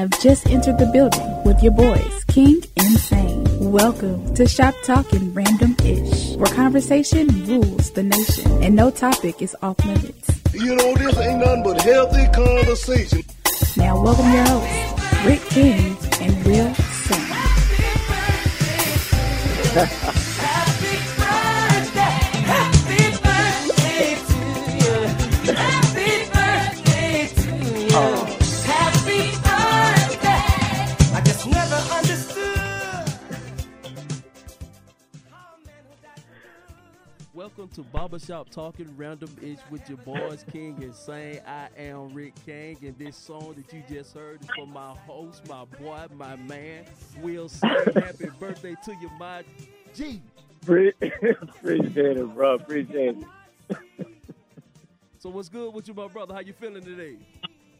[0.00, 3.44] have just entered the building with your boys, King and Sane.
[3.70, 9.54] Welcome to Shop Talking Random Ish, where conversation rules the nation and no topic is
[9.60, 10.40] off limits.
[10.54, 13.24] You know, this ain't nothing but healthy conversation.
[13.76, 17.26] Now, welcome your hosts, Rick King and Will Sane.
[37.74, 41.40] to Barbershop Talking Random Ish with your boys King and Sane.
[41.46, 45.46] I am Rick King, and this song that you just heard is from my host,
[45.48, 46.84] my boy, my man,
[47.20, 47.70] Will Sane.
[47.94, 49.44] Happy birthday to you, my
[49.94, 50.20] G.
[50.66, 50.92] Pre-
[51.42, 52.54] Appreciate it, bro.
[52.54, 53.16] Appreciate
[53.68, 54.06] it.
[55.20, 56.34] So what's good with you, my brother?
[56.34, 57.16] How you feeling today?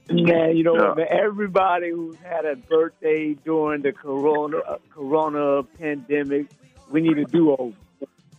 [0.08, 1.06] Man, you know what, man?
[1.10, 6.47] Everybody who's had a birthday during the corona uh, corona pandemic,
[6.91, 7.75] we need a do over.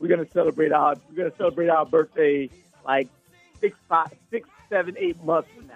[0.02, 2.50] We're gonna celebrate our we're gonna celebrate our birthday
[2.84, 3.08] like
[3.60, 5.76] six, five, six, seven, eight months from now.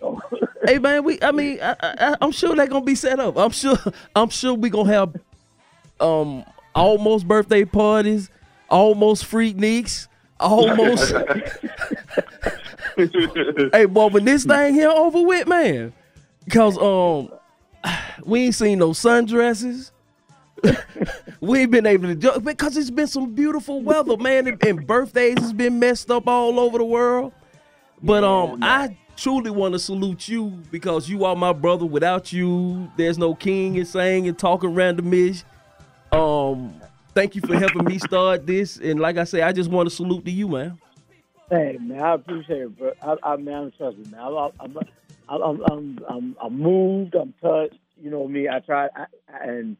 [0.00, 0.20] So,
[0.64, 3.36] hey man, we I mean I, I, I'm sure they're gonna be set up.
[3.36, 3.76] I'm sure
[4.16, 5.14] I'm sure we gonna have
[6.00, 6.44] um
[6.74, 8.30] almost birthday parties,
[8.70, 10.08] almost freakniks,
[10.40, 11.12] almost.
[13.74, 15.92] hey, boy, when this thing here over with, man,
[16.46, 17.30] because um
[18.24, 19.90] we ain't seen no sundresses.
[21.40, 24.86] we ain't been able to do because it's been some beautiful weather, man, and, and
[24.86, 27.32] birthdays has been messed up all over the world.
[28.02, 31.86] But um, I truly want to salute you because you are my brother.
[31.86, 35.44] Without you, there's no king and Sane and talking randomish.
[36.10, 36.80] Um,
[37.14, 39.94] thank you for helping me start this, and like I say, I just want to
[39.94, 40.78] salute to you, man.
[41.50, 42.92] hey, man, I appreciate it, bro.
[43.02, 44.20] I, I man, trust me, man.
[44.20, 44.78] I'm, I'm,
[45.28, 47.14] I'm, I'm, I'm, I'm moved.
[47.14, 47.78] I'm touched.
[48.00, 48.48] You know me.
[48.48, 49.06] I try, I,
[49.42, 49.76] and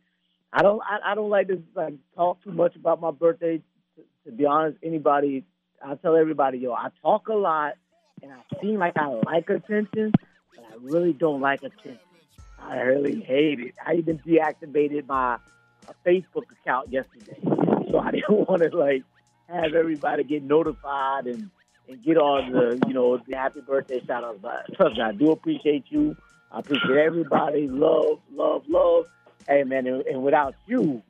[0.52, 3.62] I don't, I, I don't like to like talk too much about my birthday.
[3.96, 5.44] To, to be honest, anybody,
[5.84, 7.74] I tell everybody, yo, I talk a lot,
[8.22, 11.98] and I seem like I like attention, but I really don't like attention.
[12.58, 13.74] I really hate it.
[13.84, 15.38] I even deactivated my
[16.06, 17.38] Facebook account yesterday,
[17.90, 19.02] so I didn't want to like
[19.48, 21.50] have everybody get notified and
[21.88, 24.38] and get all the you know the happy birthday shout outs.
[24.40, 26.16] But trust me, I do appreciate you.
[26.50, 27.66] I appreciate everybody.
[27.68, 29.06] Love, love, love.
[29.48, 31.02] Hey man, and, and without you,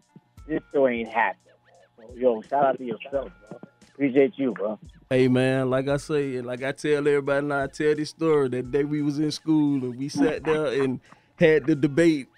[0.47, 1.55] this show ain't happening.
[1.97, 3.61] So yo, shout out to yourself, bro.
[3.95, 4.79] Appreciate you, bro.
[5.11, 8.49] Hey man, like I say, and like I tell everybody now, I tell this story.
[8.49, 11.01] That day we was in school and we sat there and
[11.37, 12.29] had the debate.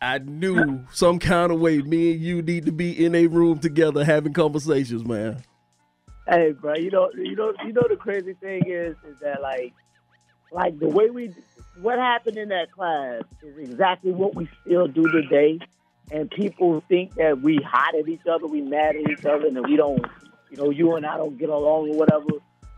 [0.00, 3.60] I knew some kind of way me and you need to be in a room
[3.60, 5.44] together having conversations, man.
[6.28, 7.82] Hey, bro, you know, you know, you know.
[7.88, 9.74] The crazy thing is, is that like,
[10.52, 11.32] like the way we,
[11.80, 15.58] what happened in that class is exactly what we still do today.
[16.10, 19.56] And people think that we hot at each other, we mad at each other, and
[19.56, 20.04] that we don't,
[20.50, 22.26] you know, you and I don't get along or whatever.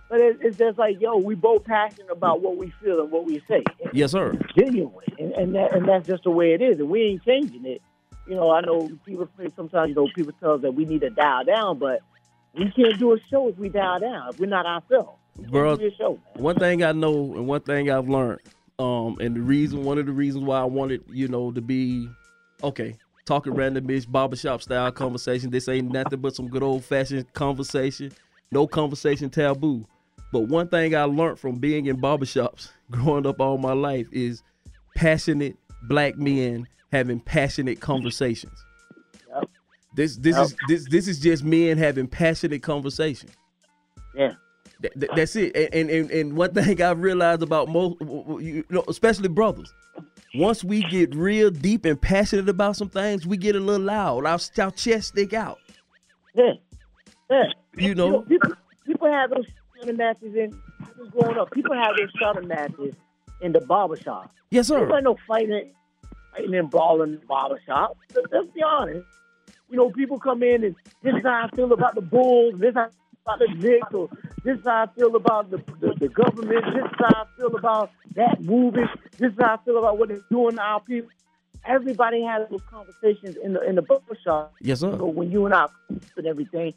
[0.09, 3.25] But it, it's just like, yo, we both passionate about what we feel and what
[3.25, 3.65] we say.
[3.93, 4.39] Yes, sir.
[4.57, 7.65] genuine, and and, that, and that's just the way it is, and we ain't changing
[7.65, 7.83] it.
[8.29, 11.01] You know, I know people say sometimes, you know, people tell us that we need
[11.01, 12.01] to dial down, but
[12.55, 14.29] we can't do a show if we dial down.
[14.29, 16.21] If we're not ourselves, Bro, show.
[16.37, 18.41] One thing I know and one thing I've learned,
[18.79, 22.09] um, and the reason, one of the reasons why I wanted, you know, to be
[22.63, 25.51] okay, talking random bitch barbershop style conversation.
[25.51, 28.13] This ain't nothing but some good old fashioned conversation.
[28.51, 29.87] No conversation taboo.
[30.33, 34.43] But one thing I learned from being in barbershops growing up all my life is
[34.95, 38.65] passionate black men having passionate conversations.
[39.29, 39.51] Yep.
[39.97, 43.31] This this is this this is just men having passionate conversation.
[44.15, 44.35] Yeah,
[44.85, 45.57] Th- th- that's it.
[45.73, 49.73] And, and and one thing I've realized about most, you know, especially brothers,
[50.35, 54.27] once we get real deep and passionate about some things, we get a little loud.
[54.27, 55.59] Our, our chest stick out.
[56.35, 56.53] yeah,
[57.31, 57.45] yeah.
[57.77, 58.51] You know, people,
[58.87, 59.47] people have those
[59.79, 60.61] shouting matches in.
[61.13, 62.95] Growing up, people have those shouting matches
[63.41, 64.31] in the barbershop.
[64.51, 64.87] yes, There sir.
[64.87, 65.73] wasn't no fighting,
[66.33, 67.97] fighting and brawling in the barbershop.
[68.15, 69.07] Let's, let's be honest.
[69.71, 72.71] You know, people come in and this is how I feel about the Bulls, this
[72.71, 72.91] is how
[73.27, 74.09] about the or
[74.45, 77.57] this is how I feel about the, the, the government, this is how I feel
[77.57, 78.83] about that movie,
[79.19, 81.11] this is how I feel about what they're doing to our people.
[81.65, 84.53] Everybody has those conversations in the in the barbershop.
[84.61, 84.95] Yes, sir.
[84.99, 85.67] So when you and I
[86.17, 86.75] and everything,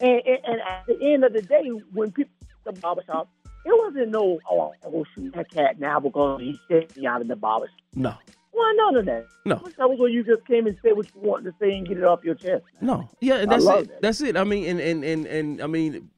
[0.00, 2.32] and, and, and at the end of the day, when people
[2.64, 3.28] the barbershop,
[3.66, 7.28] it wasn't no oh I shoot that cat now because he set me out in
[7.28, 7.76] the barbershop.
[7.94, 8.14] No,
[8.54, 9.26] Why none of that?
[9.44, 9.56] No.
[9.78, 11.98] That was when you just came and said what you wanted to say and get
[11.98, 12.62] it off your chest.
[12.80, 13.08] no.
[13.20, 13.88] Yeah, and that's it.
[13.88, 14.02] that.
[14.02, 14.36] That's it.
[14.36, 16.08] I mean, and and and and I mean,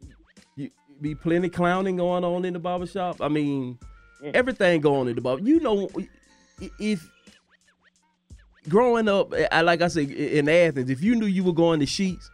[0.56, 3.20] you be plenty clowning going on in the barbershop.
[3.22, 3.78] I mean,
[4.22, 4.32] Yeah.
[4.34, 5.42] everything going in the barber.
[5.42, 5.88] You know,
[6.78, 7.10] if
[8.68, 11.86] growing up, I like I said in Athens, if you knew you were going to
[11.86, 12.30] Sheets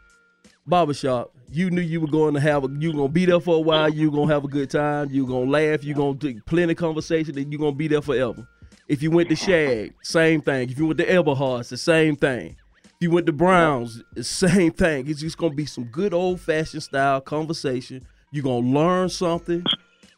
[0.66, 3.60] barbershop, you knew you were going to have a, you gonna be there for a
[3.60, 6.40] while, you were gonna have a good time, you were gonna laugh, you gonna do
[6.46, 8.46] plenty of conversation, and you gonna be there forever.
[8.88, 10.70] If you went to Shag, same thing.
[10.70, 12.56] If you went to Eberhard's, the same thing.
[12.84, 15.08] If you went to Browns, the same thing.
[15.08, 18.04] It's just gonna be some good old fashioned style conversation.
[18.32, 19.64] You're gonna learn something.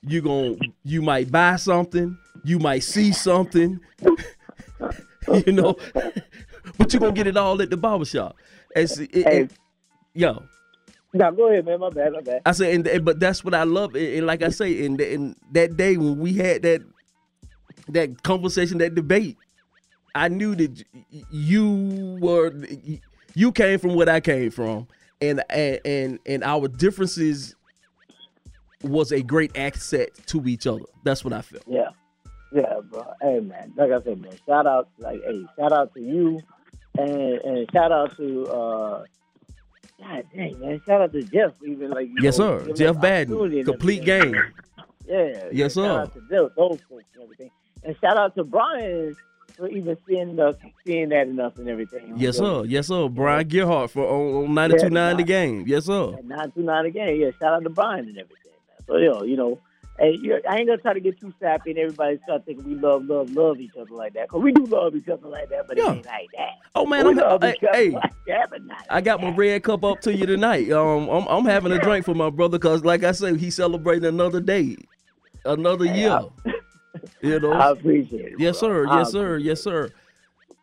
[0.03, 2.17] You gonna you might buy something.
[2.45, 3.81] You might see something.
[5.47, 8.37] you know, but you're gonna get it all at the barbershop.
[8.77, 9.41] And, see, it, Hey.
[9.43, 9.53] it-
[10.15, 10.43] yo,
[11.13, 11.81] Now go ahead, man.
[11.81, 12.13] My bad.
[12.13, 12.43] My bad.
[12.45, 13.95] I said, and, and- but that's what I love.
[13.95, 16.83] And, and like I say, in, in that day when we had that
[17.89, 19.37] that conversation, that debate,
[20.15, 20.85] I knew that
[21.31, 22.53] you were
[23.35, 24.87] you came from what I came from,
[25.21, 27.55] and and and, and our differences
[28.83, 30.85] was a great asset to each other.
[31.05, 31.65] That's what I felt.
[31.67, 31.89] Yeah.
[32.53, 33.03] Yeah, bro.
[33.21, 33.73] Hey, man.
[33.77, 34.31] Like I said, man.
[34.47, 36.39] Shout out, like, hey, shout out to you,
[36.97, 39.05] and and shout out to, uh,
[39.99, 40.81] God dang, man.
[40.87, 42.09] Shout out to Jeff, even like.
[42.21, 42.73] Yes, know, sir.
[42.75, 44.37] Jeff us Badden, complete game.
[45.05, 45.17] Yeah.
[45.17, 45.85] Yes, yeah, sir.
[45.85, 47.51] Shout out to those, those folks and everything,
[47.85, 49.15] and shout out to Brian
[49.57, 52.15] for even seeing us, seeing that in us and everything.
[52.17, 52.65] Yes, sir.
[52.65, 53.09] Yes, sir.
[53.09, 55.65] Brian Gerhardt for on, on 92.9 the game.
[55.67, 56.15] Yes, sir.
[56.15, 57.31] At nine two nine again, yeah.
[57.39, 58.53] Shout out to Brian and everything.
[58.87, 59.61] So yo, you know,
[59.99, 63.05] hey, I ain't gonna try to get too sappy and everybody start thinking we love,
[63.07, 64.29] love, love each other like that.
[64.29, 65.93] Cause we do love each other like that, but Yeah.
[65.93, 66.51] it ain't like that.
[66.75, 68.51] Oh man, we I'm love hey, hey, like that,
[68.91, 70.71] I got my red cup up to you tonight.
[70.73, 74.05] Um, I'm, I'm having a drink for my brother because, like I said, he's celebrating
[74.07, 74.77] another day,
[75.45, 76.21] another year.
[77.23, 77.53] You know.
[77.53, 78.39] I appreciate it.
[78.39, 78.87] yes, sir.
[78.87, 79.39] I Yes, sir.
[79.39, 79.91] Yes, sir.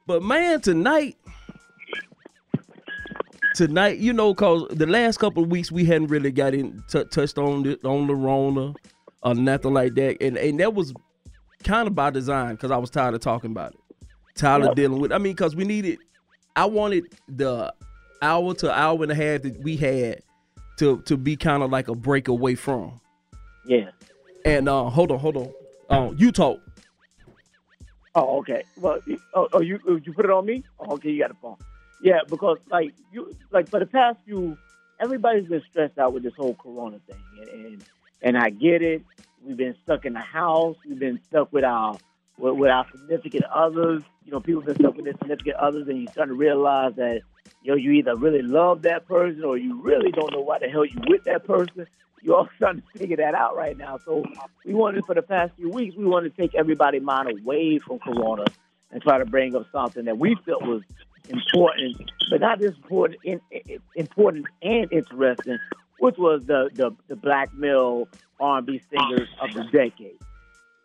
[0.06, 1.18] But man, tonight,
[3.56, 7.04] tonight, you know, cause the last couple of weeks we hadn't really got in t-
[7.06, 8.74] touched on the on the Rona
[9.24, 10.94] or nothing like that, and and that was
[11.64, 13.80] kind of by design because I was tired of talking about it.
[14.36, 15.12] Tired of dealing with.
[15.12, 16.00] I mean, because we needed.
[16.56, 17.74] I wanted the
[18.22, 20.22] hour to hour and a half that we had
[20.78, 23.00] to to be kind of like a break away from.
[23.66, 23.90] Yeah.
[24.46, 25.52] And uh, hold on, hold on.
[25.92, 26.62] Um, you talk.
[28.16, 28.64] Oh, okay.
[28.78, 29.00] Well,
[29.34, 30.64] oh, oh, you you put it on me?
[30.80, 31.58] Oh, okay, you got a phone.
[32.02, 34.58] Yeah, because like you like for the past few,
[35.00, 37.84] everybody's been stressed out with this whole Corona thing, and and,
[38.22, 39.04] and I get it.
[39.46, 40.78] We've been stuck in the house.
[40.88, 41.98] We've been stuck with our
[42.38, 44.04] with, with our significant others.
[44.26, 47.22] You know, people been stuck with their significant others, and you start to realize that
[47.64, 50.70] you know you either really love that person or you really don't know why the
[50.70, 51.86] hell you with that person.
[52.24, 53.98] You're all starting to figure that out right now.
[54.06, 54.24] So
[54.66, 58.00] we wanted for the past few weeks, we wanted to take everybody's mind away from
[58.00, 58.46] Corona
[58.92, 60.84] and try to bring up something that we felt was
[61.30, 65.58] important, but not just important, in, in, important and interesting,
[66.00, 68.08] which was the the, the black male
[68.40, 70.18] R&B singers of the decade.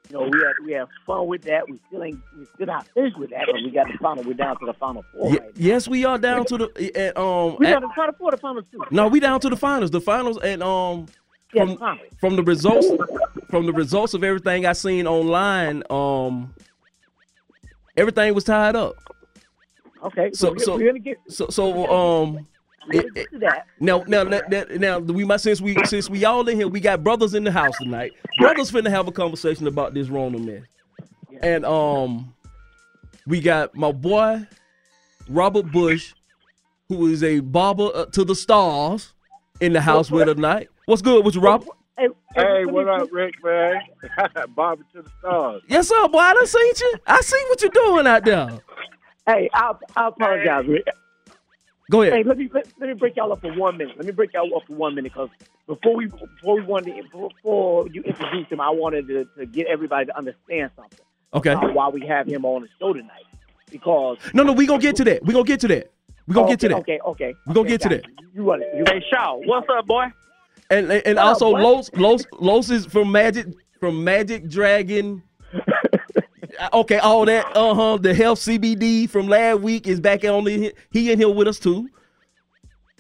[0.09, 1.69] You know, we had we had fun with that.
[1.69, 4.23] We still ain't we still not finished with that, but we got the final.
[4.23, 7.57] We're down to the final four right yes, we are down to the uh, um.
[7.59, 8.83] We got the final four, the final two.
[8.91, 9.91] no, we down to the finals.
[9.91, 11.07] The finals and um
[11.53, 12.87] From the from the results
[13.51, 16.53] from the results of everything I seen online, um,
[17.97, 18.95] everything was tied up.
[20.03, 22.47] Okay, So- so, we, so- we're gonna get So so um.
[22.93, 23.67] we're it- to that.
[23.81, 24.41] Now, now, now,
[24.77, 27.53] now, we might since we since we all in here, we got brothers in the
[27.53, 28.13] house tonight.
[28.39, 30.63] Brothers finna have a conversation about this Rona mess,
[31.43, 32.35] and um,
[33.27, 34.47] we got my boy
[35.29, 36.13] Robert Bush,
[36.89, 39.13] who is a barber uh, to the stars,
[39.61, 40.69] in the house with us tonight.
[40.87, 41.69] What's good with you, Robert?
[41.99, 43.83] Hey, Hey, what up, Rick, man?
[44.55, 45.63] Bobby to the stars.
[45.69, 46.19] Yes, sir, boy.
[46.19, 46.95] I done seen you.
[47.07, 48.49] I see what you're doing out there.
[49.27, 50.65] Hey, I, I apologize.
[50.69, 50.87] Rick.
[51.91, 52.15] Go ahead.
[52.15, 53.97] Hey, let me let, let me break y'all up for one minute.
[53.97, 55.29] Let me break y'all up for one minute because
[55.67, 59.67] before we before we wanted to, before you introduce him, I wanted to, to get
[59.67, 60.99] everybody to understand something
[61.35, 61.55] Okay.
[61.55, 63.25] why we have him on the show tonight.
[63.71, 65.25] Because No, no, we gonna get to that.
[65.25, 65.91] We gonna get to that.
[66.29, 66.77] We gonna Oh, get to that.
[66.79, 67.35] Okay, okay.
[67.47, 68.05] We gonna okay, get to that.
[68.21, 68.69] You, you run it.
[68.77, 70.07] You Hey, Shaw, what's up, boy?
[70.71, 71.51] And and, and What also?
[71.51, 73.47] Los Los Los is from Magic
[73.81, 75.23] from Magic Dragon.
[76.73, 77.97] okay, all that uh huh.
[77.99, 81.59] The health CBD from last week is back on the he in here with us
[81.59, 81.89] too.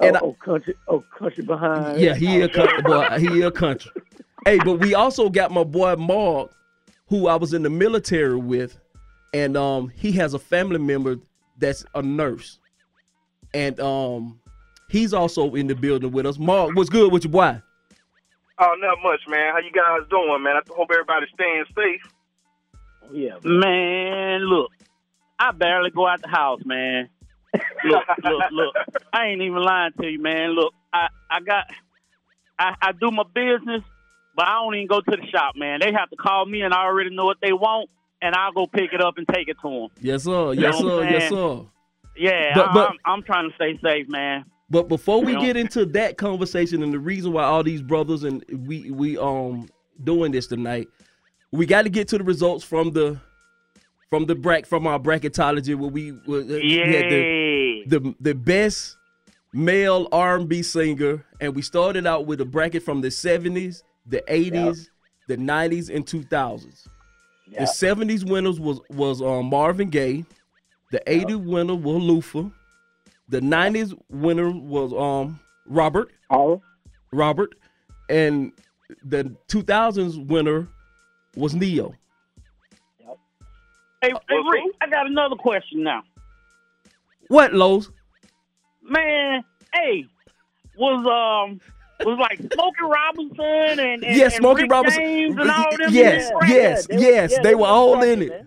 [0.00, 2.00] oh, I- oh, country, oh, country behind.
[2.00, 3.08] Yeah, he a country boy.
[3.18, 3.90] He a country.
[4.44, 6.50] hey, but we also got my boy Mark,
[7.08, 8.78] who I was in the military with,
[9.34, 11.16] and um he has a family member
[11.58, 12.58] that's a nurse,
[13.54, 14.38] and um
[14.88, 16.38] he's also in the building with us.
[16.38, 17.60] Mark, what's good with your boy?
[18.58, 19.52] Oh, not much, man.
[19.52, 20.56] How you guys doing, man?
[20.56, 22.12] I hope everybody's staying safe.
[23.12, 23.36] Yeah.
[23.44, 24.70] Man, look,
[25.38, 27.08] I barely go out the house, man.
[27.84, 28.74] Look, look, look.
[29.12, 30.50] I ain't even lying to you, man.
[30.50, 31.64] Look, I, I got,
[32.58, 33.82] I, I do my business,
[34.34, 35.80] but I don't even go to the shop, man.
[35.80, 37.90] They have to call me, and I already know what they want.
[38.22, 39.88] and I'll go pick it up and take it to them.
[40.00, 40.54] Yes, sir.
[40.54, 41.10] Yes, know what sir.
[41.10, 41.60] Yes, sir.
[42.16, 44.46] Yeah, But- I, I'm, I'm trying to stay safe, man.
[44.68, 48.44] But before we get into that conversation and the reason why all these brothers and
[48.66, 49.68] we we um
[50.02, 50.88] doing this tonight,
[51.52, 53.20] we got to get to the results from the
[54.10, 58.96] from the bracket from our bracketology where we, we had the, the the best
[59.52, 64.88] male R&B singer, and we started out with a bracket from the '70s, the '80s,
[65.28, 66.86] the '90s, and 2000s.
[67.48, 67.60] Yeah.
[67.60, 70.24] The '70s winners was was um, Marvin Gaye.
[70.92, 72.50] The '80s winner was Luther.
[73.28, 76.60] The '90s winner was um Robert Oh,
[77.12, 77.54] Robert,
[78.08, 78.52] and
[79.04, 80.68] the 2000s winner
[81.36, 81.94] was Ne-Yo.
[84.02, 86.02] Hey, hey Rick, I got another question now.
[87.28, 87.90] What Lowe's?
[88.82, 90.06] Man, hey,
[90.76, 91.60] was um
[92.04, 95.00] was like Smokey Robinson and, and Yes, and Smokey Rick Robinson.
[95.02, 95.92] James and all them.
[95.92, 96.48] Yes, in there?
[96.48, 98.46] yes, yes, they were all in it.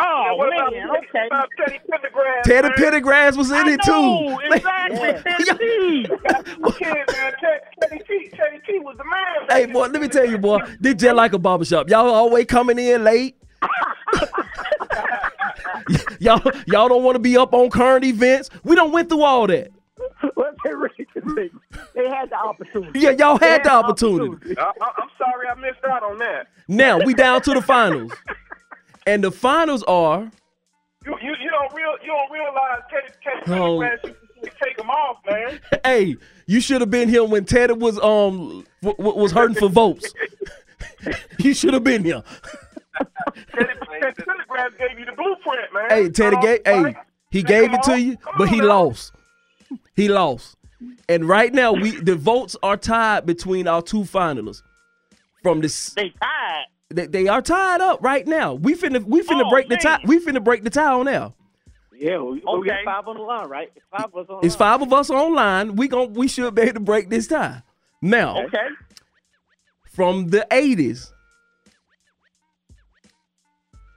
[0.00, 1.26] Oh what about, man, what okay.
[1.26, 2.42] about Teddy Pendergrass?
[2.44, 2.76] Teddy man?
[2.78, 4.54] Pendergrass was in I it know, too.
[4.54, 5.12] exactly.
[5.22, 6.06] Teddy P.
[6.78, 7.32] Kid, man,
[7.80, 9.48] Teddy T, Teddy T was the man.
[9.48, 11.88] Hey boy, let me tell you, boy, this just like a barbershop.
[11.90, 13.36] Y'all always coming in late.
[16.20, 18.50] y'all, y'all don't want to be up on current events.
[18.62, 19.72] We don't went through all that.
[20.36, 21.36] Let's say Rick and
[21.94, 23.00] They had the opportunity.
[23.00, 24.56] Yeah, y'all They had the opportunity.
[24.56, 26.46] I, I, I'm sorry I missed out on that.
[26.68, 28.12] Now we down to the finals,
[29.08, 30.30] and the finals are
[31.06, 33.78] You, you, you don't real you don't realize Teddy Teddy Oh.
[33.78, 34.14] Pendergrass
[34.62, 35.60] take him off, man.
[35.84, 39.68] hey, you should have been here when Teddy was um w- w- was hurting for
[39.68, 40.12] votes.
[41.38, 42.22] you should have been here.
[43.56, 45.86] Teddy, Teddy Pendergrass gave you the blueprint, man.
[45.90, 46.94] Hey, Teddy Uh, gave hey,
[47.30, 48.66] he gave it to you, but on he now.
[48.66, 49.12] lost.
[49.96, 50.56] He lost.
[51.08, 54.62] And right now we the votes are tied between our two finalists.
[55.42, 56.64] From this They tied.
[56.90, 58.54] They, they are tied up right now.
[58.54, 60.00] We finna we finna Oh, break the tie.
[60.04, 61.34] We finna break the tie on now.
[61.92, 62.68] Yeah, we, we Okay.
[62.68, 63.72] got five on the line, right?
[63.90, 65.76] Five of us on It's five of us online.
[65.76, 67.62] We gon' we should be able to break this tie.
[68.00, 68.68] Now, Okay.
[69.90, 71.10] from the 80s,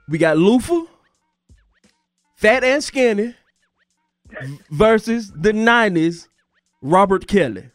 [0.08, 0.84] we got Lufa,
[2.34, 3.36] Fat and Skinny,
[4.70, 6.26] versus the 90s,
[6.82, 7.70] Robert Kelly.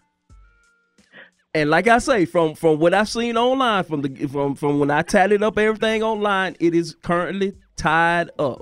[1.57, 4.91] And like I say, from from what I've seen online, from the from from when
[4.91, 8.61] I tallied up everything online, it is currently tied up.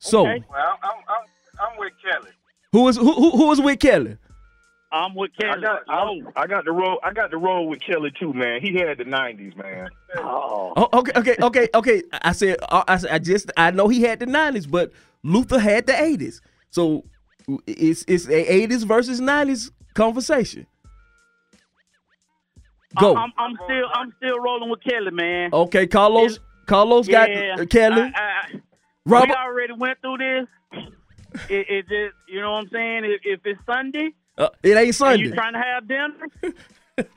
[0.00, 0.42] So Okay.
[0.50, 2.30] Well, I'm, I'm, I'm with Kelly.
[2.72, 4.16] who is who, who who is with Kelly?
[4.90, 5.60] I'm with I Kelly.
[5.62, 6.98] got, I, Oh, I got the roll.
[7.04, 8.60] I got the roll with Kelly too, man.
[8.60, 9.88] He had the '90s, man.
[10.16, 12.02] Oh, Oh, okay, okay, okay, okay.
[12.10, 14.90] I said, uh, I, said- I just, I know he had the nineties, but
[15.22, 16.40] Luther had the eighties.
[16.70, 17.04] So
[17.68, 20.66] it's it's a eighties versus nineties conversation.
[23.00, 23.16] Go.
[23.16, 25.50] I'm, I'm still I'm still rolling with Kelly, man.
[25.52, 26.38] okay, Carlos.
[26.66, 28.12] Carlos got yeah, uh, Kelly.
[28.14, 28.60] I, I,
[29.26, 30.46] we already went through this.
[31.48, 33.04] It, it just, you know what I'm saying?
[33.04, 35.24] If, if it's Sunday Uh, it ain't Sunday.
[35.24, 36.14] you trying to have dinner,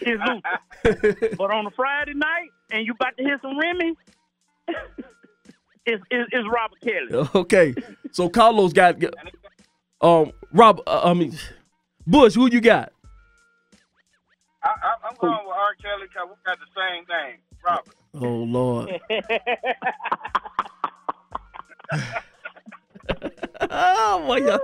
[0.00, 1.36] it's Luther.
[1.36, 3.94] but on a Friday night and you about to hear some Remy,
[5.86, 7.28] it's, it's, it's Robert Kelly.
[7.34, 7.74] okay,
[8.12, 8.96] so Carlos got
[10.00, 10.80] um Rob.
[10.86, 11.36] Uh, I mean
[12.06, 12.34] Bush.
[12.34, 12.92] Who you got?
[14.64, 15.74] I, I, I'm going with R.
[15.80, 17.94] Kelly because we got the same name, Robert.
[18.14, 19.00] Oh Lord.
[23.70, 24.60] oh my God.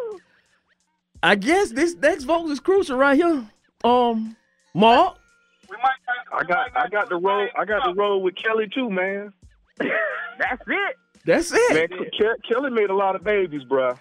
[1.22, 3.46] I guess this next vote is crucial right here.
[3.84, 4.36] Um,
[4.74, 5.18] Mark.
[5.68, 7.48] We might not, I got, I got the roll.
[7.56, 9.32] I got the roll with Kelly too, man.
[9.78, 10.96] That's it.
[11.24, 12.14] That's Man, it.
[12.14, 13.98] Ke- Kelly made a lot of babies, bruh.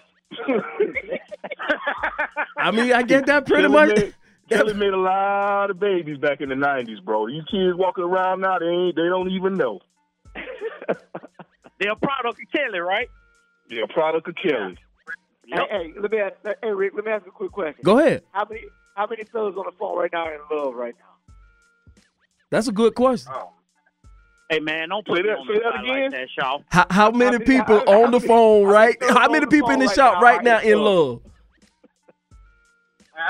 [2.56, 3.96] I mean, I get that pretty Kelly much.
[3.96, 4.14] Made,
[4.50, 7.26] Kelly made a lot of babies back in the '90s, bro.
[7.28, 9.80] These kids walking around now, they ain't, they don't even know.
[11.78, 13.08] They're a product of Kelly, right?
[13.68, 14.76] They're a product of Kelly.
[15.46, 17.80] hey, hey, let me ask, hey Rick, let me ask you a quick question.
[17.84, 18.22] Go ahead.
[18.32, 18.62] How many
[18.96, 22.02] how many fellas on the phone right now are in love right now?
[22.50, 23.32] That's a good question.
[23.34, 23.50] Oh.
[24.50, 26.02] Hey man, don't put Say me that- on say the that again?
[26.02, 26.58] like that, Shaw.
[26.68, 28.96] How, how many many- people how- how on the phone, right?
[29.08, 31.22] How many people in the shop right right now now are in in love?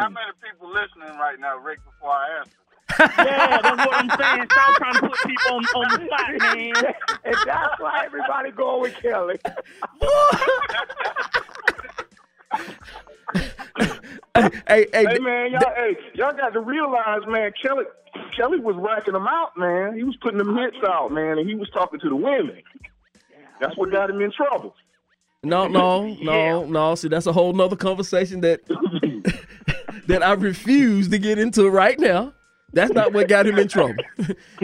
[0.00, 0.12] Love?
[0.12, 2.56] Man, how many people listening right now, Rick, before I answer?
[2.98, 4.48] Yeah, that's what I'm saying.
[4.50, 6.94] Stop trying to put people on, on the spot, man.
[7.24, 9.38] and that's why everybody going with Kelly.
[14.36, 17.84] hey, hey, hey, Hey man, y'all, hey, y'all got to realize, man, Kelly,
[18.36, 19.96] Kelly was racking them out, man.
[19.96, 22.62] He was putting them hits out, man, and he was talking to the women.
[23.60, 24.74] That's what got him in trouble.
[25.42, 26.94] no, no, no, no.
[26.94, 28.60] See, that's a whole nother conversation that
[30.10, 32.32] that I refuse to get into right now.
[32.72, 33.94] That's not what got him in trouble.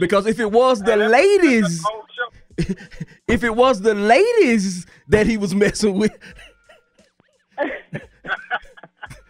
[0.00, 1.84] because if it was the ladies,
[3.28, 6.16] if it was the ladies that he was messing with,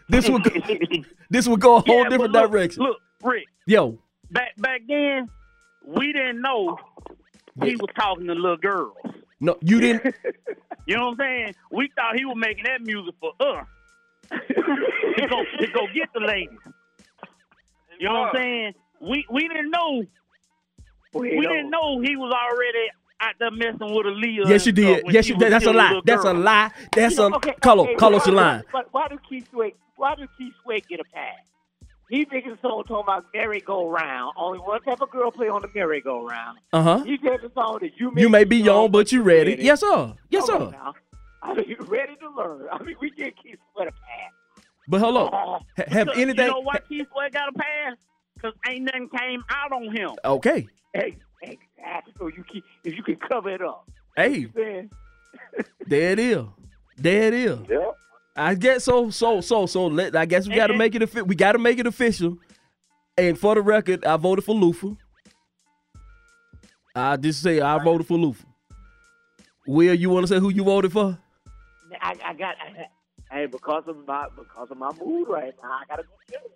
[0.09, 0.51] this would go,
[1.31, 2.83] this would go a whole Yeah, different look, direction.
[2.85, 3.99] Look, Rick, Yo,
[4.31, 5.29] back back then,
[5.87, 6.79] we didn't know
[7.63, 8.97] he was talking to little girls.
[9.41, 10.15] no, you didn't.
[10.87, 11.55] You know what I'm saying?
[11.71, 13.67] We thought he was making that music for us.
[14.31, 16.59] To go to go get the ladies.
[17.99, 18.75] You know what I'm saying?
[19.01, 20.03] We we didn't know
[21.15, 22.89] we didn't know he was already
[23.21, 24.49] out there messing with Aaliyah.
[24.49, 25.05] Yes, you did.
[25.09, 25.53] Yes, you did.
[25.53, 26.01] That's a lie.
[26.05, 26.71] That's a lie.
[26.95, 27.87] That's You a know, okay, Carlos.
[27.89, 28.63] okay, Carlos, why- you lying.
[28.73, 29.73] But why do Keith Sweat?
[29.97, 31.35] Why do Keith Sweat get a pass?
[32.11, 34.33] He making a song talking about merry-go-round.
[34.37, 36.59] Only one type of girl play on the merry-go-round.
[36.73, 37.05] Uh huh.
[37.05, 39.57] He did the song that you may You may be young, young, but you ready.
[39.61, 40.15] Yes, sir.
[40.31, 40.93] Yes, Come on sir.
[41.43, 42.67] I mean, you ready to learn.
[42.73, 44.65] I mean, we get Keith Sweat a pass.
[44.89, 46.47] But hello, uh, Ha- Have anything?
[46.47, 47.97] You know why Keith Sweat got a pass?
[48.35, 50.11] Because ain't nothing came out on him.
[50.25, 50.67] Okay.
[50.95, 52.15] hey, exactly.
[52.19, 53.89] So you keep if you can cover it up.
[54.17, 54.47] Hey,
[55.87, 56.45] there it is.
[56.97, 57.59] There it is.
[57.69, 57.97] Yep.
[58.37, 59.11] I guess so.
[59.11, 59.87] So so so.
[59.89, 61.27] Let I guess we got to make it.
[61.27, 62.39] We got to make it official.
[63.17, 64.97] And for the record, I voted for Lufa.
[66.95, 68.45] I just say I voted for Lufa.
[69.67, 71.19] Will you want to say who you voted for?
[72.01, 72.57] I, I got.
[72.61, 72.87] I,
[73.35, 76.53] hey, because of my because of my mood right now, I gotta go kill it.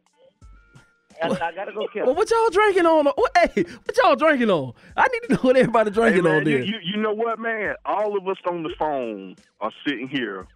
[1.22, 3.04] I gotta, I gotta go kill Well, what y'all drinking on?
[3.06, 4.72] What, hey, what y'all drinking on?
[4.96, 6.64] I need to know what everybody Hey, drinking man, on you, there.
[6.64, 7.74] you, you know what, man?
[7.84, 10.46] All of us on the phone are sitting here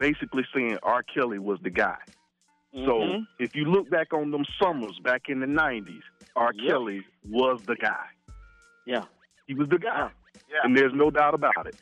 [0.00, 1.02] basically saying R.
[1.02, 1.98] Kelly was the guy.
[2.72, 3.26] So Mhm.
[3.38, 6.02] if you look back on them summers back in the 90s,
[6.36, 6.52] R.
[6.54, 6.68] Yep.
[6.70, 8.06] Kelly was the guy.
[8.86, 9.04] Yeah.
[9.46, 10.10] He was the guy.
[10.50, 10.56] Yeah.
[10.64, 11.76] And there's no doubt about it.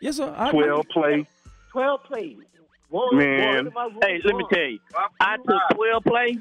[0.00, 0.32] yes, sir.
[0.36, 0.64] I agree.
[0.66, 1.26] 12 play.
[1.74, 2.36] Twelve plays.
[2.88, 3.72] One, Man.
[3.72, 4.78] one room, Hey, let me tell you,
[5.20, 6.38] I took 12 plays.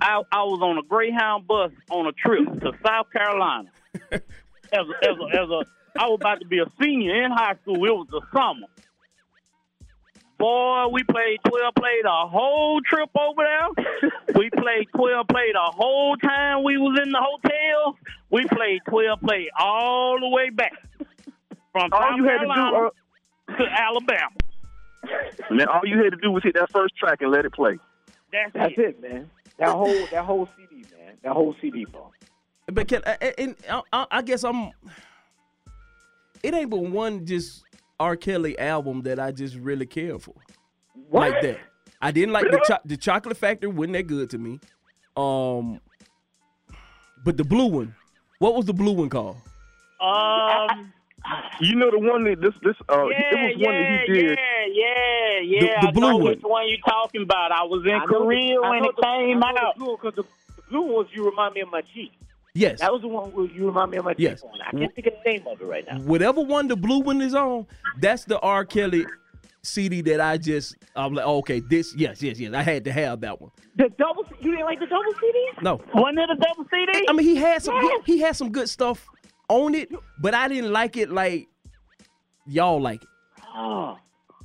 [0.00, 3.70] I, I was on a Greyhound bus on a trip to South Carolina.
[4.70, 5.64] As a, as a, as a,
[5.98, 7.76] I was about to be a senior in high school.
[7.76, 8.66] It was the summer.
[10.36, 14.10] Boy, we played 12 play the whole trip over there.
[14.34, 17.96] we played 12 play the whole time we was in the hotel.
[18.28, 20.74] We played 12 play all the way back
[21.72, 22.88] from All South you had to do, Carolina
[23.48, 24.36] uh, to Alabama.
[25.50, 27.78] Man, all you had to do was hit that first track and let it play.
[28.32, 28.78] That's, That's it.
[28.80, 29.30] it, man.
[29.58, 31.14] That whole that whole CD, man.
[31.22, 32.10] That whole CD, bro.
[32.70, 34.70] But can I- and I, I, I guess I'm.
[36.42, 37.64] It ain't but one just
[37.98, 38.14] R.
[38.16, 40.34] Kelly album that I just really care for
[41.08, 41.30] What?
[41.32, 41.58] like that.
[42.00, 43.70] I didn't like the cho- the Chocolate Factory.
[43.70, 44.60] wasn't that good to me.
[45.16, 45.80] Um,
[47.24, 47.94] but the blue one.
[48.38, 49.36] What was the blue one called?
[50.00, 50.92] Um,
[51.60, 54.30] You know the one that this this uh yeah, it was one that he did.
[54.30, 54.36] yeah,
[54.72, 55.60] yeah, yeah.
[55.60, 56.24] The- the I blue know one.
[56.26, 57.52] which one you talking about.
[57.52, 59.74] I was in I Korea the, when know it the, came I out.
[59.76, 60.22] The blue, cause the,
[60.56, 62.12] the blue ones you remind me of my cheek.
[62.54, 62.80] Yes.
[62.80, 64.40] That was the one where you remind me of my Yes.
[64.42, 64.60] cheek on.
[64.66, 65.98] I can't think of the name of it right now.
[66.00, 67.66] Whatever one the blue one is on,
[68.00, 68.64] that's the R.
[68.64, 69.06] Kelly
[69.62, 72.52] CD that I just I'm like, oh, okay, this yes, yes, yes.
[72.54, 73.50] I had to have that one.
[73.76, 74.24] The double.
[74.40, 75.48] You didn't like the double CD?
[75.62, 77.06] No, Wasn't it a double CD?
[77.08, 79.06] I mean he had some he, he had some good stuff
[79.48, 81.48] on it, but I didn't like it like
[82.46, 83.08] y'all like it.
[83.54, 83.96] Oh,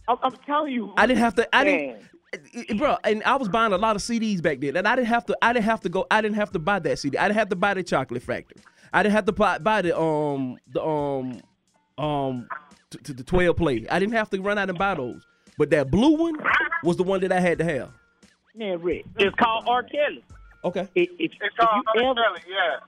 [0.07, 0.93] I'm, I'm telling you.
[0.97, 1.55] I didn't have to.
[1.55, 1.99] I Man.
[2.31, 2.97] didn't, eh, eh, bro.
[3.03, 5.37] And I was buying a lot of CDs back then, and I didn't have to.
[5.41, 6.05] I didn't have to go.
[6.11, 7.17] I didn't have to buy that CD.
[7.17, 8.61] I didn't have to buy the Chocolate Factory.
[8.91, 11.41] I didn't have to buy, buy the um the um
[11.97, 12.47] um
[12.91, 13.85] t- t- the twelve play.
[13.89, 15.25] I didn't have to run out and buy those.
[15.57, 16.35] But that blue one
[16.83, 17.91] was the one that I had to have.
[18.55, 19.05] Man, Rick.
[19.17, 19.83] It's called R.
[19.83, 20.23] Kelly.
[20.63, 20.87] Okay.
[20.95, 21.93] If, if, It's called R.
[21.95, 22.39] Kelly.
[22.49, 22.79] yeah.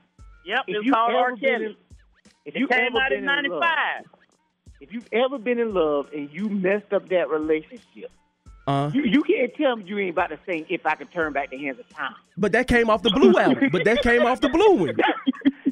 [0.44, 1.36] Yep, it's called R.
[1.36, 1.64] Kelly.
[1.66, 1.76] in,
[2.44, 4.04] if It you came out been in in '95.
[4.80, 8.10] If you've ever been in love and you messed up that relationship,
[8.66, 11.32] Uh, you, you can't tell me you ain't about to sing "If I Could Turn
[11.32, 13.68] Back the Hands of Time." but that came off the blue album.
[13.70, 14.96] But that came off the blue one.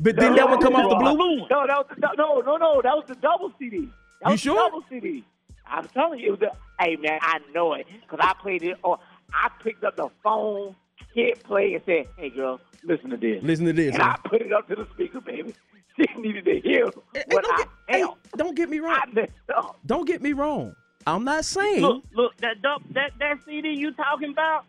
[0.01, 1.49] But didn't that one come off the blue one?
[1.51, 2.83] No, that was the, no, no, no.
[2.83, 3.89] That was the double CD.
[4.23, 4.55] That You sure?
[4.57, 5.25] Double CD.
[5.67, 8.77] I'm telling you, it was the, hey man, I know it because I played it.
[8.85, 8.99] Or
[9.33, 10.77] I picked up the phone,
[11.15, 13.95] hit play, and said, "Hey girl, listen to this." Listen to this.
[13.95, 14.17] and huh?
[14.23, 15.53] I put it up to the speaker, baby.
[16.15, 18.99] She needed to hear Hey, what don't, I get, hey, don't get me wrong.
[19.01, 19.79] I messed up.
[19.87, 20.75] Don't get me wrong.
[21.07, 21.83] I'm not saying.
[21.83, 24.65] Look, look, that dub, that that CD you talking about?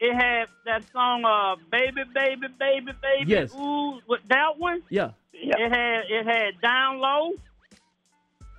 [0.00, 3.54] It had that song, uh, "Baby, Baby, Baby, Baby." Yes.
[3.54, 4.82] Ooh, with that one.
[4.90, 5.10] Yeah.
[5.32, 5.56] Yep.
[5.58, 7.32] It had it had "Down Low."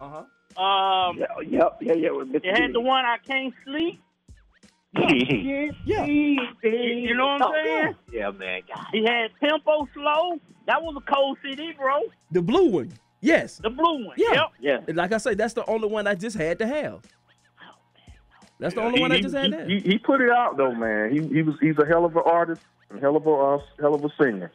[0.02, 0.62] Uh huh.
[0.62, 2.12] Um, Yep, yep, yeah, yeah.
[2.12, 4.02] With it had the one "I Can't Sleep."
[4.98, 6.06] Yeah.
[6.06, 7.96] You know what I'm Oh, saying?
[8.12, 8.62] Yeah, man.
[8.74, 8.86] God.
[8.92, 12.02] He had "Tempo Slow." That was a cold CD, bro.
[12.32, 12.92] The blue one.
[13.22, 13.58] Yes.
[13.58, 14.16] The blue one.
[14.18, 14.48] Yeah.
[14.60, 14.86] Yep.
[14.88, 14.94] Yeah.
[14.96, 17.02] Like I say, that's the only one I just had to have.
[18.60, 19.68] That's the only he, one I he- just had he, there.
[19.68, 21.12] he, he put it out though, man.
[21.12, 23.94] He he was he's a hell of an artist, and hell of a uh, hell
[23.96, 24.52] of a singer.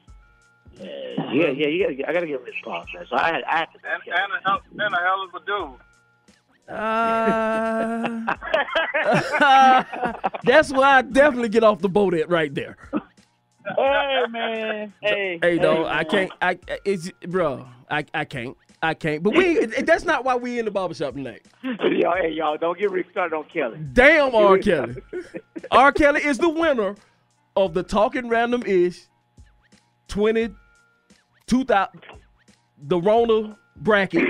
[0.80, 0.88] Yeah,
[1.32, 1.66] yeah, yeah.
[1.68, 3.04] You gotta, I gotta give him his props, man.
[3.10, 3.78] So I, I have to.
[3.84, 5.80] And, and, a hell, and a hell of a dude.
[6.70, 8.34] Uh,
[10.44, 12.76] that's why I definitely get off the boat at right there.
[13.76, 15.86] Hey man, hey, Hey, though.
[15.86, 16.30] I can't.
[16.40, 17.66] I it's bro.
[17.90, 18.56] I I can't.
[18.82, 19.22] I can't.
[19.22, 19.66] But we.
[19.82, 21.42] that's not why we in the barbershop tonight.
[21.62, 23.78] y'all, hey, y'all, don't get Rick started on Kelly.
[23.92, 24.58] Damn, R.
[24.62, 24.96] Kelly.
[25.70, 25.92] R.
[25.92, 26.96] Kelly is the winner
[27.56, 29.06] of the Talking Random Ish
[30.08, 30.50] 20,
[31.46, 32.00] 2000,
[32.84, 34.28] the Rona bracket.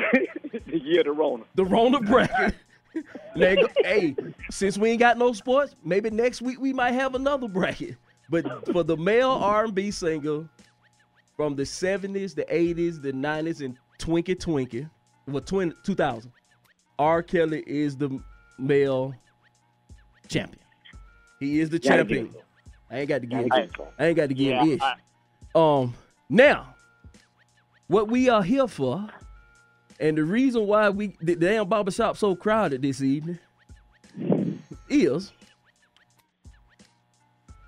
[0.67, 1.45] the year the Rona.
[1.55, 2.55] The Rona bracket.
[3.37, 4.17] Go- hey,
[4.51, 7.97] since we ain't got no sports, maybe next week we might have another bracket.
[8.29, 10.49] But for the male R&B singer
[11.37, 14.89] from the 70s, the 80s, the 90s, and Twinkie Twinkie,
[15.27, 16.33] well, 20, 2000,
[16.99, 17.23] R.
[17.23, 18.21] Kelly is the
[18.59, 19.15] male
[20.29, 20.63] champion.
[21.39, 22.35] He is the Gotta champion.
[22.91, 23.69] I ain't got to give Gotta him.
[23.71, 24.81] give it I ain't got to give Yeah, ish.
[24.83, 24.97] I-
[25.55, 25.95] Um,
[26.29, 26.75] now,
[27.89, 29.09] what we are here for,
[30.01, 33.39] and the reason why we the damn barbershop so crowded this evening
[34.89, 35.31] is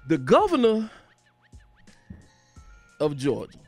[0.08, 0.90] the governor
[2.98, 3.58] of Georgia,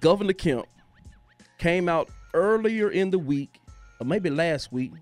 [0.00, 0.66] Governor Kemp,
[1.58, 3.60] came out earlier in the week,
[4.00, 4.92] or maybe last week,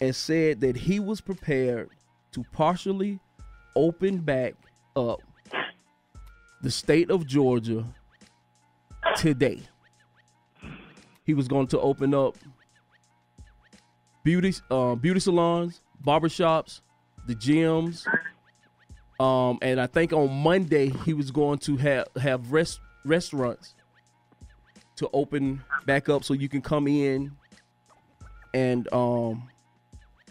[0.00, 1.90] and said that he was prepared
[2.32, 3.18] to partially
[3.74, 4.54] open back
[4.96, 5.20] up
[6.62, 7.84] the state of Georgia
[9.16, 9.60] today.
[11.24, 12.36] He was going to open up
[14.22, 16.80] beauty uh, beauty salons, barbershops,
[17.26, 18.06] the gyms.
[19.20, 23.74] Um, and I think on Monday he was going to have have rest, restaurants
[24.96, 27.32] to open back up so you can come in
[28.52, 29.48] and um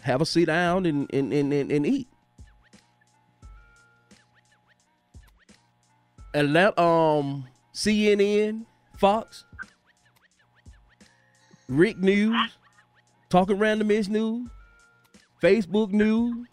[0.00, 2.08] have a sit down and and, and, and, and eat.
[6.34, 9.44] let um CNN, Fox,
[11.68, 12.36] Rick News,
[13.28, 14.48] Talking Random Ish News,
[15.42, 16.46] Facebook News,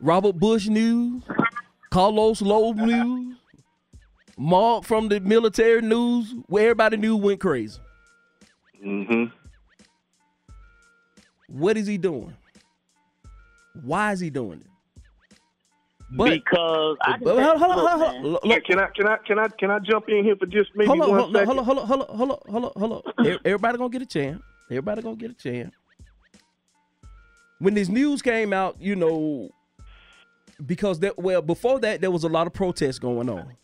[0.00, 1.22] Robert Bush News,
[1.90, 3.36] Carlos Lowe News,
[4.36, 7.80] Mark from the military news, where everybody knew went crazy.
[8.84, 9.24] Mm-hmm.
[11.48, 12.36] What is he doing?
[13.82, 14.77] Why is he doing it?
[16.10, 18.50] But, because I but tell- hold on, hold on, hold on, hold on.
[18.50, 20.88] Can, can I can I can I can I jump in here for just maybe
[20.88, 21.46] hold on, one hold on, second?
[21.46, 23.38] hold on, hold on, hold on, hold on, hold on, hold on.
[23.44, 24.42] Everybody gonna get a chance.
[24.70, 25.74] Everybody gonna get a chance.
[27.58, 29.50] When this news came out, you know,
[30.64, 33.54] because that well before that there was a lot of protests going on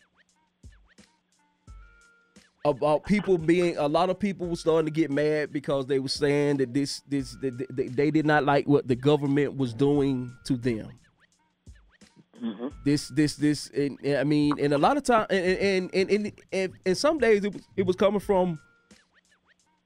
[2.63, 6.09] about people being a lot of people were starting to get mad because they were
[6.09, 10.31] saying that this this that they, they did not like what the government was doing
[10.43, 10.89] to them
[12.83, 16.09] this this this and, and I mean and a lot of time and and and,
[16.09, 18.59] and, and, and some days it was it was coming from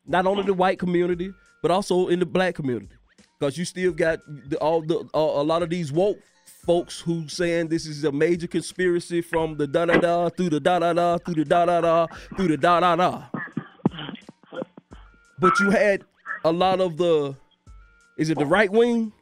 [0.05, 1.31] not only the white community
[1.61, 2.95] but also in the black community.
[3.39, 6.19] Because you still got the, all the uh, a lot of these woke
[6.65, 10.59] folks who saying this is a major conspiracy from the da da da through the
[10.59, 13.23] da da da through the da da da through the da da da.
[15.39, 16.03] But you had
[16.43, 17.35] a lot of the
[18.17, 19.13] is it the right wing?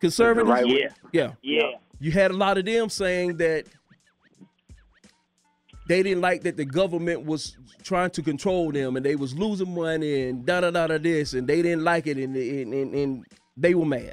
[0.00, 0.48] Conservatives?
[0.48, 0.88] right wing.
[1.12, 1.32] yeah.
[1.42, 1.72] Yeah.
[2.00, 3.66] You had a lot of them saying that
[5.88, 9.74] they didn't like that the government was trying to control them and they was losing
[9.74, 12.94] money and da da da da this and they didn't like it and and, and,
[12.94, 13.24] and
[13.56, 14.12] they were mad.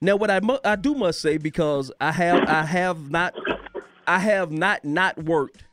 [0.00, 3.34] Now what I mu- I do must say because I have I have not
[4.06, 5.64] I have not not worked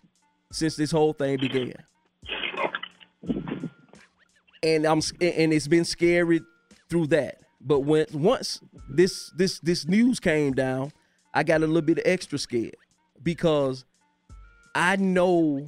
[0.51, 1.73] since this whole thing began.
[4.63, 6.41] And I'm and it's been scary
[6.89, 7.39] through that.
[7.63, 10.91] But when once this this this news came down,
[11.33, 12.75] I got a little bit extra scared
[13.23, 13.85] because
[14.73, 15.67] I know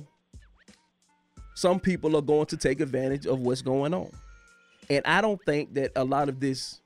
[1.55, 4.11] some people are going to take advantage of what's going on.
[4.89, 6.81] And I don't think that a lot of this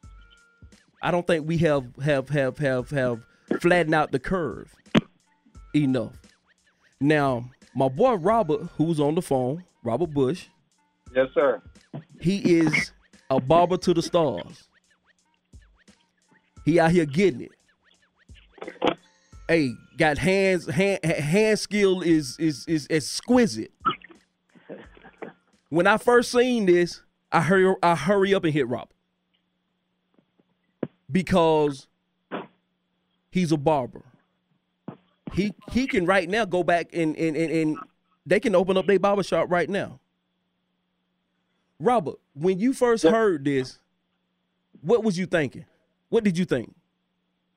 [1.02, 3.24] I don't think we have have have have have
[3.62, 4.74] flattened out the curve
[5.76, 6.13] enough.
[7.00, 10.48] Now, my boy Robert, who's on the phone, Robert Bush,
[11.15, 11.62] Yes, sir.
[12.20, 12.91] he is
[13.30, 14.66] a barber to the stars.
[16.67, 17.51] He out here getting it.
[19.47, 23.71] Hey, got hands, hand hand skill is is is exquisite.
[25.69, 28.89] When I first seen this, I hurry I hurry up and hit Rob.
[31.10, 31.88] Because
[33.32, 34.03] he's a barber.
[35.34, 37.77] He he can right now go back and and and, and
[38.25, 40.01] they can open up their barber shop right now.
[41.80, 43.80] Robert, when you first heard this,
[44.82, 45.65] What was you thinking?
[46.10, 46.74] What did you think?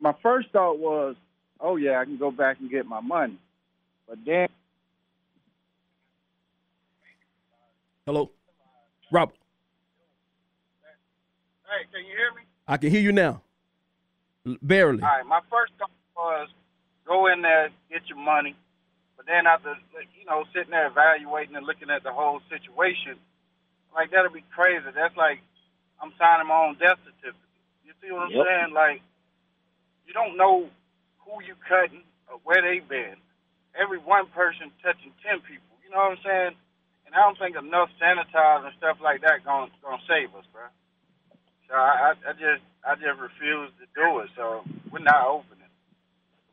[0.00, 1.16] My first thought was,
[1.60, 3.38] oh yeah, I can go back and get my money.
[4.08, 4.48] But then
[8.06, 8.30] Hello,
[9.12, 9.36] Robert.
[11.62, 12.42] Hey, can you hear me?
[12.66, 13.42] I can hear you now.
[14.62, 15.02] Barely.
[15.02, 16.48] All right, my first thought was
[17.06, 18.56] go in there, get your money.
[19.16, 19.76] But then after,
[20.18, 23.14] you know, sitting there evaluating and looking at the whole situation,
[23.94, 24.86] like that'll be crazy.
[24.94, 25.38] That's like
[26.02, 27.49] I'm signing my own death certificate.
[27.90, 28.46] You see what I'm Yep.
[28.46, 28.72] saying?
[28.72, 29.02] Like
[30.06, 30.70] you don't know
[31.26, 33.18] who you cutting or where they been.
[33.74, 35.74] Every one person touching ten people.
[35.82, 36.54] You know what I'm saying?
[37.06, 40.62] And I don't think enough sanitizer and stuff like that going gonna save us, bro.
[41.66, 44.30] So I, I, I just I just refuse to do it.
[44.36, 45.66] So we're not opening.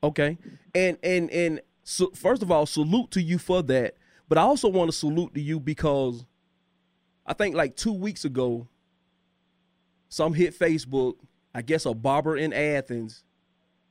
[0.01, 0.37] Okay.
[0.73, 3.93] And and and so first of all, salute to you for that.
[4.27, 6.25] But I also want to salute to you because
[7.25, 8.67] I think like two weeks ago,
[10.09, 11.15] some hit Facebook.
[11.57, 13.23] I guess a barber in Athens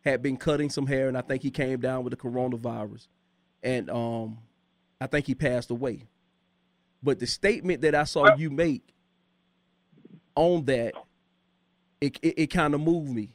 [0.05, 3.09] had been cutting some hair, and I think he came down with the coronavirus,
[3.61, 4.38] and um,
[5.00, 6.05] I think he passed away.
[7.02, 8.94] But the statement that I saw you make
[10.37, 10.94] on that,
[12.00, 13.31] it it, it kind of moved me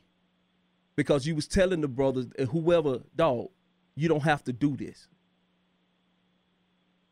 [0.95, 3.49] because you was telling the brothers, uh, whoever, dog,
[3.95, 5.09] you don't have to do this.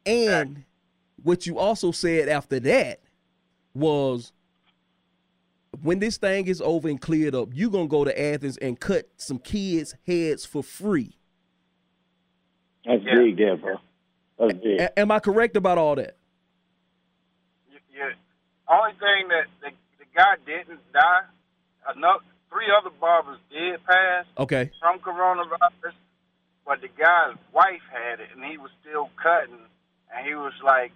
[0.06, 0.64] And
[1.22, 3.02] what you also said after that
[3.74, 4.32] was
[5.82, 9.10] when this thing is over and cleared up, you're gonna go to Athens and cut
[9.18, 11.16] some kids' heads for free.
[12.86, 13.76] That's big there, bro.
[14.40, 14.80] That's big.
[14.80, 16.16] A- am I correct about all that?
[17.94, 18.12] Yeah.
[18.68, 21.22] Only thing that the, the guy didn't die.
[21.96, 22.22] Enough.
[22.50, 24.72] Three other barbers did pass Okay.
[24.80, 25.94] from coronavirus,
[26.66, 29.60] but the guy's wife had it, and he was still cutting.
[30.16, 30.92] And he was like,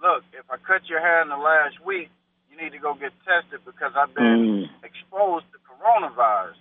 [0.00, 2.08] "Look, if I cut your hair in the last week,
[2.56, 4.70] you need to go get tested because I've been Mm.
[4.82, 6.56] exposed to coronavirus."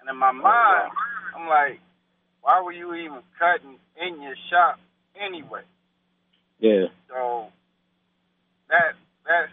[0.00, 0.92] And in my mind,
[1.34, 1.80] I'm like,
[2.40, 4.78] "Why were you even cutting in your shop
[5.16, 5.62] anyway?"
[6.58, 6.86] Yeah.
[7.08, 7.52] So
[8.68, 8.94] that
[9.26, 9.48] that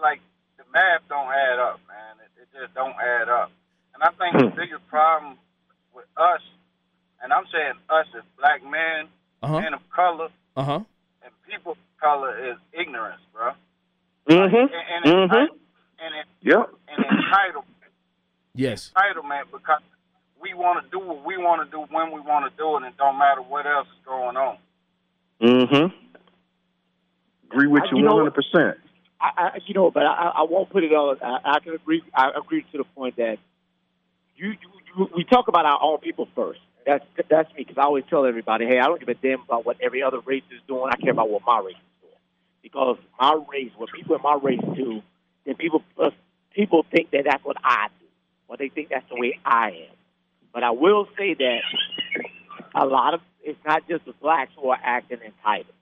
[0.00, 0.20] like
[0.56, 2.16] the math don't add up, man.
[2.24, 3.50] It, it just don't add up.
[3.94, 5.38] And I think the biggest problem
[5.94, 6.40] with us,
[7.22, 9.08] and I'm saying us as black men,
[9.42, 9.60] Uh-huh.
[9.60, 10.80] men of color, Uh huh.
[11.22, 13.52] and people of color is ignorance, bro.
[14.28, 14.56] Mm-hmm.
[14.56, 15.34] And, and, Mm-hmm.
[15.34, 15.48] enti-
[15.98, 16.70] and, it, Yep.
[16.88, 17.64] and entitlement,
[18.54, 18.90] Yes.
[18.96, 19.80] entitlement because
[20.40, 22.76] we want to do what we want to do when we want to do it,
[22.78, 24.58] and it don't matter what else is going on.
[25.40, 25.94] Mm-hmm.
[27.52, 28.78] Agree with I- you you one hundred percent.
[29.20, 31.18] I, I you know, but I, I won't put it on.
[31.22, 32.02] I, I can agree.
[32.14, 33.38] I agree to the point that
[34.36, 34.56] you, you,
[34.96, 36.60] you we talk about our own people first.
[36.84, 39.64] That's that's me because I always tell everybody, hey, I don't give a damn about
[39.64, 40.90] what every other race is doing.
[40.92, 41.91] I care about what my race is doing
[42.62, 45.02] because my race, what people in my race do,
[45.44, 46.10] then people uh,
[46.54, 48.06] people think that that's what I do,
[48.48, 49.96] or they think that's the way I am.
[50.52, 51.60] But I will say that
[52.74, 55.74] a lot of it's not just the blacks who are acting entitled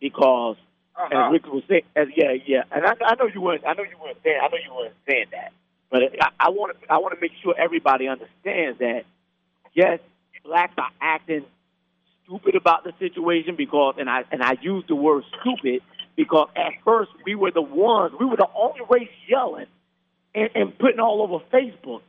[0.00, 0.56] because
[0.98, 1.30] Oh, as no.
[1.30, 3.66] Rick was saying, as, yeah, yeah, and I, I know you weren't.
[3.66, 4.38] I know you weren't saying.
[4.42, 5.52] I know you weren't saying that.
[5.90, 6.02] But
[6.40, 6.92] I want to.
[6.92, 9.04] I want to make sure everybody understands that.
[9.74, 10.00] Yes,
[10.42, 11.44] blacks are acting
[12.24, 15.82] stupid about the situation because, and I and I use the word stupid
[16.16, 18.14] because at first we were the ones.
[18.18, 19.66] We were the only race yelling
[20.34, 22.02] and, and putting all over Facebook.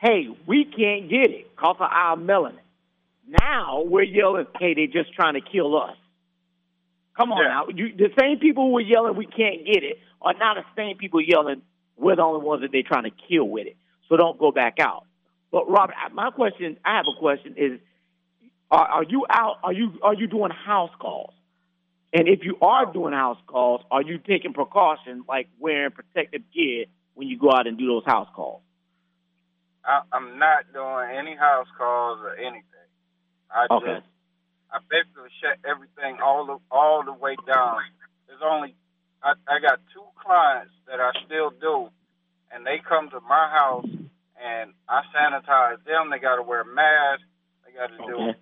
[0.00, 2.58] Hey, we can't get it because of our melanin.
[3.40, 5.96] Now we're yelling, hey, they're just trying to kill us.
[7.16, 7.48] Come on Yeah.
[7.48, 7.66] now.
[7.74, 10.96] You, the same people who were yelling we can't get it are now the same
[10.98, 11.62] people yelling
[11.96, 13.76] we're the only ones that they're trying to kill with it.
[14.08, 15.04] So don't go back out.
[15.50, 17.80] But Robert, my question, I have a question: Is
[18.70, 19.56] are, are you out?
[19.62, 21.32] Are you are you doing house calls?
[22.12, 26.86] And if you are doing house calls, are you taking precautions like wearing protective gear
[27.14, 28.62] when you go out and do those house calls?
[29.84, 32.64] I, I'm not doing any house calls or anything.
[33.50, 33.94] I Okay.
[33.94, 34.06] just
[34.70, 37.80] I basically shut everything all the all the way down.
[38.26, 38.74] There's only
[39.22, 41.88] I, I got two clients that I still do,
[42.52, 43.88] and they come to my house
[44.36, 46.10] and I sanitize them.
[46.10, 47.24] They got to wear masks.
[47.66, 48.34] They got to do.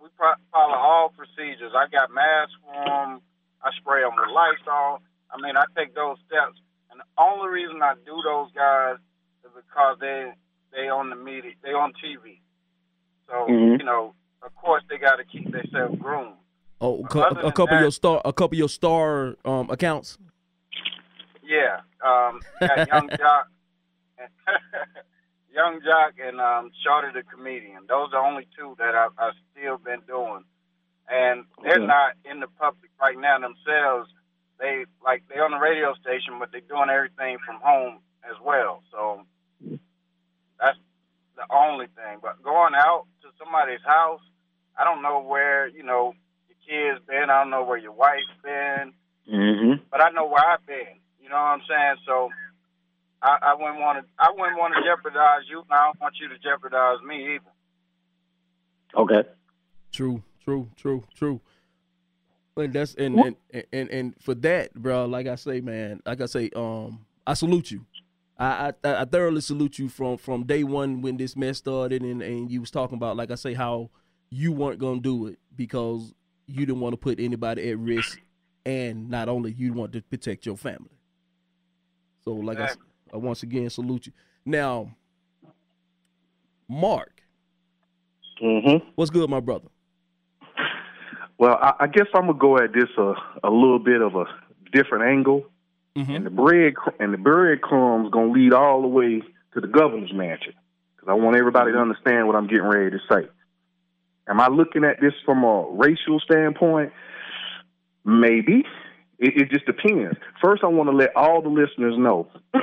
[0.00, 0.04] Okay.
[0.04, 1.72] We pro- follow all procedures.
[1.76, 3.20] I got masks for them.
[3.62, 5.00] I spray them with Lysol.
[5.30, 6.58] I mean, I take those steps.
[6.90, 8.96] And the only reason I do those guys
[9.44, 10.32] is because they
[10.72, 12.40] they on the media, they on TV.
[13.26, 13.78] So Mhm.
[13.78, 16.36] you know, of course, they got to keep themselves groomed.
[16.80, 20.16] Oh, a a than couple of your star, a couple of your star um, accounts.
[21.42, 23.44] Yeah, um, got Young Joc,
[25.58, 27.82] Yung Joc, and um, Shorty the comedian.
[27.88, 30.44] Those are the only two that I've, I've still been doing,
[31.10, 31.86] and they're Okay.
[31.86, 34.08] not in the public right now themselves.
[34.60, 38.82] They like they're on the radio station, but they're doing everything from home as well.
[38.92, 39.26] So
[40.60, 40.78] that's
[41.36, 42.18] the only thing.
[42.22, 44.22] But going out to somebody's house,
[44.78, 46.14] I don't know where you know
[46.46, 46.58] your
[46.94, 47.30] kids been.
[47.30, 48.92] I don't know where your wife's been,
[49.26, 49.82] Mm-hmm.
[49.90, 51.02] but I know where I've been.
[51.20, 51.96] You know what I'm saying?
[52.06, 52.30] So
[53.22, 54.04] I, I wouldn't want to.
[54.18, 57.50] I wouldn't want to jeopardize you, and I don't want you to jeopardize me either.
[58.96, 59.28] Okay.
[59.92, 61.40] True, true, true, true.
[62.56, 65.06] And that's and and, and and for that, bro.
[65.06, 66.00] Like I say, man.
[66.06, 67.86] Like I say, um, I salute you.
[68.38, 72.22] I I, I thoroughly salute you from from day one when this mess started, and
[72.22, 73.90] and you was talking about, like I say, how
[74.30, 76.14] you weren't gonna do it because
[76.46, 78.18] you didn't want to put anybody at risk,
[78.64, 80.90] and not only you want to protect your family.
[82.24, 82.76] So, like I, s-
[83.12, 84.12] I once again salute you.
[84.44, 84.90] Now,
[86.68, 87.22] Mark,
[88.42, 88.88] Mm-hmm.
[88.94, 89.68] what's good, my brother?
[91.38, 94.24] Well, I, I guess I'm gonna go at this a, a little bit of a
[94.72, 95.44] different angle,
[95.96, 99.22] and the bread and the breadcrumbs gonna lead all the way
[99.54, 100.52] to the governor's mansion
[100.94, 103.28] because I want everybody to understand what I'm getting ready to say.
[104.28, 106.92] Am I looking at this from a racial standpoint?
[108.04, 108.64] Maybe.
[109.18, 110.16] It, it just depends.
[110.42, 112.28] First, I want to let all the listeners know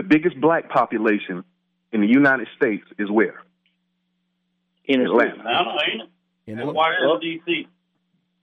[0.00, 1.44] the biggest black population
[1.92, 3.42] in the United States is where?
[4.86, 5.40] In Atlanta.
[5.40, 6.08] Atlanta, ain't it?
[6.50, 7.68] In And Washington, D.C.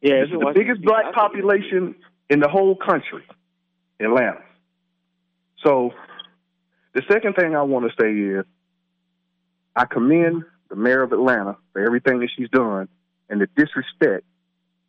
[0.02, 1.96] Yeah, This is the biggest black population
[2.30, 3.24] in the whole country,
[4.00, 4.44] Atlanta.
[5.66, 5.94] So,
[6.94, 8.46] the second thing I want to say is
[9.76, 12.88] I commend the mayor of Atlanta for everything that she's done
[13.32, 14.26] and the disrespect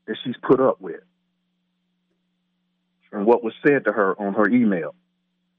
[0.07, 1.01] that she's put up with
[3.11, 4.95] and what was said to her on her email.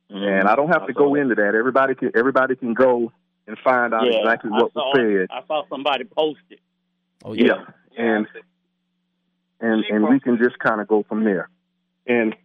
[0.09, 1.53] And I don't have to go into that.
[1.55, 3.11] Everybody can everybody can go
[3.47, 5.27] and find out Yeah, exactly what saw was said.
[5.29, 6.59] I saw somebody post it.
[7.23, 7.65] Oh Yeah.
[7.97, 8.27] And
[9.59, 11.49] and and we can just kind of go from there.
[12.07, 12.35] And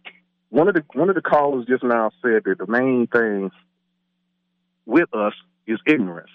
[0.49, 3.51] one of the one of the callers just now said that the main thing
[4.85, 5.33] with us
[5.65, 6.31] is ignorance.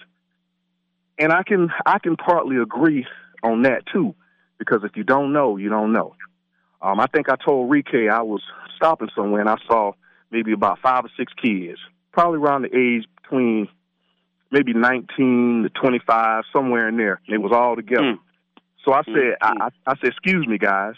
[1.18, 3.06] And I can I can partly agree
[3.42, 4.14] on that too,
[4.58, 6.14] because if you don't know, you don't know.
[6.82, 8.42] Um, I think I told Rike I was
[8.74, 9.92] stopping somewhere and I saw
[10.30, 11.78] maybe about five or six kids,
[12.12, 13.68] probably around the age between
[14.50, 17.20] maybe 19 to 25, somewhere in there.
[17.28, 18.14] It was all together.
[18.14, 18.20] Hmm.
[18.84, 19.62] So I said, hmm.
[19.62, 20.94] I, I, I said, excuse me, guys.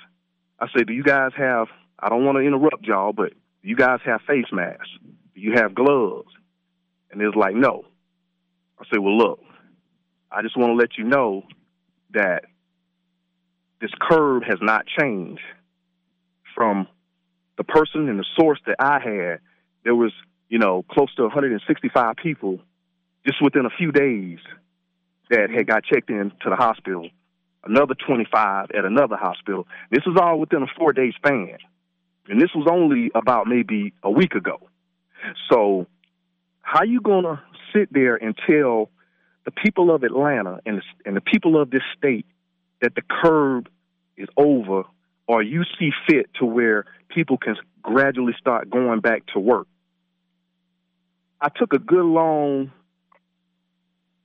[0.58, 1.68] I said, do you guys have?
[1.98, 3.30] I don't want to interrupt y'all, but
[3.62, 4.88] do you guys have face masks?
[5.34, 6.28] Do you have gloves?
[7.10, 7.84] And it was like, no.
[8.78, 9.40] I said, well, look,
[10.30, 11.42] I just want to let you know
[12.14, 12.44] that
[13.80, 15.42] this curve has not changed
[16.54, 16.86] from
[17.62, 19.40] the person and the source that I had.
[19.84, 20.12] There was,
[20.48, 22.60] you know, close to 165 people
[23.26, 24.38] just within a few days
[25.30, 27.08] that had got checked in to the hospital
[27.64, 29.66] another 25 at another hospital.
[29.90, 31.58] This was all within a four day span.
[32.28, 34.58] And this was only about maybe a week ago.
[35.50, 35.86] So,
[36.60, 37.40] how you going to
[37.74, 38.90] sit there and tell
[39.44, 42.26] the people of Atlanta and the, and the people of this state
[42.80, 43.64] that the curve
[44.16, 44.84] is over
[45.26, 49.66] or you see fit to where people can gradually start going back to work?
[51.40, 52.70] I took a good long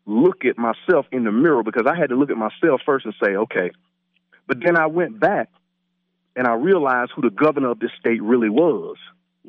[0.06, 3.14] look at myself in the mirror because I had to look at myself first and
[3.22, 3.72] say, okay.
[4.48, 5.50] But then I went back
[6.36, 8.96] and I realized who the governor of this state really was.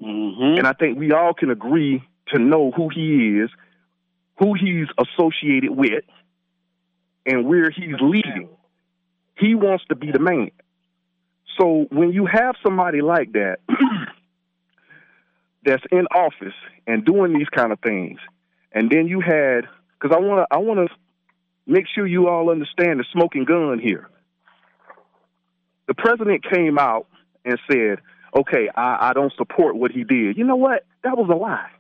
[0.02, 0.58] Mm-hmm.
[0.58, 3.50] And I think we all can agree to know who he is,
[4.38, 6.04] who he's associated with,
[7.26, 8.48] and where he's leading.
[9.36, 10.50] He wants to be the man.
[11.60, 13.58] So when you have somebody like that
[15.64, 16.54] that's in office
[16.86, 18.18] and doing these kind of things,
[18.72, 19.66] and then you had
[20.00, 20.94] because I want to I want to
[21.66, 24.08] make sure you all understand the smoking gun here.
[25.88, 27.06] The president came out
[27.44, 27.98] and said,
[28.36, 30.84] "Okay, I, I don't support what he did." You know what?
[31.02, 31.70] That was a lie.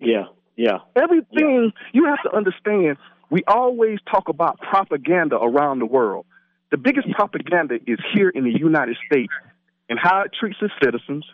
[0.00, 0.24] Yeah,
[0.56, 0.78] yeah.
[0.96, 2.96] Everything you have to understand.
[3.30, 6.26] We always talk about propaganda around the world.
[6.74, 9.32] The biggest propaganda is here in the United States
[9.88, 11.24] and how it treats its citizens,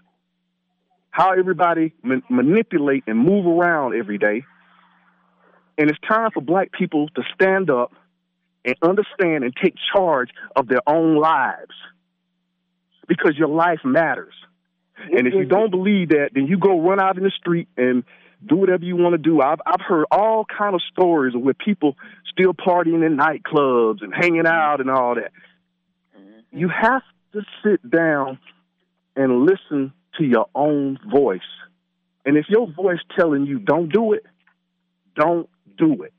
[1.08, 4.44] how everybody ma- manipulate and move around every day.
[5.78, 7.90] And it's time for black people to stand up
[8.66, 11.72] and understand and take charge of their own lives
[13.08, 14.34] because your life matters.
[14.98, 18.04] And if you don't believe that, then you go run out in the street and
[18.46, 19.40] do whatever you want to do.
[19.40, 21.96] I've I've heard all kind of stories of where people
[22.30, 24.46] still partying in nightclubs and hanging mm-hmm.
[24.46, 25.32] out and all that.
[26.18, 26.58] Mm-hmm.
[26.58, 28.38] You have to sit down
[29.16, 31.40] and listen to your own voice.
[32.24, 34.24] And if your voice telling you don't do it,
[35.16, 36.12] don't do it.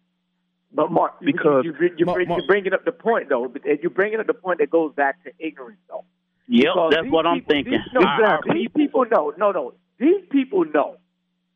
[0.74, 3.48] But Mark, Because you, you, you, bring, you're bringing up the point though.
[3.48, 6.06] but uh, You're bringing up the point that goes back to ignorance though.
[6.48, 7.74] Yep, Because that's what I'm people- thinking.
[7.74, 8.54] These, no, Exactly.
[8.60, 9.34] these people know.
[9.38, 9.74] No, no.
[10.00, 10.98] These people know,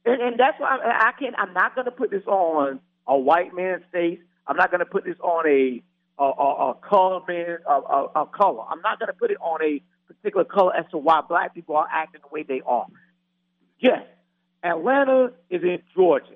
[0.05, 1.35] and, and that's why I, I can't.
[1.37, 4.19] I'm not going to put this on a white man's face.
[4.47, 5.81] I'm not going to put this on a
[6.17, 8.63] a, a, a color man a, a, a color.
[8.69, 11.75] I'm not going to put it on a particular color as to why black people
[11.75, 12.85] are acting the way they are.
[13.79, 14.03] Yes,
[14.63, 16.35] Atlanta is in Georgia.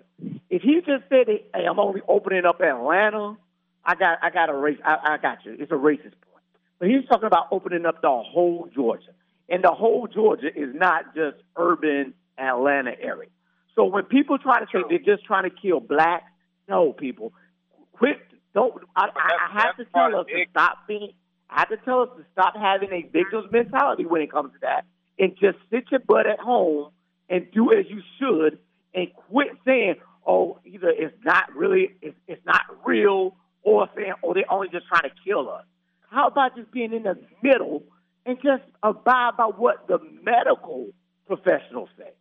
[0.49, 3.37] If he just said, "Hey, I'm only opening up Atlanta,"
[3.85, 4.79] I got I got a race.
[4.83, 5.55] I, I got you.
[5.57, 6.43] It's a racist point.
[6.79, 9.11] But he's talking about opening up the whole Georgia,
[9.47, 13.29] and the whole Georgia is not just urban Atlanta area.
[13.79, 16.25] So when people try to say they're just trying to kill blacks,
[16.67, 17.31] no, people,
[17.93, 18.17] quit.
[18.53, 18.73] Don't.
[18.93, 21.13] I, I, I have to tell us to stop being.
[21.49, 24.59] I have to tell us to stop having a victim's mentality when it comes to
[24.63, 24.83] that,
[25.17, 26.91] and just sit your butt at home
[27.29, 28.59] and do as you should,
[28.93, 29.95] and quit saying,
[30.27, 34.87] "Oh, either it's not really, it's, it's not real," or saying, "Oh, they're only just
[34.87, 35.63] trying to kill us."
[36.09, 37.83] How about just being in the middle
[38.25, 40.87] and just abide by what the medical
[41.27, 42.11] professionals say?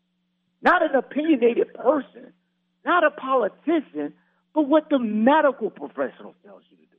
[0.63, 2.33] Not an opinionated person,
[2.85, 4.15] not a politician,
[4.55, 6.99] but what the medical professional tells you to do.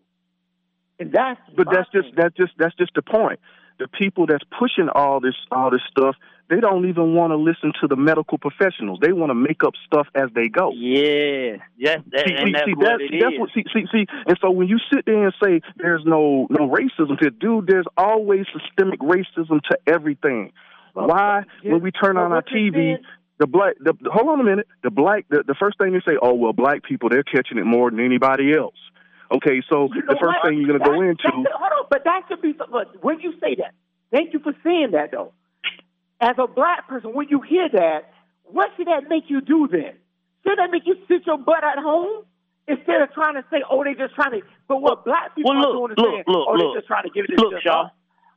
[1.00, 3.40] And that's But my that's just that's just that's just the point.
[3.80, 6.16] The people that's pushing all this all this stuff,
[6.50, 9.00] they don't even want to listen to the medical professionals.
[9.02, 10.72] They want to make up stuff as they go.
[10.74, 14.06] Yeah, yes, that, See, and see, that's see, what that's, that's what see, see, see,
[14.28, 17.88] and so when you sit there and say there's no no racism to dude, there's
[17.98, 20.52] always systemic racism to everything.
[20.94, 23.06] Why, when we turn on our TV, saying-
[23.40, 26.02] the black, the, the- hold on a minute, the black, the, the first thing they
[26.08, 28.76] say, oh well, black people they're catching it more than anybody else.
[29.32, 30.48] Okay, so You the first what?
[30.50, 32.54] thing you're gonna go into, that- hold on, but that should be.
[32.72, 33.74] Look, when you say that,
[34.12, 35.34] thank you for saying that, though.
[36.22, 38.12] As a black person, when you hear that,
[38.44, 39.94] what should that make you do then?
[40.46, 42.26] Should that make you sit your butt at home
[42.68, 44.42] instead of trying to say, "Oh, they're just trying to"?
[44.68, 46.74] But what black people Well, are look, doing is look, saying, look, "Oh, look.
[46.76, 47.92] they just trying to give it Look, to y'all.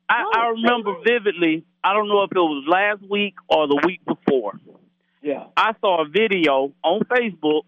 [0.08, 1.64] I, I remember vividly.
[1.82, 4.52] I don't know if it was last week or the week before.
[5.22, 5.44] Yeah.
[5.56, 7.62] I saw a video on Facebook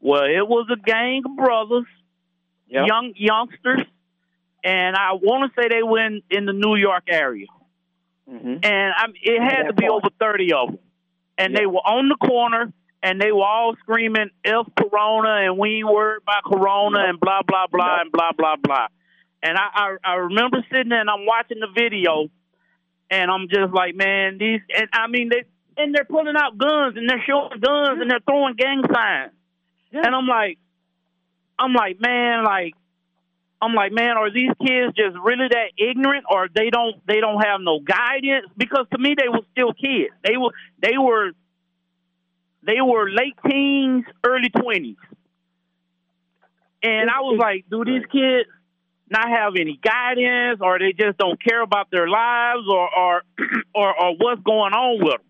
[0.00, 1.86] where it was a gang of brothers,
[2.68, 2.86] Yep.
[2.86, 3.86] young youngsters,
[4.62, 7.46] and I want to say they were in, in the New York area.
[8.30, 8.58] Mm-hmm.
[8.62, 10.78] And I, it had to be over thirty of them,
[11.36, 12.72] and they were on the corner,
[13.02, 17.42] and they were all screaming "F Corona" and "We ain't worried about Corona" and blah
[17.42, 18.86] blah blah and blah blah blah.
[19.42, 22.28] And I, I I remember sitting there and I'm watching the video,
[23.10, 25.42] and I'm just like, man, these and I mean they
[25.82, 29.32] and they're pulling out guns and they're showing guns and they're throwing gang signs,
[29.92, 30.58] and I'm like,
[31.58, 32.74] I'm like, man, like.
[33.62, 37.40] I'm like, man, are these kids just really that ignorant, or they don't they don't
[37.44, 38.46] have no guidance?
[38.56, 40.14] Because to me, they were still kids.
[40.24, 41.32] They were they were
[42.62, 44.96] they were late teens, early twenties,
[46.82, 48.48] and I was like, do these kids
[49.10, 53.22] not have any guidance, or they just don't care about their lives, or or
[53.74, 55.29] or, or what's going on with them?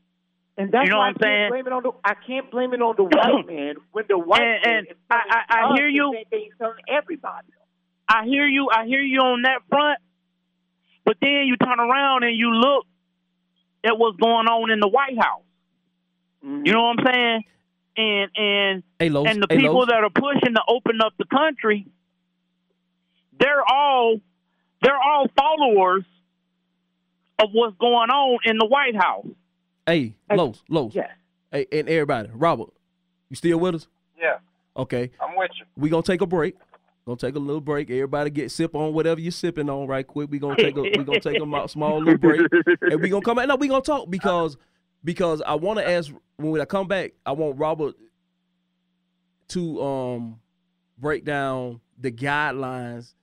[0.60, 1.50] And that's You know why what I'm I saying?
[1.50, 4.42] blame it on the I can't blame it on the white man when the white
[4.42, 6.12] And- man and I- I- I hear you.
[6.14, 6.50] same thing
[6.88, 7.48] everybody.
[8.08, 8.68] I hear you.
[8.70, 9.98] I hear you on that front,
[11.04, 12.86] but then you turn around and you look
[13.84, 15.42] at what's going on in the White House.
[16.44, 16.66] Mm-hmm.
[16.66, 17.44] You know what I'm saying?
[17.96, 19.88] And and Hey, Los, and the hey, people Los.
[19.88, 21.86] that are pushing to open up the country,
[23.38, 24.20] they're all
[24.82, 26.04] they're all followers
[27.38, 29.26] of what's going on in the White House.
[29.86, 30.94] Hey, Los, Los.
[30.94, 31.08] Yeah.
[31.50, 32.70] Hey, and everybody, Robert,
[33.28, 33.88] you still with us?
[34.20, 34.36] Yeah,
[34.76, 35.10] Okay.
[35.20, 35.64] I'm with you.
[35.76, 36.56] We gonna take a break.
[37.06, 37.90] Gonna take a little break.
[37.90, 40.30] Everybody get sip on whatever you're sipping on right quick.
[40.30, 42.42] We gonna take a we gonna take a small little break,
[42.82, 43.48] and we gonna come back.
[43.48, 44.56] No, we gonna talk because
[45.02, 47.12] because I want to ask when I come back.
[47.24, 47.94] I want Robert
[49.48, 50.40] to um
[50.98, 53.14] break down the guidelines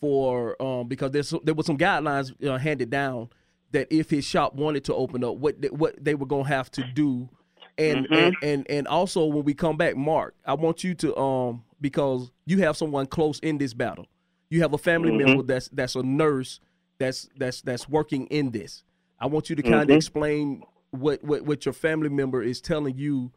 [0.00, 3.28] for um because there's there was some guidelines uh, handed down
[3.74, 6.70] that if his shop wanted to open up, what they, what they were gonna have
[6.72, 7.28] to do,
[7.76, 8.16] and, Mhm.
[8.16, 12.30] and and and also when we come back, Mark, I want you to um because
[12.46, 14.06] you have someone close in this battle,
[14.48, 15.18] you have a family Mhm.
[15.26, 16.60] member that's that's a nurse
[16.98, 18.84] that's that's that's working in this.
[19.18, 19.96] I want you to kind of Mhm.
[19.96, 23.32] explain what, what what your family member is telling you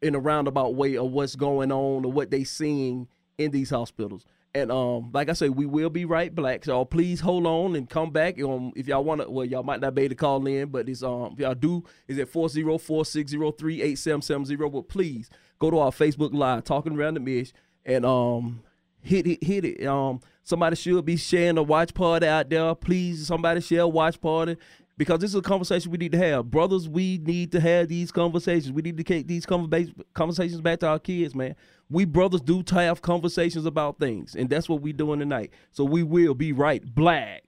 [0.00, 3.08] in a roundabout way of what's going on or what they seeing
[3.38, 4.24] in these hospitals.
[4.54, 6.66] And um, like I say, we will be right back.
[6.66, 8.38] So please hold on and come back.
[8.42, 10.90] Um, if y'all want to, well, y'all might not be able to call in, but
[10.90, 14.72] it's um, if y'all do, is at 404-603-8770.
[14.72, 17.54] But please go to our Facebook Live, Talking around the Ish,
[17.86, 18.62] and um,
[19.00, 19.86] hit it, hit it.
[19.86, 22.74] Um, somebody should be sharing a watch party out there.
[22.74, 24.58] Please, somebody share a watch party
[24.96, 26.50] because this is a conversation we need to have.
[26.50, 28.72] Brothers, we need to have these conversations.
[28.72, 31.56] We need to take these conversations back to our kids, man.
[31.90, 35.50] We brothers do to have conversations about things, and that's what we're doing tonight.
[35.70, 37.42] So we will be right black.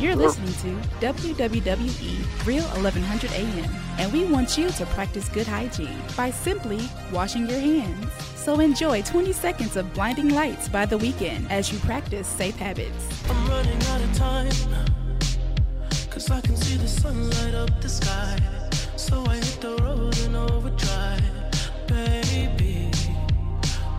[0.00, 6.00] You're listening to WWWE Real 1100 AM, and we want you to practice good hygiene
[6.16, 8.12] by simply washing your hands.
[8.36, 13.08] So enjoy 20 seconds of blinding lights by the Weeknd as you practice safe habits.
[16.18, 18.36] Cause I can see the sun light up the sky.
[18.96, 21.22] So I hit the road and overdrive,
[21.86, 22.90] baby.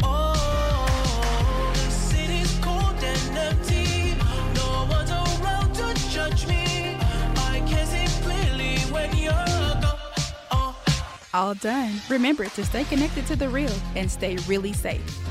[0.04, 4.16] Oh, the city's cold and empty.
[4.54, 6.98] No one's around to judge me.
[7.38, 9.96] I can see clearly when you're gone.
[10.52, 10.76] Oh.
[11.34, 12.02] All done.
[12.10, 15.29] Remember to stay connected to the real and stay really safe.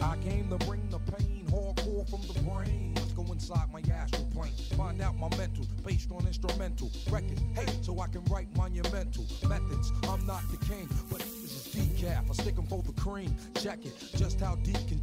[0.00, 2.94] I came to bring the pain, hardcore from the brain.
[2.96, 7.40] Let's go inside my astral plane, find out my mental, based on instrumental records.
[7.54, 9.92] Hey, so I can write monumental methods.
[10.08, 12.30] I'm not the king, but this is decaf.
[12.30, 13.34] I stick 'em for the cream.
[13.54, 15.00] Check it, just how deep can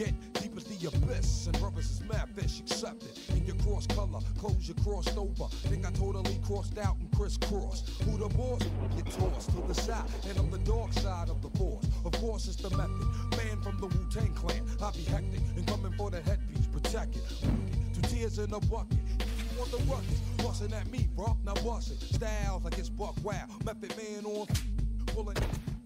[0.00, 0.32] get.
[0.34, 2.60] Deep as the abyss, and brothers is mad fish.
[2.60, 3.18] Accept it.
[3.36, 5.48] In your cross color, clothes you crossed over.
[5.68, 7.88] Think I totally crossed out and crisscrossed.
[8.04, 8.62] Who the boss?
[8.96, 11.86] Get tossed to the side, and I'm the dark side of the force.
[12.04, 13.06] Of course, it's the method.
[13.36, 17.16] Man from the Wu Tang clan, I be hectic and coming for the headpiece, protect
[17.16, 17.22] it.
[17.94, 18.98] Two tears in a bucket.
[19.52, 20.20] You want the ruckus?
[20.38, 21.36] Bustin' at me, bro.
[21.44, 22.00] Now bust it.
[22.14, 23.46] Styles like it's buck wow.
[23.64, 24.46] Method man on
[25.06, 25.36] pulling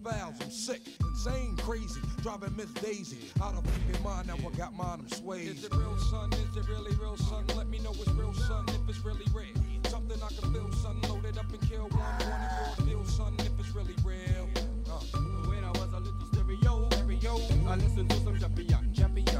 [0.05, 0.35] fouls.
[0.41, 2.01] I'm sick, insane, crazy.
[2.21, 4.27] Driving Miss Daisy out of fucking mind.
[4.27, 5.49] Now I got mine, I'm swayed.
[5.49, 6.31] Is it real, son?
[6.33, 7.43] Is it really real, son?
[7.55, 8.65] Let me know it's real, son.
[8.67, 9.53] If it's really real.
[9.89, 11.01] Something I can feel, son.
[11.09, 11.99] Loaded up and kill one.
[11.99, 13.35] One and raw deal, son.
[13.39, 14.49] If it's really real.
[14.89, 14.99] Uh.
[15.47, 19.34] When I was a little stereo, stereo, I listened to some champion, champion.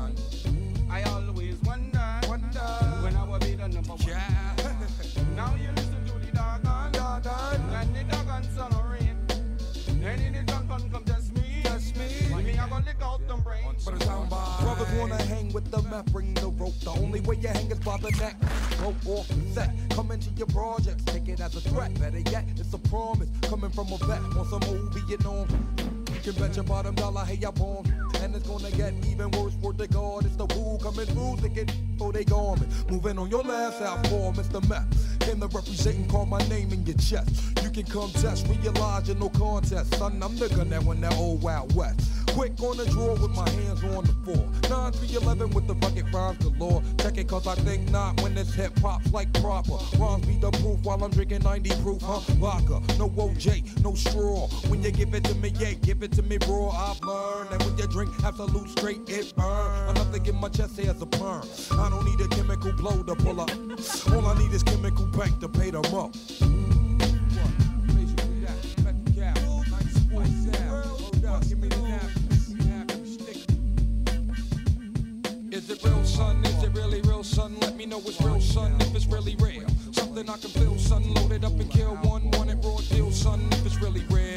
[15.07, 16.79] Wanna hang with the meth, bring the rope.
[16.79, 18.37] The only way you hang is by the neck.
[18.81, 21.93] Rope off the set, come into your projects, take it as a threat.
[21.99, 25.47] Better yet, it's a promise coming from a vet on some old Vietnam.
[26.11, 27.85] You can bet your bottom dollar, hey, I bomb.
[28.21, 30.25] And it's gonna get even worse for the God.
[30.25, 31.69] It's the Wu coming through, thinking,
[32.01, 32.89] oh, they garment.
[32.89, 34.67] Moving on your last out for Mr.
[34.67, 35.19] Meth.
[35.19, 37.29] Came to represent and call my name in your chest.
[37.61, 39.93] You can come test, realize you're no contest.
[39.99, 42.01] Son, I'm the gun that won that old Wild West.
[42.35, 44.45] Quick on the draw with my hands on the floor.
[44.69, 46.83] 9 3 11 with the bucket rhymes galore.
[46.97, 49.77] Check it, cause I think not when this hip hop's like proper.
[49.97, 52.19] Rhymes be the proof while I'm drinking 90 proof, huh?
[52.33, 54.49] Vodka, no OJ, no straw.
[54.67, 56.71] When you give it to me, yeah, give it to me raw.
[56.71, 59.89] I've learned that when you drink Absolut straight, it burn.
[59.91, 61.47] Enough to get my chest as a perm.
[61.71, 63.49] I don't need a chemical blow to pull up.
[64.11, 66.13] All I need is chemical bank to pay them up.
[75.55, 76.43] Is it real, son?
[76.43, 77.55] Is it really real, son?
[77.61, 79.65] Let me know it's real, son, if it's really real.
[79.93, 81.13] Something I can feel, son.
[81.13, 84.34] Loaded up and kill one, one and raw deal, son, if it's really real.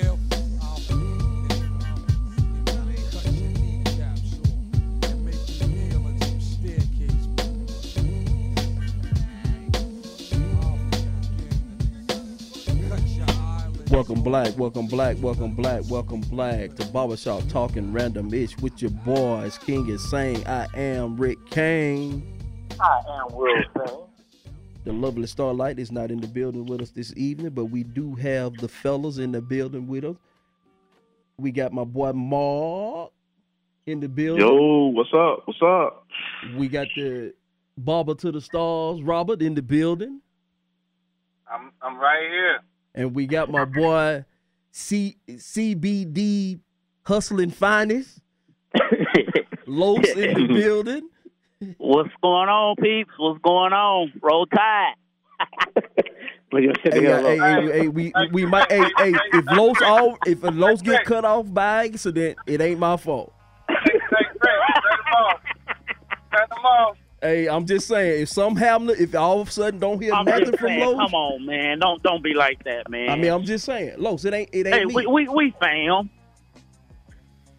[13.99, 18.93] Welcome black, welcome black, welcome black, welcome black to Barbershop Talking Random Ish with your
[18.93, 19.59] boys.
[19.59, 22.23] King is saying, I am Rick Kane.
[22.81, 23.99] I am Will Sane.
[24.85, 28.15] The lovely Starlight is not in the building with us this evening, but we do
[28.15, 30.15] have the fellas in the building with us.
[31.37, 33.11] We got my boy Mark
[33.87, 34.47] in the building.
[34.47, 35.43] Yo, what's up?
[35.45, 36.07] What's up?
[36.57, 37.35] We got the
[37.77, 40.21] Barber to the Stars, Robert, in the building.
[41.51, 42.61] I'm I'm right here.
[42.95, 44.25] And we got my boy
[44.71, 46.61] C CBD
[47.05, 48.21] Hustling Finest.
[49.67, 51.09] Los in the building.
[51.79, 53.11] What's going on, peeps?
[53.19, 54.13] What's going on?
[54.23, 54.95] Roll Tide.
[56.51, 60.51] Hey, hey, hey, hey, hey, we we might hey, hey if Los all if a
[60.51, 63.35] Los get cut off by accident, it ain't my fault.
[67.21, 70.25] Hey, I'm just saying, if some happen, if all of a sudden don't hear I'm
[70.25, 71.79] nothing just from saying, Los, come on, man.
[71.81, 73.09] Don't don't be like that, man.
[73.11, 74.95] I mean, I'm just saying, Los, it ain't it ain't hey, me.
[74.95, 76.11] we, we we fam.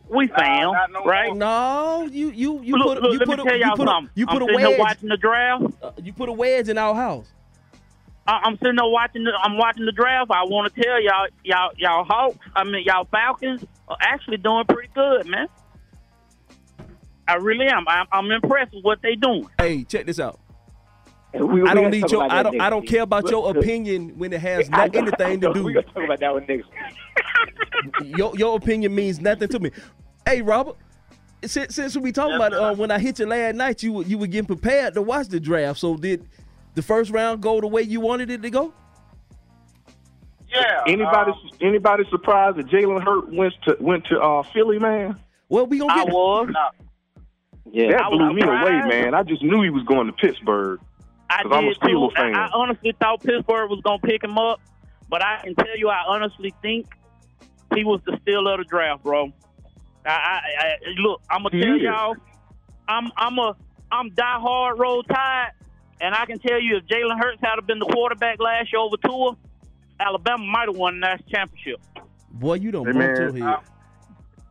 [0.09, 0.71] We fam,
[1.05, 1.35] right?
[1.35, 3.75] No, you you you Look, put look, you let put me a, tell you y'all
[3.75, 4.11] put a, something.
[4.15, 4.79] you I'm put a sitting here wedge.
[4.79, 5.63] watching the draft.
[5.83, 7.27] Uh, you put a wedge in our house.
[8.25, 9.23] I- I'm sitting there watching.
[9.25, 10.31] The, I'm watching the draft.
[10.31, 12.39] I want to tell y'all, y'all, y'all Hawks.
[12.55, 15.47] I mean, y'all Falcons are actually doing pretty good, man.
[17.29, 17.85] I really am.
[17.87, 19.47] I'm, I'm impressed with what they're doing.
[19.59, 20.39] Hey, check this out.
[21.33, 22.89] We- we I don't need your I don't I don't week.
[22.89, 25.53] care about Look, your opinion when it has I not anything know.
[25.53, 25.63] to do.
[25.63, 26.67] We're gonna talk about that one next
[28.17, 29.71] your your opinion means nothing to me.
[30.25, 30.75] Hey, Robert.
[31.45, 34.03] Since, since we be talking about uh, when I hit you last night, you were
[34.03, 35.79] you were getting prepared to watch the draft.
[35.79, 36.27] So did
[36.73, 38.73] the first round go the way you wanted it to go?
[40.51, 40.81] Yeah.
[40.87, 45.17] Anybody um, anybody surprised that Jalen Hurts went to went to uh, Philly, man?
[45.47, 46.53] Well, we gonna I get was.
[47.71, 49.13] Yeah, that blew me away, man.
[49.13, 50.79] I just knew he was going to Pittsburgh.
[51.29, 51.87] I 'Cause I'm a did too.
[51.87, 52.35] Steelers fan.
[52.35, 54.59] I, I honestly thought Pittsburgh was gonna pick him up,
[55.09, 56.87] but I can tell you, I honestly think
[57.75, 59.31] he was the steal of the draft, bro.
[60.05, 61.81] I, I, I look, I'm gonna tell is.
[61.83, 62.15] y'all,
[62.87, 63.55] I'm, I'm a,
[63.91, 65.51] I'm diehard roll tide,
[66.01, 68.97] and I can tell you, if Jalen Hurts had been the quarterback last year over
[68.97, 69.35] Tua,
[69.99, 71.79] Alabama might have won the national championship.
[72.31, 73.35] boy, you don't Hey, bump man.
[73.35, 73.59] your head.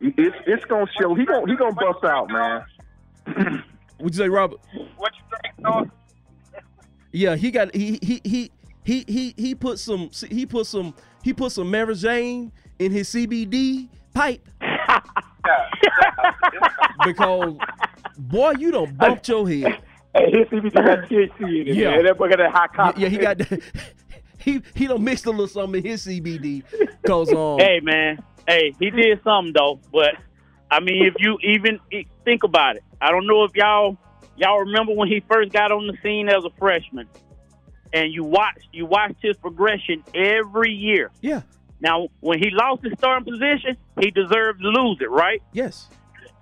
[0.01, 1.15] It's it's gonna show.
[1.17, 2.63] He gonna he gonna bust out, man.
[4.01, 4.61] Would you say, Robert?
[4.97, 5.89] What you think, North?
[7.13, 8.51] Yeah, he got he he he
[8.85, 13.09] he he he put some he put some he put some Mary Jane in his
[13.09, 14.47] CBD pipe
[17.05, 17.57] because
[18.19, 19.79] boy, you don't bump your head.
[20.15, 21.91] Hey, his CBD got THC in it, Yeah.
[21.93, 22.05] man.
[22.05, 23.01] That boy got that high copy.
[23.03, 23.41] yeah, he got
[24.39, 26.63] he he don't mix a little something in his CBD
[27.03, 29.81] because um Hey man, hey, he did something though.
[29.93, 30.15] But
[30.71, 31.81] I mean, if you even
[32.25, 33.97] think about it, I don't know if y'all
[34.37, 37.09] y'all remember when he first got on the scene as a freshman,
[37.93, 41.11] and you watched you watched his progression every year.
[41.21, 41.43] yeah
[41.81, 45.43] Now, when he lost his starting position, he deserved to lose it, right?
[45.53, 45.89] yes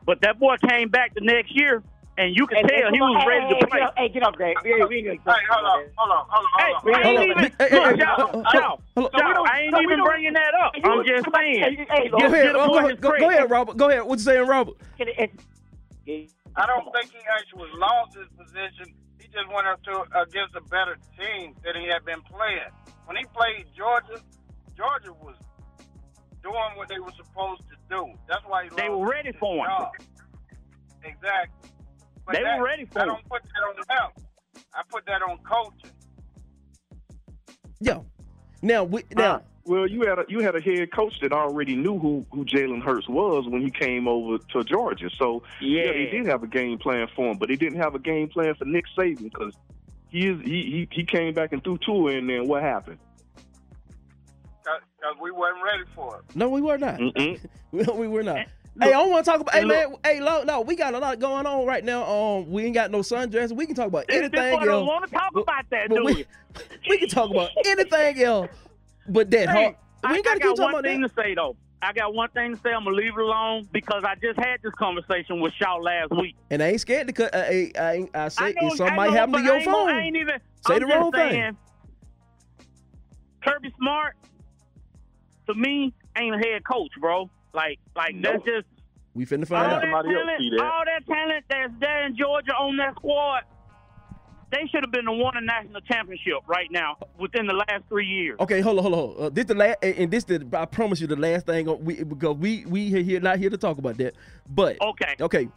[0.07, 1.83] But that boy came back the next year,
[2.17, 3.81] and you can Hey, tell he come on, was hey, ready hey, to get play.
[3.83, 4.57] up- Hey, get up, Dave.
[4.65, 6.95] We ain't- we ain't Hey, hold on, hold on, hold on, Hey, hold on.
[6.95, 10.03] I ain't even, Hey, hey, look, y'all, hold on, y'all, y'all, I ain't So even
[10.03, 10.73] bringing that up.
[10.75, 11.63] Hey, I'm just saying.
[11.63, 13.91] hey, hey, go ahead get a boy uh, go, ahead go, go ahead Robert go
[13.91, 15.19] ahead what you saying Robert get it-
[16.07, 18.95] it- I don't think he actually lost his position.
[19.21, 22.73] He just went up to against a better team than he had been playing.
[23.07, 24.23] When he played Georgia,
[24.77, 25.37] Georgia was
[26.43, 28.07] doing what they were supposed to do.
[28.29, 29.71] That's why he They lost were ready his for him.
[29.71, 29.93] job.
[31.05, 31.71] Exactly.
[32.27, 33.09] But They were ready for I him.
[33.09, 34.27] don't put that on them.
[34.75, 35.91] I put that on coaching.
[37.81, 38.07] Yo,
[38.63, 41.99] now we now Well, you had a you had a head coach that already knew
[41.99, 45.11] who who Jalen Hurts was when he came over to Georgia.
[45.19, 45.93] So Yeah.
[45.93, 48.55] they did have a game plan for him, but they didn't have a game plan
[48.55, 49.55] for Nick Saban because
[50.09, 52.39] he is he, he he came back and threw two in there.
[52.41, 52.99] and What happened?
[54.59, 56.37] Because we weren't ready for it.
[56.37, 57.39] no we were not Mm-mm.
[57.73, 58.47] we, we were not
[58.79, 59.55] Look, Hey, I don't want to talk about.
[59.55, 59.95] Hey, and man.
[60.05, 62.05] Hey, lo, no, we got a lot going on right now.
[62.05, 63.51] Um, we ain't got no sundress.
[63.57, 66.05] We can talk about anything this boy don't want to talk But- about that, do
[66.05, 66.27] we, we?
[66.91, 68.51] we can talk about anything else,
[69.09, 69.49] but that.
[69.51, 69.73] Hey, huh?
[70.09, 71.09] I, we ain't got to got keep talking one about thing that.
[71.09, 71.57] to say though.
[71.83, 72.71] I got one thing to say.
[72.73, 76.35] I'm gonna leave it alone because I just had this conversation with Shaw last week.
[76.51, 77.35] And I ain't scared to cut.
[77.35, 79.55] I, I, I, I say I know, if something I might know, happen to your
[79.55, 79.89] I ain't gonna- phone.
[79.91, 80.35] I ain't even
[80.67, 81.57] Say I'm the just wrong thing.
[83.45, 84.17] Kirby Smart,
[85.49, 87.31] to me, ain't a head coach, bro.
[87.55, 88.67] Like, like that's just
[89.15, 89.83] we finna find that, out.
[89.83, 90.61] Somebody else talent, see that.
[90.65, 93.43] all that talent that's there in Georgia on that squad.
[94.51, 98.07] They should have been the one a national championship right now within the last three
[98.07, 98.37] years.
[98.39, 99.01] Okay, hold on, hold on.
[99.01, 99.27] hold on.
[99.27, 100.47] Uh, this the last, and this the.
[100.53, 103.57] I promise you, the last thing we because we we here- here not here to
[103.57, 104.15] talk about that.
[104.49, 105.17] But Okay.
[105.21, 105.49] okay,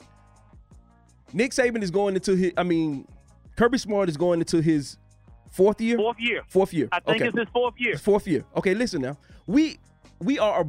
[1.33, 2.51] Nick Saban is going into his.
[2.57, 3.07] I mean,
[3.55, 4.97] Kirby Smart is going into his
[5.51, 5.97] fourth year.
[5.97, 6.41] Fourth year.
[6.47, 6.89] Fourth year.
[6.91, 7.27] I think okay.
[7.27, 7.91] it's his fourth year.
[7.91, 8.43] His fourth year.
[8.57, 9.17] Okay, listen now.
[9.45, 9.77] We
[10.19, 10.65] we are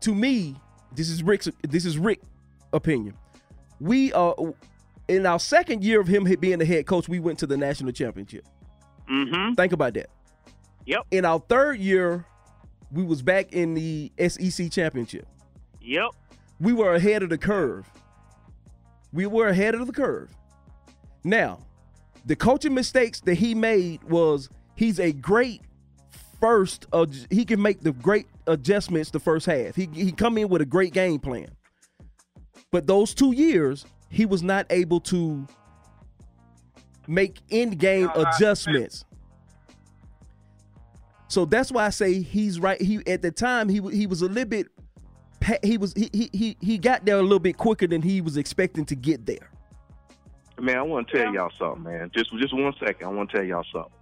[0.00, 0.56] to me.
[0.94, 1.48] This is Rick's.
[1.62, 2.22] This is Rick
[2.72, 3.14] opinion.
[3.80, 4.34] We are
[5.12, 7.08] in our second year of him being the head coach.
[7.08, 8.46] We went to the national championship.
[9.10, 9.54] Mm-hmm.
[9.54, 10.10] Think about that.
[10.86, 11.02] Yep.
[11.10, 12.24] In our third year,
[12.90, 15.26] we was back in the SEC championship.
[15.80, 16.10] Yep.
[16.60, 17.88] We were ahead of the curve.
[19.12, 20.30] We were ahead of the curve.
[21.24, 21.60] Now,
[22.24, 25.62] the coaching mistakes that he made was he's a great
[26.40, 26.86] first.
[26.92, 29.74] Uh, he can make the great adjustments the first half.
[29.74, 31.50] He he come in with a great game plan.
[32.70, 35.46] But those two years, he was not able to
[37.08, 39.04] make end game adjustments.
[41.28, 42.80] So that's why I say he's right.
[42.80, 44.68] He at the time he he was a little bit
[45.64, 48.36] he was he he he, he got there a little bit quicker than he was
[48.36, 49.50] expecting to get there.
[50.60, 52.10] Man, I want to tell y'all something, man.
[52.14, 53.06] Just just one second.
[53.06, 53.92] I want to tell y'all something.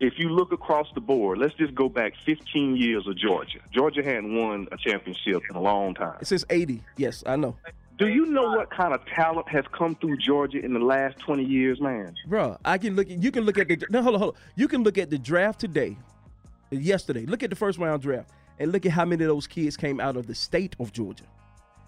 [0.00, 3.60] If you look across the board, let's just go back 15 years of Georgia.
[3.70, 6.16] Georgia hadn't won a championship in a long time.
[6.20, 6.82] It says 80.
[6.96, 7.54] Yes, I know.
[8.00, 11.44] Do you know what kind of talent has come through Georgia in the last 20
[11.44, 12.14] years, man?
[12.26, 14.40] Bro, I can look at you can look at the no hold on, hold on.
[14.56, 15.98] You can look at the draft today,
[16.70, 17.26] yesterday.
[17.26, 20.00] Look at the first round draft and look at how many of those kids came
[20.00, 21.24] out of the state of Georgia.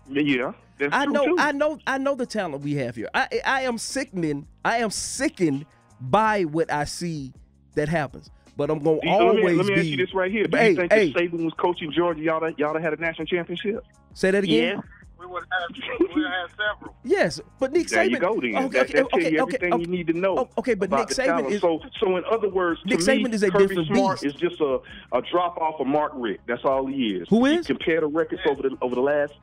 [0.09, 0.53] Yeah,
[0.91, 1.37] I know, too.
[1.39, 3.09] I know, I know the talent we have here.
[3.15, 4.47] I I am sickening.
[4.67, 5.65] I am sickened
[5.99, 7.33] by what I see
[7.75, 8.31] that happens.
[8.55, 9.89] but I'm gonna Do you- let, me, always ask be.
[9.89, 10.45] you this right here.
[10.45, 11.09] Do Hey, you think hey.
[11.09, 13.83] if Saban was coaching Georgia, y'all y'all had a national championship?
[14.13, 14.83] Say that again.
[15.23, 16.97] We would have, we would have several.
[17.05, 17.91] Yes, but Nick Saban.
[17.91, 18.41] There you go.
[18.41, 19.83] Then Okay, that, okay, that tell okay, you okay, everything okay.
[19.83, 20.49] you need to know.
[20.59, 21.81] Okay, but Nick the Saban is- so.
[22.01, 24.35] So in other words, to Nick me, is a Kirby different Smart beast.
[24.35, 24.81] is just a,
[25.13, 26.43] a drop off of Mark Richt.
[26.49, 27.29] That's all he is.
[27.29, 27.69] Who is?
[27.69, 29.35] You compare the records over the over the last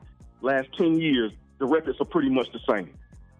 [0.42, 1.32] last ten years.
[1.60, 2.90] The records are pretty much the same.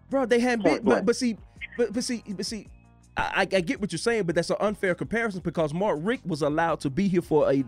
[0.08, 0.24] bro.
[0.24, 1.36] They hadn't been, but, but see,
[1.76, 2.68] but, but see, but see,
[3.16, 6.26] I, I I get what you're saying, but that's an unfair comparison because Mark Richt
[6.26, 7.64] was allowed to be here for a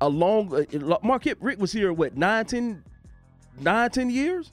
[0.00, 0.52] a long.
[0.52, 2.82] Uh, Mark Richt was here what nine, 10,
[3.60, 4.50] nine, 10 years.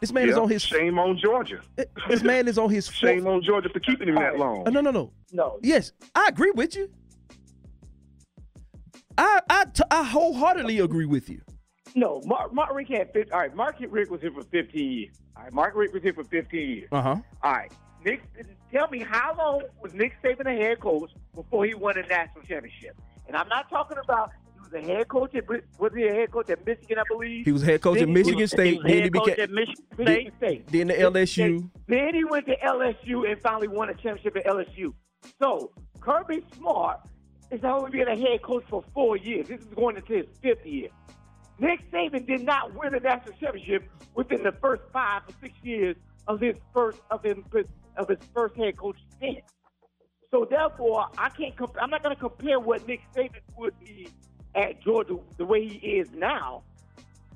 [0.00, 0.60] This man is on his.
[0.62, 1.60] shame on Georgia.
[2.08, 2.86] This man is on his.
[2.92, 4.66] Shame on Georgia for keeping him that long.
[4.66, 5.12] Uh, no, no, no.
[5.32, 5.58] No.
[5.62, 6.90] Yes, I agree with you.
[9.16, 11.40] I I t- I wholeheartedly agree with you.
[11.94, 13.54] No, Mark, Mark Richt had 50, all right.
[13.54, 15.16] Mark Richt was here for 15 years.
[15.36, 16.88] All right, Mark Richt was here for 15 years.
[16.90, 17.16] Uh huh.
[17.42, 17.72] All right,
[18.04, 18.22] Nick,
[18.72, 22.42] tell me how long was Nick Saban a head coach before he won a national
[22.44, 23.00] championship?
[23.28, 24.32] And I'm not talking about
[24.74, 27.44] he was head coach at was he a head coach at Michigan, I believe.
[27.44, 28.80] He was head coach at Then he Michigan was- State.
[28.82, 29.40] Then he became.
[29.40, 30.66] At Michigan Then, State.
[30.68, 31.70] then the LSU.
[31.86, 34.92] Then he went to LSU and finally won a championship at LSU.
[35.40, 35.70] So
[36.00, 37.00] Kirby Smart
[37.50, 39.48] is only been a head coach for four years.
[39.48, 40.88] This is going into his fifth year.
[41.58, 45.96] Nick Saban did not win a national championship within the first five to six years
[46.26, 47.36] of his first of his
[47.96, 49.38] of his first head coach stint.
[50.32, 51.56] So therefore, I can't.
[51.56, 54.08] Comp- I'm not going to compare what Nick Saban would be
[54.54, 56.62] at Georgia the way he is now.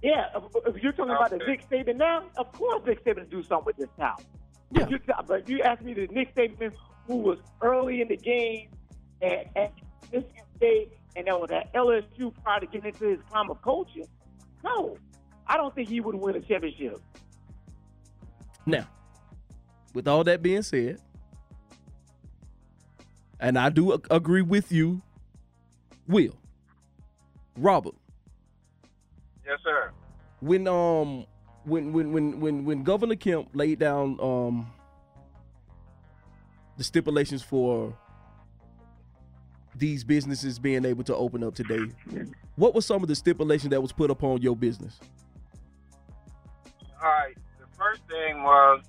[0.03, 3.41] Yeah, if, if you're talking about the Nick Saban now, of course Nick Saban will
[3.41, 4.27] do something with this talent.
[4.71, 6.73] But you, but you ask me the Nick Saban
[7.07, 8.69] who was early in the game
[9.23, 9.73] at, at
[10.12, 14.07] Michigan State and that was at LSU prior to getting into his prime of coaching,
[14.62, 14.97] no,
[15.47, 17.01] I don't think he would win a championship.
[18.66, 18.87] Now,
[19.95, 21.01] with all that being said,
[23.41, 25.01] and I do agree with you,
[26.07, 26.35] Will,
[27.59, 27.95] Robert,
[29.47, 29.91] Yes, sir.
[30.41, 31.27] when um
[31.65, 34.71] when when when when when Governor Kemp laid down um
[36.77, 37.97] the stipulations for
[39.75, 41.85] these businesses being able to open up today,
[42.57, 44.99] what was some of the stipulations that was put upon your business?
[47.03, 47.35] All right.
[47.61, 48.83] The first thing was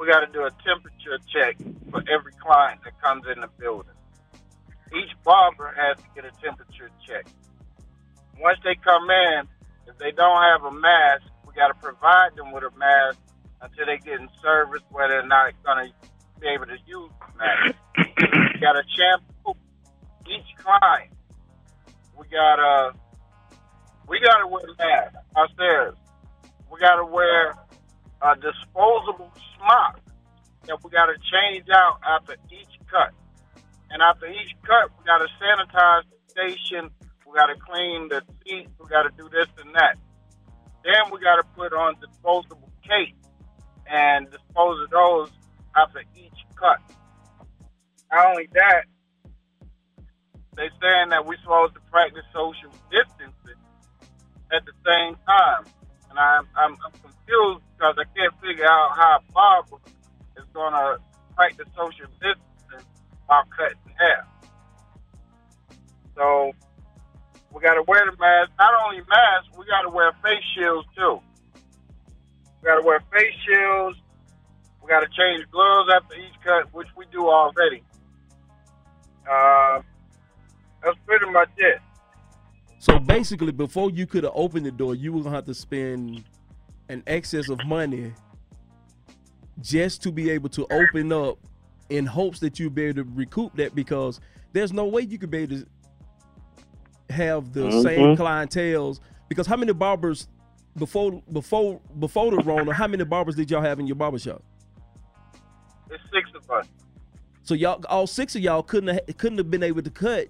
[0.00, 1.56] we got to do a temperature check
[1.90, 3.90] for every client that comes in the building.
[4.92, 7.26] Each barber has to get a temperature check.
[8.40, 9.48] Once they come in,
[9.86, 13.18] if they don't have a mask, we got to provide them with a mask
[13.60, 15.92] until they get in service where they're not going to
[16.40, 17.76] be able to use mask.
[17.96, 19.54] we got to shampoo
[20.26, 21.12] each client.
[22.18, 22.94] We got to
[24.08, 25.98] we got to wear masks ourselves.
[26.70, 27.54] We got to wear
[28.22, 30.00] a disposable smock
[30.66, 33.12] that we got to change out after each cut.
[33.90, 36.90] And after each cut, we got to sanitize the station.
[37.34, 38.70] We got to clean the seats.
[38.78, 39.98] We got to do this and that.
[40.84, 43.16] Then we got to put on disposable cape
[43.90, 45.30] and dispose of those
[45.74, 46.78] after each cut.
[48.12, 48.84] Not only that,
[50.54, 53.58] they saying that we're supposed to practice social distancing
[54.54, 55.64] at the same time.
[56.10, 59.82] And I'm, I'm, I'm confused because I can't figure out how a barber
[60.38, 60.98] is going to
[61.34, 62.86] practice social distancing
[63.26, 64.24] while cutting hair.
[66.14, 66.54] So
[67.54, 68.50] we got to wear the mask.
[68.58, 71.20] Not only masks, we got to wear face shields too.
[72.60, 73.98] We got to wear face shields.
[74.82, 77.82] We got to change gloves after each cut, which we do already.
[79.30, 79.80] Uh,
[80.82, 81.80] that's pretty much it.
[82.78, 86.24] So basically, before you could have opened the door, you were gonna have to spend
[86.90, 88.12] an excess of money
[89.62, 91.38] just to be able to open up
[91.88, 94.20] in hopes that you'd be able to recoup that because
[94.52, 95.66] there's no way you could be able to
[97.10, 97.82] have the Mhm.
[97.82, 100.28] same clientels because how many barbers
[100.76, 104.42] before before before the Rona, how many barbers did y'all have in your barber shop?
[105.90, 106.66] It's six of us.
[107.42, 110.28] So y'all all six of y'all couldn't have, couldn't have been able to cut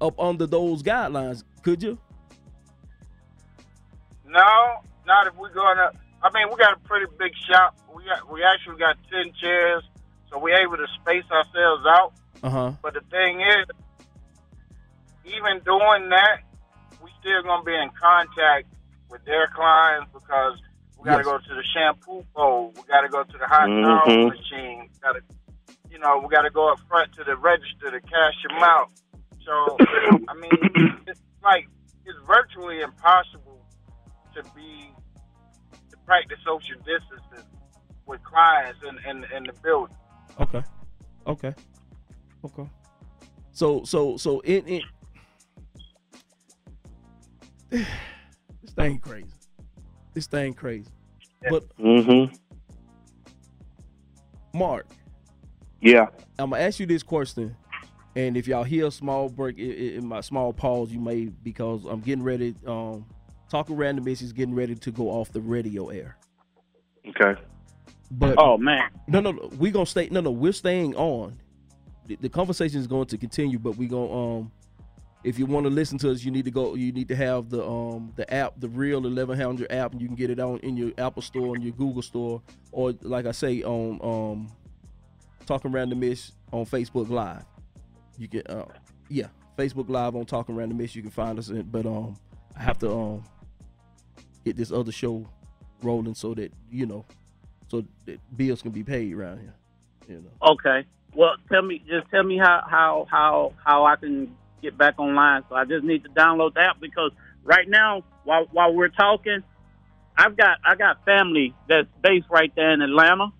[0.00, 1.98] up under those guidelines, could you?
[4.26, 5.90] No, not if we're gonna.
[6.22, 7.76] I mean, we got a pretty big shop.
[7.94, 9.82] We got we actually got ten chairs,
[10.30, 12.12] so we're able to space ourselves out.
[12.42, 12.72] Uh-huh.
[12.82, 13.66] But the thing is,
[15.24, 16.40] even doing that,
[17.02, 18.66] we still gonna be in contact
[19.10, 20.58] with their clients because
[20.98, 21.26] we got to Yes.
[21.26, 22.72] go to the shampoo bowl.
[22.76, 24.28] We got to go to the hot towel Mhm.
[24.28, 24.88] machine.
[25.02, 25.20] Got to,
[25.90, 28.90] you know, we got to go up front to the register to cash them out.
[29.44, 29.78] So,
[30.28, 31.68] I mean, it's like
[32.06, 33.64] it's virtually impossible
[34.34, 34.94] to be
[35.90, 37.48] to practice social distancing
[38.06, 39.96] with clients in in, in the building.
[40.40, 40.62] Okay.
[41.26, 41.54] Okay.
[42.44, 42.68] Okay.
[43.52, 44.82] So so so in, it
[48.62, 49.26] this thing crazy.
[50.14, 50.90] This thing crazy.
[51.48, 52.34] But Mm-hmm.
[54.56, 54.86] Mark,
[55.80, 56.06] Yeah.
[56.38, 57.56] I'm gonna ask you this question,
[58.16, 61.26] and if y'all hear a small break i- i- in my small pause, you may
[61.26, 62.54] because I'm getting ready.
[62.66, 63.04] Um,
[63.50, 66.16] talking random is getting ready to go off the radio air.
[67.08, 67.40] Okay.
[68.12, 68.90] But Oh man.
[69.08, 70.08] no, no, no, we gonna stay.
[70.10, 71.38] No, no, we're staying on.
[72.06, 74.52] The, the conversation is going to continue, but we gonna um,
[75.24, 76.74] if you want to listen to us, you need to go.
[76.74, 80.16] You need to have the um the app, the real 1100 app, and you can
[80.16, 83.62] get it on in your Apple Store and your Google Store, or like I say
[83.62, 84.52] on um,
[85.46, 87.44] talking randomish on Facebook Live.
[88.18, 88.66] You can uh,
[89.08, 90.94] yeah, Facebook Live on talking randomish.
[90.94, 92.16] You can find us, in, but um,
[92.56, 93.24] I have to um
[94.44, 95.26] get this other show
[95.82, 97.06] rolling so that you know,
[97.68, 99.54] so that bills can be paid around here.
[100.06, 100.52] You know.
[100.52, 100.86] Okay.
[101.14, 105.42] Well, tell me, just tell me how how how how I can get back online.
[105.48, 107.12] So I just need to download the app because
[107.42, 109.42] right now, while while we're talking,
[110.16, 113.32] I've got I got family that's based right there in Atlanta.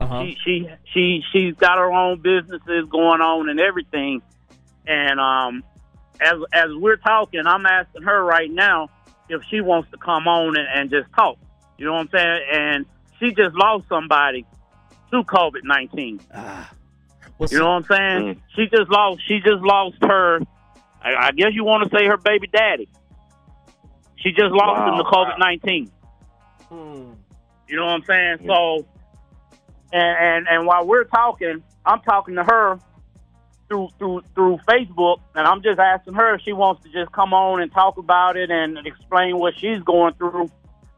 [0.00, 0.24] Uh-huh.
[0.24, 4.22] She she she she's got her own businesses going on and everything.
[4.86, 5.62] And um,
[6.20, 8.88] as as we're talking, I'm asking her right now
[9.28, 11.38] if she wants to come on and, and just talk.
[11.78, 12.40] You know what I'm saying?
[12.52, 12.86] And
[13.18, 14.46] she just lost somebody
[15.10, 16.20] to COVID nineteen.
[17.50, 18.42] you know what I'm saying?
[18.54, 19.20] She just lost.
[19.26, 20.40] She just lost her.
[21.02, 22.88] I, I guess you want to say her baby daddy.
[24.16, 25.90] She just lost him to COVID nineteen.
[27.68, 28.38] You know what I'm saying?
[28.46, 28.86] So,
[29.92, 32.78] and, and and while we're talking, I'm talking to her
[33.68, 37.32] through through through Facebook, and I'm just asking her if she wants to just come
[37.32, 40.50] on and talk about it and explain what she's going through,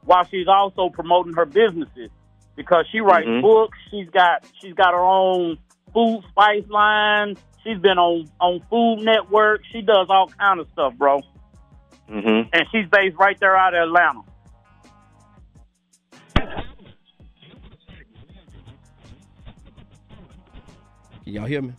[0.05, 2.11] while she's also promoting her businesses
[2.57, 3.43] because she writes Mhm.
[3.43, 3.79] books.
[3.91, 5.59] She's got she's got her own
[5.93, 7.37] food spice line.
[7.65, 9.63] She's been on on Food Network.
[9.71, 11.21] She does all kind of stuff, bro.
[12.11, 12.49] Mm-hmm.
[12.53, 14.23] And she's based right there out of Atlanta.
[21.25, 21.73] Can y'all hear me?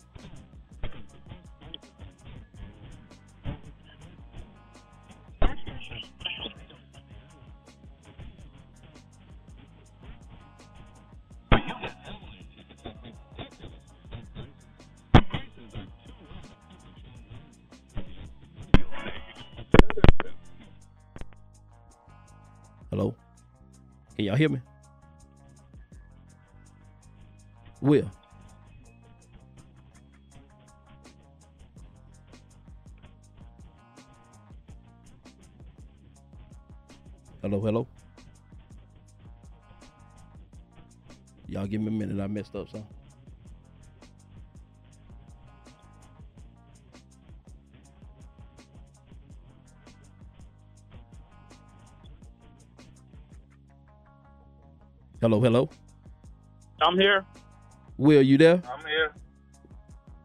[24.16, 24.60] Can y'all hear me?
[27.80, 28.10] Will.
[37.42, 37.86] Hello, hello.
[41.48, 42.22] Y'all give me a minute.
[42.22, 42.86] I messed up some.
[55.24, 55.70] Hello, hello.
[56.82, 57.24] I'm here.
[57.96, 58.60] Will, you there?
[58.70, 59.14] I'm here.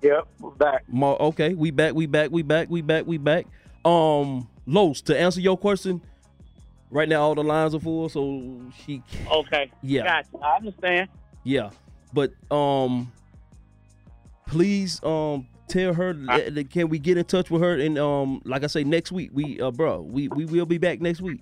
[0.02, 0.84] Yep, we're back.
[0.90, 3.46] Ma- okay, we back, we back, we back, we back, we back.
[3.86, 6.02] Um, Los, to answer your question,
[6.92, 9.72] right now all the lines are full, so she Okay.
[9.82, 10.04] Yeah.
[10.04, 10.46] Gotcha.
[10.46, 11.08] I understand.
[11.46, 11.70] Yeah,
[12.12, 13.10] but um,
[14.48, 18.42] please um tell her that, that can we get in touch with her and um
[18.44, 21.40] like I say next week we uh bro we we will be back next week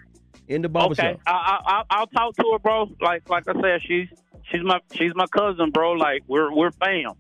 [0.48, 1.06] in the barbershop.
[1.06, 2.90] Okay, I, I, I'll, I'll talk to her, bro.
[3.02, 4.08] Like like I said, she's
[4.52, 5.94] she's my she's my cousin, bro.
[5.94, 7.14] Like we're we're fam,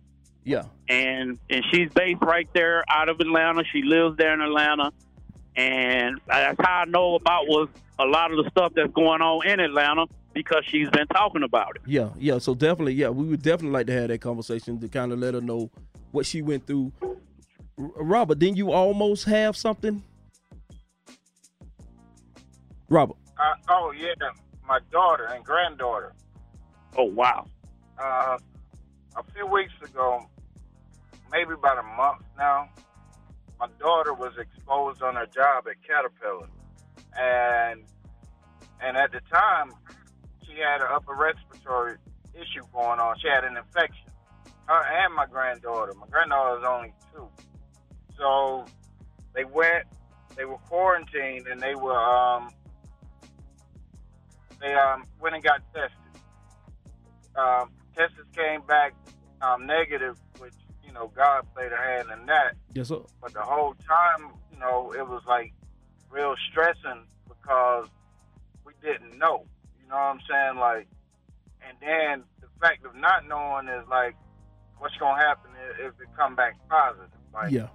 [0.43, 3.63] Yeah, and and she's based right there out of Atlanta.
[3.71, 4.91] She lives there in Atlanta,
[5.55, 7.69] and that's how I know about was
[7.99, 11.75] a lot of the stuff that's going on in Atlanta because she's been talking about
[11.75, 11.81] it.
[11.87, 12.37] yeah, yeah.
[12.37, 15.33] So definitely, yeah, we would definitely like to have that conversation to kind of let
[15.33, 15.71] her know
[16.11, 16.91] what she went through.
[17.01, 20.03] R- Robert, didn't you almost have something?
[22.89, 23.17] Robert.
[23.37, 24.13] Uh, oh yeah,
[24.67, 26.13] my daughter and granddaughter.
[26.95, 27.45] Oh wow.
[27.99, 28.37] Uh,
[29.15, 30.25] a few weeks ago,
[31.31, 32.69] maybe about a month now,
[33.59, 36.47] my daughter was exposed on her job at Caterpillar,
[37.19, 37.83] and
[38.81, 39.71] and at the time,
[40.45, 41.97] she had an upper respiratory
[42.33, 43.17] issue going on.
[43.19, 44.05] She had an infection.
[44.67, 45.93] Her and my granddaughter.
[45.93, 47.27] My granddaughter is only two,
[48.17, 48.65] so
[49.33, 49.85] they went.
[50.35, 52.51] They were quarantined, and they were um,
[54.59, 55.91] they um, went and got tested.
[57.35, 58.93] Um, tests came back
[59.41, 60.53] um, negative, which
[60.83, 62.55] you know God played a hand in that.
[62.73, 62.99] Yes, sir.
[63.21, 65.53] But the whole time, you know, it was like
[66.09, 67.87] real stressing because
[68.65, 69.45] we didn't know.
[69.81, 70.57] You know what I'm saying?
[70.57, 70.87] Like,
[71.67, 74.15] and then the fact of not knowing is like,
[74.79, 77.09] what's gonna happen if it come back positive?
[77.33, 77.67] Like, Yeah.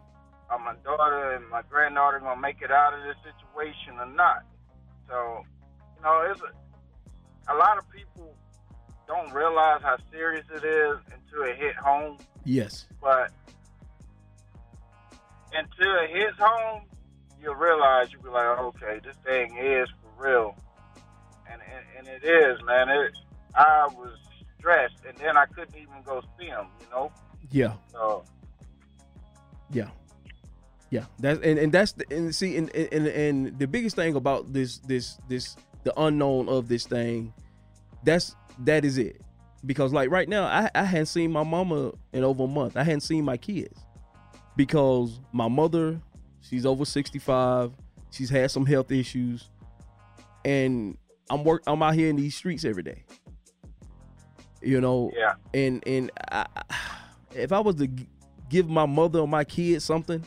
[0.51, 4.43] are my daughter and my granddaughter gonna make it out of this situation or not?
[5.09, 5.45] So,
[5.97, 6.51] you know, it's a,
[7.49, 8.34] a lot of people
[9.07, 12.18] don't realize how serious it is until it hit home.
[12.45, 12.86] Yes.
[13.01, 13.30] But
[15.53, 16.82] until it hits home,
[17.40, 20.57] you'll realize you'll be like, okay, this thing is for real,
[21.51, 22.88] and and, and it is, man.
[22.88, 23.12] It,
[23.55, 24.16] I was
[24.59, 27.12] stressed, and then I couldn't even go see him, you know.
[27.51, 27.74] Yeah.
[27.90, 28.24] So
[29.72, 29.88] Yeah.
[30.90, 31.05] Yeah.
[31.18, 34.78] That's and, and that's the and see and, and and the biggest thing about this
[34.78, 37.33] this this the unknown of this thing,
[38.05, 39.20] that's that is it.
[39.64, 42.76] Because like right now, I, I hadn't seen my mama in over a month.
[42.76, 43.78] I hadn't seen my kids.
[44.57, 46.01] Because my mother,
[46.41, 47.72] she's over 65.
[48.11, 49.49] She's had some health issues.
[50.45, 50.99] And
[51.30, 53.05] I'm work I'm out here in these streets every day.
[54.61, 55.35] You know, Yeah.
[55.55, 56.47] and and I,
[57.35, 57.89] if I was to
[58.49, 60.24] give my mother or my kids something,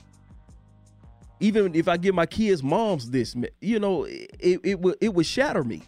[1.40, 5.26] even if I give my kids' moms this, you know, it it would it would
[5.26, 5.84] shatter me.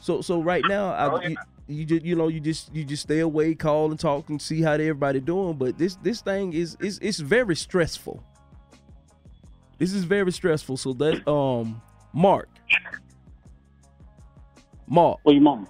[0.00, 1.28] So so right now, I, Oh, yeah.
[1.28, 1.36] you,
[1.68, 4.62] you just you know you just you just stay away, call and talk and see
[4.62, 5.54] how everybody doing.
[5.54, 8.22] But this this thing is is it's very stressful.
[9.78, 10.76] This is very stressful.
[10.76, 11.80] So that um
[12.12, 12.48] Mark,
[14.86, 15.66] Mark, what you mama?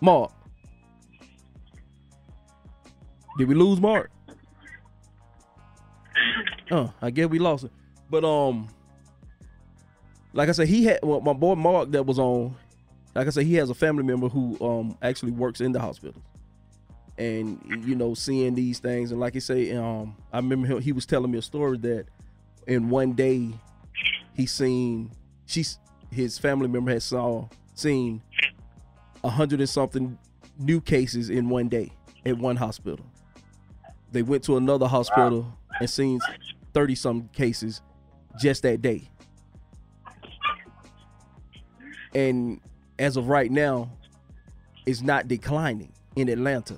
[0.00, 0.32] Mark,
[3.38, 4.10] did we lose Mark?
[6.72, 7.72] Oh, I guess we lost it.
[8.08, 8.68] But um,
[10.32, 12.54] like I said, he had well, my boy Mark that was on.
[13.14, 16.22] Like I said, he has a family member who um actually works in the hospital,
[17.18, 20.92] and you know seeing these things and like I say, um, I remember him, he
[20.92, 22.06] was telling me a story that
[22.68, 23.50] in one day
[24.34, 25.10] he seen
[25.46, 25.78] she's
[26.12, 28.22] his family member had saw seen
[29.24, 30.16] a hundred and something
[30.58, 31.90] new cases in one day
[32.24, 33.04] at one hospital.
[34.12, 35.46] They went to another hospital
[35.80, 36.20] and seen
[36.72, 37.82] thirty some cases
[38.40, 39.08] just that day.
[42.14, 42.60] And
[42.98, 43.90] as of right now,
[44.86, 46.76] it's not declining in Atlanta.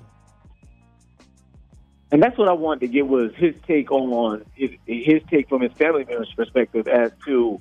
[2.11, 5.61] And that's what I wanted to get was his take on his, his take from
[5.61, 7.59] his family member's perspective as to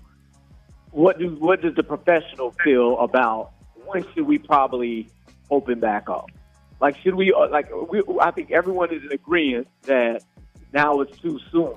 [0.90, 3.52] what do what does the professional feel about
[3.86, 5.08] when should we probably
[5.50, 6.30] open back up?
[6.82, 10.22] Like should we uh, like we, I think everyone is in agreement that
[10.72, 11.74] now it's too soon,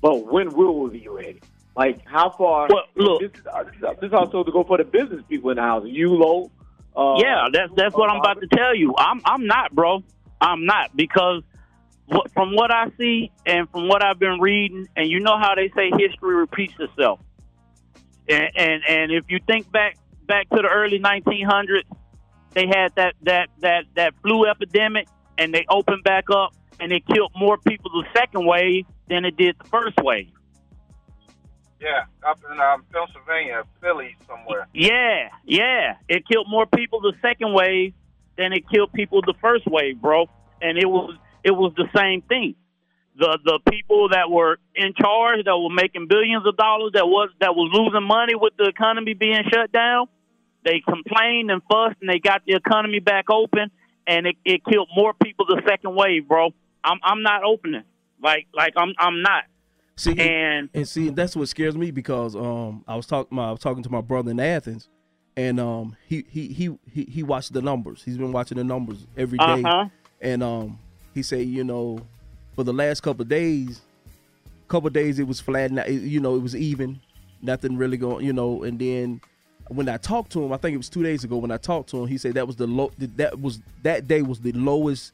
[0.00, 1.40] but when will we be ready?
[1.76, 2.68] Like how far?
[2.68, 3.64] Well, look, this, is- uh,
[4.00, 5.84] this is also to go for the business people in the house.
[5.86, 6.50] You low.
[6.96, 8.94] Uh, yeah, that's that's what I'm about to tell you.
[8.98, 10.02] I'm I'm not, bro.
[10.40, 11.42] I'm not because
[12.06, 15.54] what, from what I see and from what I've been reading, and you know how
[15.54, 17.20] they say history repeats itself.
[18.28, 19.96] And and, and if you think back
[20.26, 21.84] back to the early 1900s,
[22.52, 25.06] they had that that that that flu epidemic,
[25.38, 29.36] and they opened back up, and it killed more people the second wave than it
[29.36, 30.30] did the first wave.
[31.80, 34.66] yeah, up in um, Pennsylvania, Philly somewhere.
[34.74, 35.96] Yeah, yeah.
[36.08, 37.94] It killed more people the second wave
[38.36, 40.26] than it killed people the first wave, bro.
[40.62, 42.54] And it was it was the same thing.
[43.16, 47.30] The the people that were in charge that were making billions of dollars that was
[47.40, 50.06] that was losing money with the economy being shut down,
[50.64, 53.70] they complained and fussed and they got the economy back open
[54.06, 56.50] and it, it killed more people the second wave, bro.
[56.84, 57.84] I'm I'm not opening.
[58.22, 59.44] Like like I'm I'm not.
[59.96, 63.60] See, and and see that's what scares me because um I was talking I was
[63.60, 64.88] talking to my brother in Athens,
[65.36, 68.02] and um he he he he, he watched the numbers.
[68.02, 69.88] He's been watching the numbers every day, Uh-huh.
[70.20, 70.78] and um
[71.14, 72.00] he said you know
[72.54, 73.82] for the last couple of days,
[74.68, 75.70] couple days it was flat.
[75.90, 77.00] You know it was even,
[77.42, 78.24] nothing really going.
[78.24, 79.20] You know, and then
[79.68, 81.90] when I talked to him, I think it was two days ago when I talked
[81.90, 82.90] to him, he said that was the low.
[82.98, 85.12] That was that day was the lowest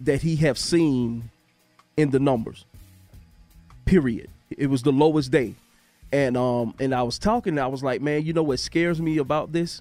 [0.00, 1.30] that he have seen
[1.96, 2.64] in the numbers
[3.84, 4.28] period.
[4.50, 5.54] It was the lowest day.
[6.12, 9.18] And um and I was talking, I was like, man, you know what scares me
[9.18, 9.80] about this?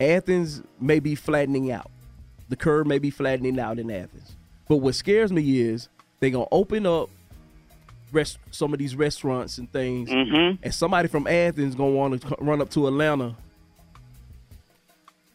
[0.00, 1.90] Athens may be flattening out.
[2.48, 4.36] The curve may be flattening out in Athens.
[4.68, 5.88] But what scares me is
[6.20, 7.08] they're gonna open up
[8.12, 10.58] rest some of these restaurants and things, Mhm.
[10.62, 13.34] and somebody from Athens gonna want to run up to Atlanta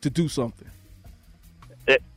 [0.02, 0.68] to do something.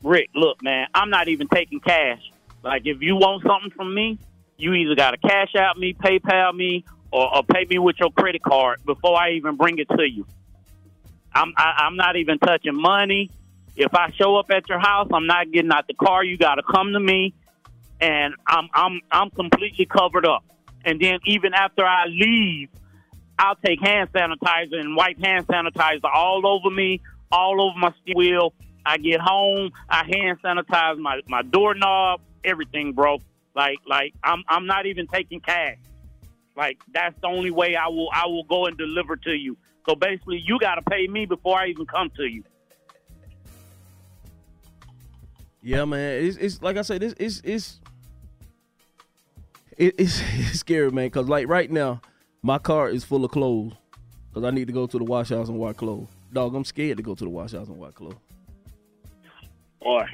[0.03, 2.21] Rick, look, man, I'm not even taking cash.
[2.63, 4.19] Like, if you want something from me,
[4.57, 8.11] you either got to Cash App me, PayPal me, or, or pay me with your
[8.11, 10.27] credit card before I even bring it to you.
[11.35, 13.31] I'm I, I'm not even touching money.
[13.75, 16.23] If I show up at your house, I'm not getting out the car.
[16.23, 17.35] You got to come to me,
[18.01, 20.45] and I'm I'm I'm completely covered up.
[20.85, 22.69] And then even after I leave,
[23.39, 27.01] I'll take hand sanitizer and wipe hand sanitizer all over me,
[27.31, 28.53] all over my wheel,
[28.85, 33.19] I get home, I hand sanitize my my doorknob, everything, bro.
[33.55, 35.79] Like like I'm I'm not even taking cash.
[36.57, 39.57] Like that's the only way I will I will go and deliver to you.
[39.89, 42.45] So basically, you got to pay me before I even come to you.
[45.61, 46.25] Yeah, man.
[46.25, 47.81] It's, it's like I said, it's it's it's
[49.77, 51.11] it, it's, it's scary, man.
[51.11, 52.01] Cause like right now,
[52.43, 53.75] my car is full of clothes.
[54.35, 56.09] Cause I need to go to the wash house and wash clothes.
[56.33, 58.17] Dog, I'm scared to go to the wash house and wash clothes.
[59.83, 60.05] Boy,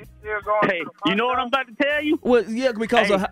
[0.65, 2.19] hey, you know what I'm about to tell you?
[2.23, 3.15] Well, yeah, because Hey.
[3.15, 3.29] of how-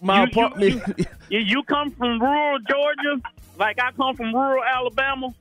[0.00, 1.08] my You- you- apartment.
[1.30, 3.20] You, you come from rural Georgia,
[3.58, 5.34] like I come from rural Alabama.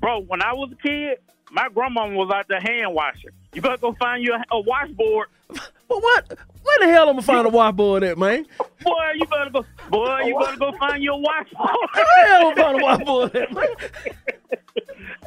[0.00, 1.18] Bro, when I was a kid,
[1.50, 3.30] my grandma was out there hand washing.
[3.54, 5.28] You better go find you a, a washboard.
[5.48, 6.38] But what?
[6.62, 8.46] Where the hell am I going to find a washboard at, man?
[8.82, 9.64] Boy, you better go.
[9.90, 11.70] Boy, you better go find your washboard.
[11.94, 13.66] Where the hell am I find a washboard at, man?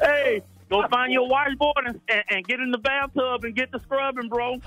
[0.00, 3.80] hey, go find your washboard and, and, and get in the bathtub and get the
[3.80, 4.60] scrubbing, bro.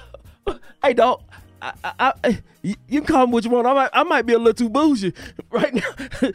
[0.84, 1.22] Hey, dog.
[1.62, 3.68] I, I, I, you you can call me what you want.
[3.68, 5.14] I might, I might be a little too bougie
[5.52, 5.82] right now.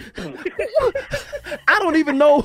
[1.66, 2.44] I don't even know.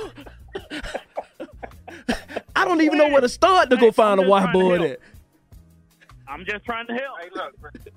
[2.55, 4.81] I don't even know where to start to go find a just trying to washboard
[4.81, 4.99] at.
[6.27, 7.19] I'm just trying to help.
[7.21, 7.53] Hey, look.
[7.61, 7.93] Rick.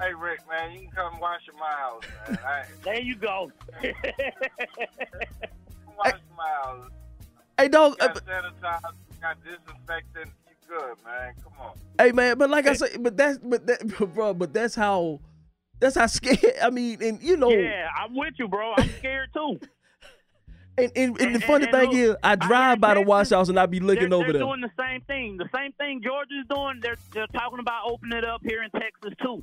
[0.00, 2.38] Hey, Rick, man, you can come wash at my house, man.
[2.44, 3.50] I, There you go.
[5.96, 6.90] wash at my house.
[7.58, 7.98] Hey, dog.
[7.98, 8.80] Got sanitizer,
[9.20, 10.30] got disinfectant.
[10.48, 11.34] You good, man?
[11.42, 11.72] Come on.
[11.98, 12.36] Hey, man.
[12.38, 14.34] But like I said, but that's, but that, bro.
[14.34, 15.20] But that's how,
[15.80, 16.38] that's how scared.
[16.62, 18.74] I mean, and you know, Yeah, I'm with you, bro.
[18.76, 19.60] I'm scared too.
[20.78, 23.30] and, and, and the And- funny and thing look, is, I drive by the wash
[23.30, 24.42] house and I be looking they're, over they're there.
[24.42, 25.36] doing the same thing.
[25.36, 26.80] The same thing Georgia's doing.
[26.82, 29.42] They're they're talking about opening it up here in Texas too.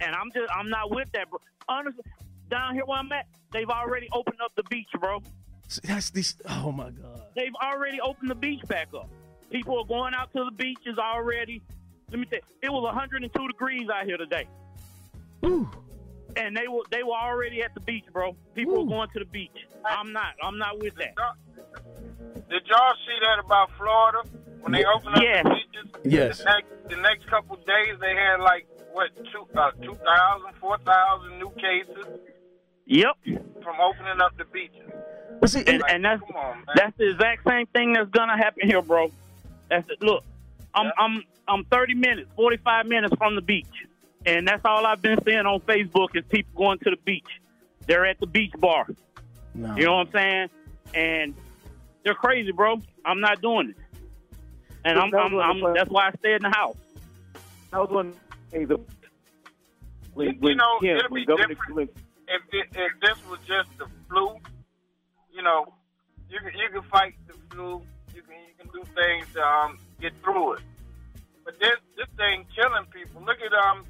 [0.00, 1.38] And I'm just I'm not with that, bro.
[1.68, 2.02] Honestly,
[2.50, 5.22] down here where I'm at, they've already opened up the beach, bro.
[5.84, 6.34] That's this.
[6.48, 7.22] Oh my god.
[7.36, 9.08] They've already opened the beach back up.
[9.50, 11.62] People are going out to the beaches already.
[12.10, 14.46] Let me tell you, it was 102 degrees out here today.
[15.44, 15.68] Ooh.
[16.36, 18.34] And they were they were already at the beach, bro.
[18.54, 19.50] People were going to the beach.
[19.84, 20.34] I'm not.
[20.42, 21.14] I'm not with that.
[22.48, 24.22] Did y'all see that about Florida
[24.60, 25.44] when they opened up Yes.
[25.44, 25.90] the beaches?
[26.04, 26.38] Yes.
[26.38, 31.50] The next, the next couple days, they had like what two, uh, 2,000, 4,000 new
[31.50, 32.06] cases
[32.86, 33.16] Yep.
[33.62, 34.90] from opening up the beaches.
[35.42, 39.10] And, and that's on, that's the exact same thing that's gonna happen here, bro.
[39.68, 40.02] That's it.
[40.02, 40.24] Look,
[40.74, 43.86] I'm I'm I'm 30 minutes, 45 minutes from the beach,
[44.24, 47.40] and that's all I've been seeing on Facebook is people going to the beach.
[47.86, 48.86] They're at the beach bar.
[49.54, 49.74] No.
[49.76, 50.48] You know what I'm saying?
[50.94, 51.34] And
[52.04, 52.80] they're crazy, bro.
[53.04, 53.76] I'm not doing it.
[54.84, 56.76] And I'm, I'm, I'm that's why I stay in the house.
[57.70, 58.14] That was when
[58.52, 58.80] hey, the
[60.14, 61.58] when, You know, Kemp, it'll be different.
[62.28, 64.36] if, it, if this was just the flu,
[65.32, 65.66] you know,
[66.28, 67.82] you can you can fight the flu.
[68.14, 70.60] You can you can do things to um, get through it.
[71.44, 73.22] But this this thing killing people.
[73.22, 73.84] Look at um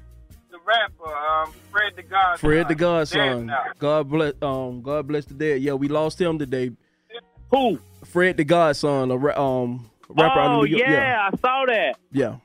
[0.51, 2.39] the rapper um Fred the God.
[2.39, 3.51] Fred the Dead Godson.
[3.79, 4.33] God bless.
[4.41, 5.61] Um, God bless the dead.
[5.61, 6.71] Yeah, we lost him today.
[7.51, 7.79] Who?
[8.05, 10.89] Fred the Godson, a ra- um rapper out oh of New York.
[10.89, 11.95] yeah, I saw that.
[12.11, 12.37] yeah,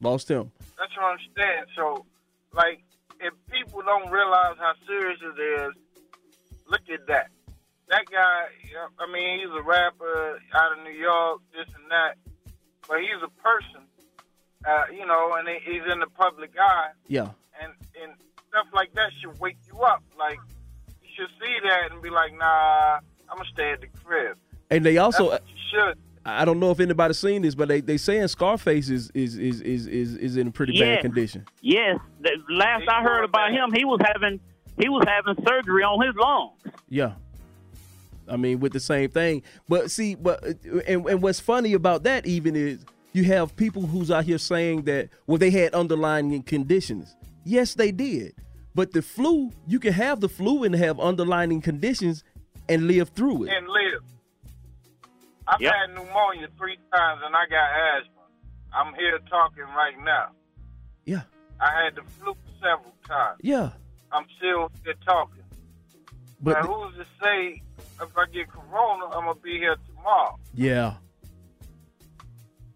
[0.00, 0.50] lost him.
[0.78, 1.64] That's what I'm saying.
[1.76, 2.04] So,
[2.52, 2.82] like,
[3.20, 5.74] if people don't realize how serious it is,
[6.66, 7.30] look at that.
[7.90, 8.44] That guy,
[9.00, 12.14] I mean, he's a rapper out of New York, this and that,
[12.88, 13.82] but he's a person,
[14.64, 17.30] uh, you know, and he's in the public eye, Yeah,
[17.60, 18.12] and and
[18.48, 20.02] stuff like that should wake you up.
[20.16, 20.38] Like,
[21.02, 22.98] you should see that and be like, nah,
[23.28, 24.36] I'm gonna stay at the crib.
[24.70, 25.30] and they also.
[25.30, 25.56] That's what you
[25.88, 25.98] should.
[26.24, 29.62] I don't know if anybody's seen this, but they they saying Scarface is is is
[29.62, 30.94] is is, is in a pretty Yeah.
[30.96, 31.44] bad condition.
[31.60, 34.38] Yes, the last I heard about him, he was having
[34.80, 36.52] he was having surgery on his lungs.
[36.88, 37.14] Yeah.
[38.30, 39.42] I mean, with the same thing.
[39.68, 40.42] But see, but
[40.86, 44.82] and, and what's funny about that even is you have people who's out here saying
[44.82, 47.16] that well they had underlying conditions.
[47.44, 48.34] Yes, they did.
[48.74, 52.22] But the flu, you can have the flu and have underlying conditions
[52.68, 53.50] and live through it.
[53.50, 54.02] and live.
[55.48, 55.72] I've Yep.
[55.74, 58.22] had pneumonia three times and I got asthma.
[58.72, 60.28] I'm here talking right now.
[61.04, 61.22] Yeah.
[61.60, 63.40] I had the flu several times.
[63.42, 63.70] Yeah.
[64.12, 65.39] I'm still here talking.
[66.42, 67.62] But now, who's to say
[68.00, 70.38] if I get corona, I'm gonna be here tomorrow?
[70.54, 70.94] Yeah.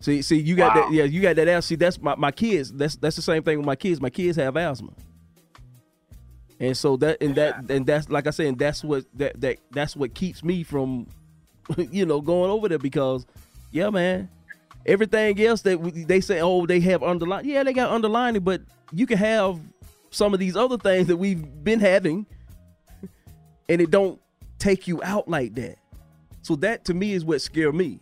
[0.00, 0.82] See, see, you got Wow.
[0.82, 0.92] that.
[0.92, 1.48] Yeah, you got that.
[1.48, 1.62] asthma.
[1.62, 2.72] See, that's my, my kids.
[2.72, 4.00] That's that's the same thing with my kids.
[4.02, 4.90] My kids have asthma,
[6.60, 9.58] and so that and that and that's like I said, and that's what that that
[9.70, 11.06] that's what keeps me from,
[11.90, 13.24] you know, going over there because,
[13.72, 14.28] yeah, man,
[14.84, 17.48] everything else that we, they say, oh, they have underlying.
[17.48, 18.60] Yeah, they got underlining, but
[18.92, 19.58] you can have
[20.10, 22.26] some of these other things that we've been having,
[23.68, 24.20] and it don't
[24.58, 25.76] take you out like that.
[26.42, 27.98] So that to me is what scare me.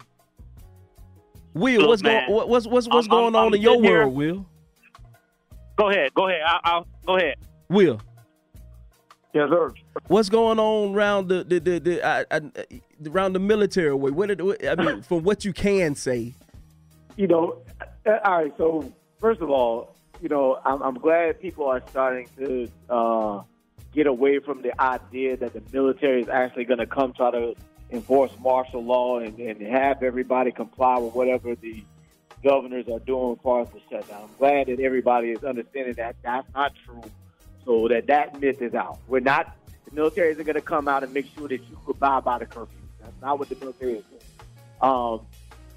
[1.54, 3.62] Will, Look, what's going man, what, what's what's what's I'm- going I'm- on I'm in
[3.62, 4.46] your sitting here- world, Will?
[5.76, 6.42] Go ahead, go ahead.
[6.46, 7.36] I, I'll go ahead.
[7.68, 8.00] Will.
[9.32, 9.72] Yes, sir.
[10.08, 12.40] What's going on around the the the, the I, I,
[13.08, 14.10] around the military way?
[14.10, 16.34] What did I mean from what you can say?
[17.16, 17.58] you know,
[18.06, 18.52] uh, all right.
[18.56, 23.42] So first of all, you know, I'm, I'm glad people are starting to uh,
[23.92, 27.54] get away from the idea that the military is actually going to come try to
[27.90, 31.84] enforce martial law and, and have everybody comply with whatever the
[32.42, 34.22] governors are doing as far as the shutdown.
[34.22, 37.02] I'm glad that everybody is understanding that that's not true,
[37.64, 38.98] so that that myth is out.
[39.06, 39.56] We're not.
[39.84, 42.46] The military isn't going to come out and make sure that you abide by the
[42.46, 42.78] curfew.
[43.00, 44.22] That's not what the military is doing.
[44.80, 45.26] Um,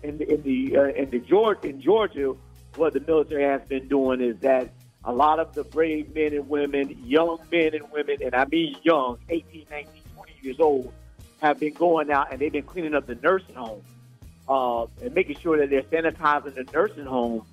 [0.04, 2.36] in the in the uh, in the Georgia in Georgia,
[2.76, 4.72] what the military has been doing is that
[5.06, 8.76] a lot of the brave men and women, young men and women, and I mean
[8.84, 10.91] young, 18, 19, 20 years old,
[11.41, 13.86] have been going out and they've been cleaning up the nursing homes
[14.49, 17.48] uh, and making sure that they're sanitizing the nursing homes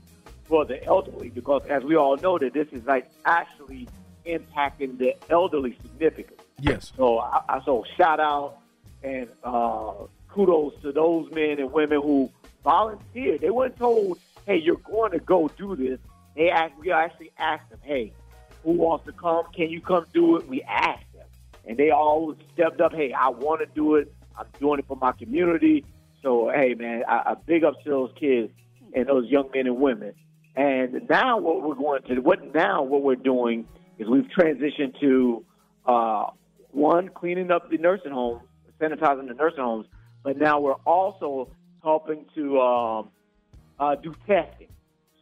[0.45, 3.89] for the elderly because, as we all know, that this is like actually
[4.27, 6.45] impacting the elderly significantly.
[6.61, 6.93] Yes.
[6.97, 8.59] So, I, I so shout out
[9.03, 9.93] and uh,
[10.29, 12.31] kudos to those men and women who
[12.63, 13.41] volunteered.
[13.41, 15.99] They weren't told, "Hey, you're going to go do this."
[16.37, 18.13] They asked, we actually asked them, "Hey,
[18.65, 19.45] who wants to come?
[19.55, 21.27] Can you come do it?" We asked them,
[21.67, 22.93] and they all stepped up.
[22.93, 24.13] Hey, I want to do it.
[24.37, 25.85] I'm doing it for my community.
[26.23, 28.53] So, hey, man, I, I big up to those kids
[28.95, 30.15] and those young men and women.
[30.55, 33.67] And now, what we're going to what now what we're doing
[33.99, 35.45] is we've transitioned to
[35.87, 36.27] uh,
[36.71, 38.43] one cleaning up the nursing homes,
[38.81, 39.87] sanitizing the nursing homes,
[40.23, 41.49] but now we're also
[41.83, 43.11] helping to um,
[43.79, 44.69] uh, do testing.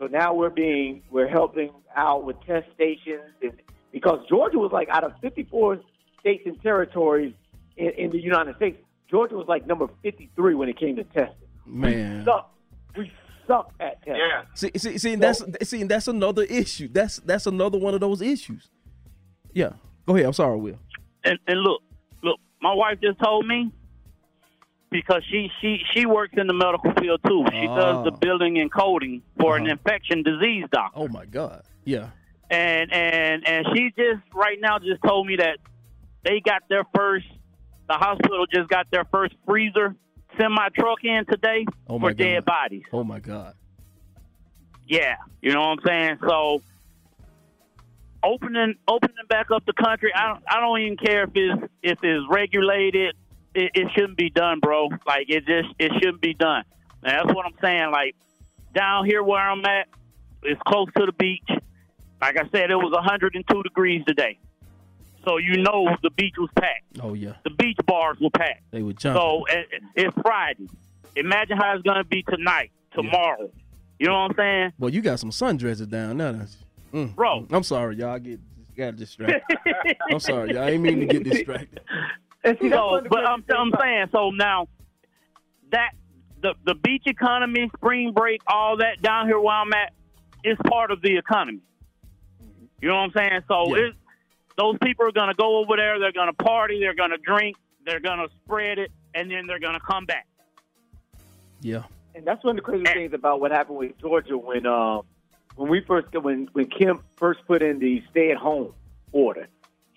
[0.00, 3.52] So now we're being we're helping out with test stations, and
[3.92, 5.78] because Georgia was like out of 54
[6.18, 7.34] states and territories
[7.76, 8.78] in, in the United States,
[9.10, 11.36] Georgia was like number 53 when it came to testing.
[11.66, 12.20] Man.
[12.20, 12.54] We suck.
[12.96, 13.12] We
[13.46, 14.16] suck at testing.
[14.16, 14.42] Yeah.
[14.54, 16.88] See, see, see, that's see, that's another issue.
[16.90, 18.70] That's that's another one of those issues.
[19.52, 19.72] Yeah.
[20.06, 20.24] Go ahead.
[20.24, 20.78] I'm sorry, Will.
[21.24, 21.82] And, and look,
[22.22, 23.70] look, my wife just told me
[24.90, 27.44] because she she she works in the medical field too.
[27.52, 27.76] She Ah.
[27.76, 29.72] does the billing and coding for an Uh-huh.
[29.72, 30.98] infection disease doctor.
[31.00, 31.62] Oh my God.
[31.84, 32.10] Yeah.
[32.50, 35.58] and and and she just right now just told me that
[36.24, 37.26] they got their first
[37.88, 39.94] the hospital just got their first freezer
[40.36, 43.54] semi truck in today Oh my for dead bodies Oh my God.
[44.86, 46.60] yeah you know what i'm saying so
[48.22, 51.98] opening opening back up the country i don't i don't even care if it's if
[52.02, 53.14] it's regulated
[53.54, 56.64] it, it shouldn't be done bro like it just it shouldn't be done
[57.02, 58.14] and that's what i'm saying like
[58.74, 59.88] down here where i'm at
[60.42, 61.48] it's close to the beach
[62.20, 64.38] like I said, it was 102 degrees today.
[65.24, 66.84] So you know the beach was packed.
[67.02, 67.34] Oh yeah.
[67.44, 68.62] The beach bars were packed.
[68.70, 69.20] They were jumping.
[69.20, 70.68] So it, it's Friday.
[71.16, 73.50] Imagine how it's going to be tonight, tomorrow.
[73.98, 74.72] You know what I'm saying?
[74.78, 76.40] Well, you got some sundresses down now.
[76.94, 77.48] Mm, Bro.
[77.50, 78.14] I'm sorry, y'all.
[78.14, 78.40] I get
[78.76, 79.42] got distracted.
[80.10, 80.62] I'm sorry, y'all.
[80.62, 81.80] I ain't mean to get distracted.
[82.44, 84.68] so, but I'm, I'm saying, so now
[85.72, 85.90] that
[86.42, 89.92] the the beach economy, spring break, all that down here where I'm at,
[90.44, 91.60] is part of the economy.
[92.80, 93.40] You know what I'm saying?
[93.46, 93.88] So Yeah.
[93.88, 93.96] it's,
[94.56, 95.98] those people are going to go over there.
[95.98, 96.80] They're going to party.
[96.80, 97.56] They're going to drink.
[97.84, 100.26] They're going to spread it, and then they're going to come back.
[101.60, 101.82] Yeah.
[102.14, 105.02] And that's one of the crazy things about what happened with Georgia when um
[105.56, 108.72] when we first when when Kemp first put in the stay at home
[109.12, 109.46] order.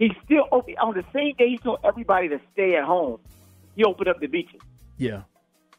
[0.03, 3.19] He still opened on the same day he told everybody to stay at home.
[3.75, 4.61] He opened up the beaches,
[4.97, 5.21] Yeah.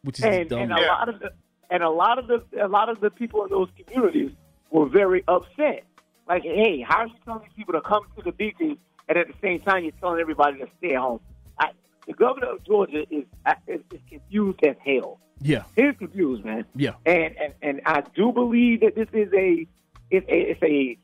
[0.02, 0.60] Which is and, dumb.
[0.62, 1.30] and a lot of the
[1.70, 4.32] and a lot of the a lot of the people in those communities
[4.70, 5.84] were very upset.
[6.28, 8.76] Like, hey, how are you telling these people to come to the beaches
[9.08, 11.20] and at the same time you're telling everybody to stay at home?
[11.58, 11.70] I,
[12.06, 13.24] the governor of Georgia is
[13.66, 15.18] is, is confused as hell.
[15.40, 15.64] yeah.
[15.76, 16.64] He's confused, man.
[16.74, 16.94] Yeah.
[17.06, 19.66] And, and and I do believe that this is a
[20.10, 20.98] it's a, it's a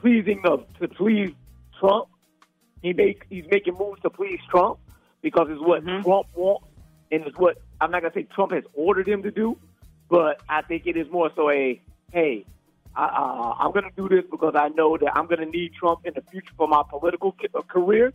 [0.00, 1.32] pleasing of to please
[1.78, 2.08] Trump.
[2.82, 4.78] He make he's making moves to please Trump
[5.22, 6.02] because it's what Mm-hmm.
[6.02, 6.66] Trump wants
[7.12, 9.56] and it's what I'm not gonna say Trump has ordered him to do,
[10.08, 11.80] but I think it is more so a
[12.12, 12.46] hey.
[12.96, 15.74] I, uh, I'm going to do this because I know that I'm going to need
[15.74, 18.12] Trump in the future for my political ca- uh, career,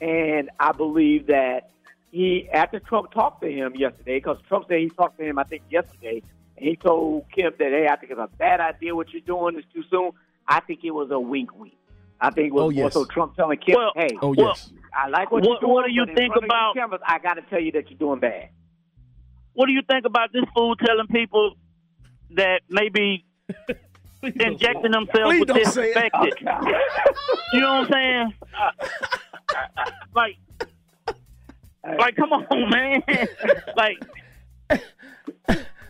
[0.00, 1.70] and I believe that
[2.12, 5.42] he after Trump talked to him yesterday, because Trump said he talked to him, I
[5.42, 6.22] think yesterday,
[6.56, 9.58] and he told Kemp that, hey, I think it's a bad idea what you're doing.
[9.58, 10.12] It's too soon.
[10.46, 11.74] I think it was a wink, wink.
[12.24, 12.96] I think it was Oh, yes.
[12.96, 14.72] also Trump telling Kemp, Well- hey, Oh Well, yes.
[14.94, 15.72] I like what, what- you're doing.
[15.72, 17.00] what do you but think front of these about- cameras?
[17.06, 18.48] I got to tell you that you're doing bad.
[19.52, 21.54] What do you think about this fool telling people
[22.30, 23.24] that maybe
[24.22, 25.92] injecting themselves with don't say
[27.52, 28.34] you know what I'm saying?
[30.14, 30.36] like,
[31.98, 33.02] like, come on, man.
[33.76, 34.02] like,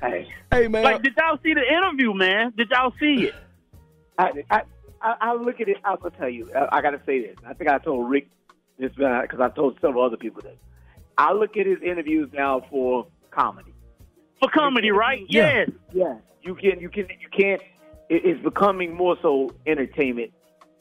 [0.02, 0.84] Hey, hey man.
[0.84, 2.52] Like, did y'all see the interview, man?
[2.56, 3.34] Did y'all see it?
[4.18, 4.62] I, I,
[5.04, 5.76] I, I look at it.
[5.84, 6.50] I'll tell you.
[6.54, 7.36] I, I got to say this.
[7.46, 8.28] I think I told Rick
[8.78, 10.56] this uh, because I told several other people this.
[11.16, 13.72] I look at his interviews now for comedy.
[14.40, 15.24] For comedy, right?
[15.28, 15.70] Yes.
[15.92, 16.16] Yeah.
[16.42, 16.80] You can.
[16.80, 17.06] You can.
[17.20, 17.62] You can't.
[18.08, 20.32] It, it's becoming more so entertainment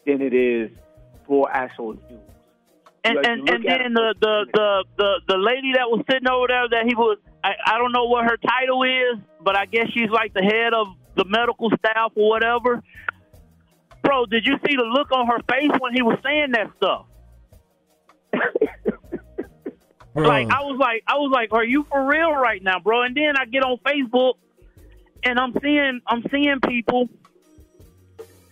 [0.06, 0.72] than it is
[1.28, 2.20] for actual news.
[3.06, 6.48] And Like, and, and then the, the the the the lady that was sitting over
[6.48, 9.88] there that he was I, I don't know what her title is, but I guess
[9.94, 12.82] she's like the head of the medical staff or whatever.
[14.03, 17.05] Bro, did you see the look on her face when he was saying that stuff?
[20.13, 20.27] Bro.
[20.27, 23.01] Like I was like I was like, Are you for real right now, bro?
[23.01, 24.35] And then I get on Facebook
[25.23, 27.09] and I'm seeing I'm seeing people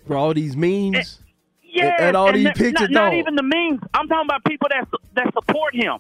[0.08, 1.20] for all these memes.
[1.62, 3.80] yeah, and all these they're- pictures, not, not even the memes.
[3.94, 6.00] I'm talking about people that that support him.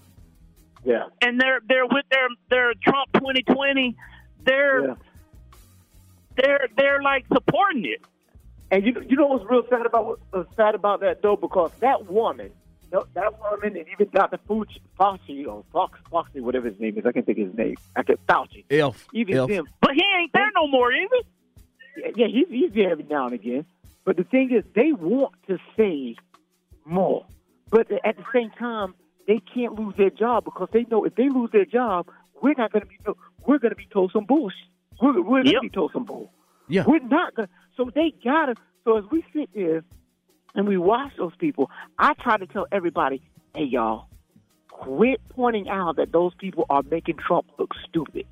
[0.83, 1.03] Yeah.
[1.21, 3.95] and they're they're with their their Trump 2020.
[4.43, 4.97] They're
[6.37, 8.01] they're they're like supporting it.
[8.72, 11.72] And you you know what's real sad about what- what's sad about that though, because
[11.80, 12.52] that woman,
[12.89, 14.38] that that woman, and even Dr.
[14.49, 17.76] Fauci, Fauci or Fox, Foxy, whatever his name is, I can't think of his name.
[17.95, 18.64] I can Fauci.
[18.72, 19.07] Elf.
[19.14, 19.49] Even Elf.
[19.49, 19.65] them.
[19.81, 21.22] But he ain't there no more, is he?
[21.98, 23.65] Yeah, yeah, he's he's there every now and again.
[24.06, 26.15] But the thing is, they want to say
[26.85, 27.26] more,
[27.69, 28.95] but at the same time,
[29.27, 32.07] they can't lose their job because they know if they lose their job,
[32.41, 32.98] we're not going to be
[33.45, 34.57] we're going to be told some bullshit.
[35.02, 36.31] We're, we're going to be told some bull.
[36.68, 36.85] Yeah.
[36.88, 37.49] We're not going.
[37.85, 38.55] To So they gotta.
[38.83, 39.83] So as we sit there
[40.55, 43.21] and we watch those people, I try to tell everybody,
[43.55, 44.07] hey y'all,
[44.69, 48.25] quit pointing out that those people are making Trump look stupid.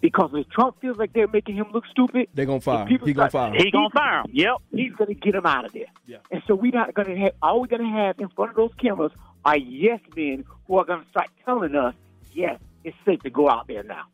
[0.00, 2.82] Because if Trump feels like they're making him look stupid, they're gonna fire.
[2.82, 2.88] him.
[2.88, 3.52] people He gonna fire.
[3.52, 3.56] him.
[3.56, 4.26] He gonna fire him.
[4.32, 4.56] Yep.
[4.72, 5.86] He's gonna get him out of there.
[6.06, 6.18] Yeah.
[6.30, 9.12] And so we're not gonna have all we're gonna have in front of those cameras
[9.44, 11.94] are yes men who are gonna start telling us,
[12.32, 14.04] yes, it's safe to go out there now.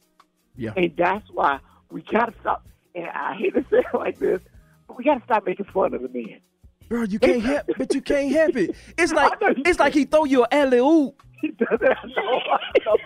[0.57, 0.73] Yeah.
[0.77, 1.59] And that's why
[1.91, 2.65] we gotta stop
[2.95, 4.52] and I hate to say it like this, but
[4.97, 6.41] we gotta stop making fun of the men.
[6.89, 8.75] Bro, you can't help, but you can't help it.
[8.99, 11.23] It's like it's like he throw you an alley oop.
[11.41, 11.97] He does it.
[12.03, 12.97] I know, I know.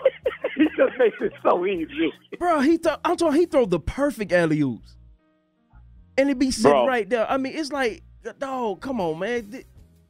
[0.55, 2.11] He just makes it so easy.
[2.39, 4.95] Bro, he throw, I'm talking he throw the perfect alley oops.
[6.17, 6.87] And it be sitting Bro.
[6.87, 7.29] right there.
[7.29, 8.01] I mean, it's like,
[8.39, 9.63] dog, come on, man.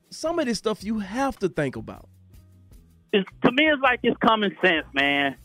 [0.10, 2.08] Some of this stuff you have to think about.
[3.14, 5.36] It's, to me, it's like it's common sense, man.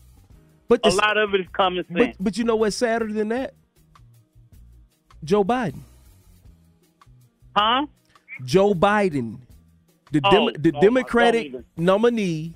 [0.69, 2.17] But A lot of it is common But, sense.
[2.19, 3.53] but you know what's sadder than that?
[5.23, 5.79] Joe Biden.
[7.55, 7.85] Huh?
[8.45, 9.37] Joe Biden,
[10.11, 12.55] the Oh, Dem- the oh, Democratic nominee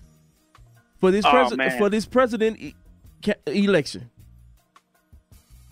[1.00, 1.78] for this Oh, president man.
[1.78, 2.76] for this president e-
[3.24, 4.10] ca- election.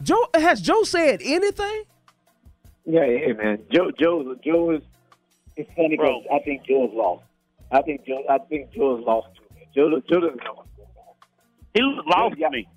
[0.03, 1.83] Joe has Joe said anything?
[2.85, 3.59] Yeah, yeah, man.
[3.71, 4.83] Joe, Joe, Joe is.
[5.57, 7.23] It's funny because I think Joe's lost.
[7.71, 8.23] I think Joe.
[8.29, 9.43] I think Joe's lost too.
[9.55, 9.63] Man.
[9.73, 11.15] Joe, Joe doesn't know what's going on.
[11.73, 11.81] He
[12.11, 12.49] lost Yeah.
[12.49, 12.67] me.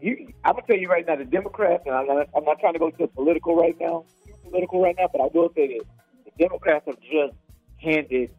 [0.00, 1.82] You, I'm gonna tell you right now, the Democrats.
[1.86, 4.94] And I'm not, I'm not trying to go to political right now, too political right
[4.98, 5.86] now, but I will say this:
[6.24, 7.34] the Democrats have just
[7.78, 8.30] handed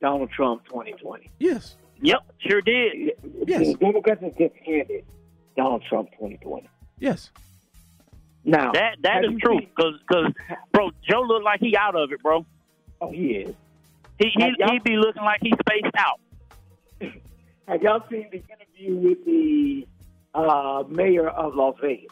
[0.00, 1.30] Donald Trump 2020.
[1.38, 1.76] Yes.
[2.00, 3.12] Yep, sure did.
[3.46, 3.66] Yes.
[3.66, 5.04] The Democrats have just handed
[5.56, 6.68] Donald Trump 2020.
[7.00, 7.30] Yes.
[8.44, 9.60] Now That that have is you true.
[9.78, 10.32] Cause, cause,
[10.72, 12.46] bro, Joe look like he out of it, bro.
[13.00, 13.54] Oh, he is.
[14.18, 16.20] He he he be looking like he spaced out.
[17.68, 19.86] Have y'all seen the interview with the
[20.34, 22.06] uh, mayor of Las Vegas?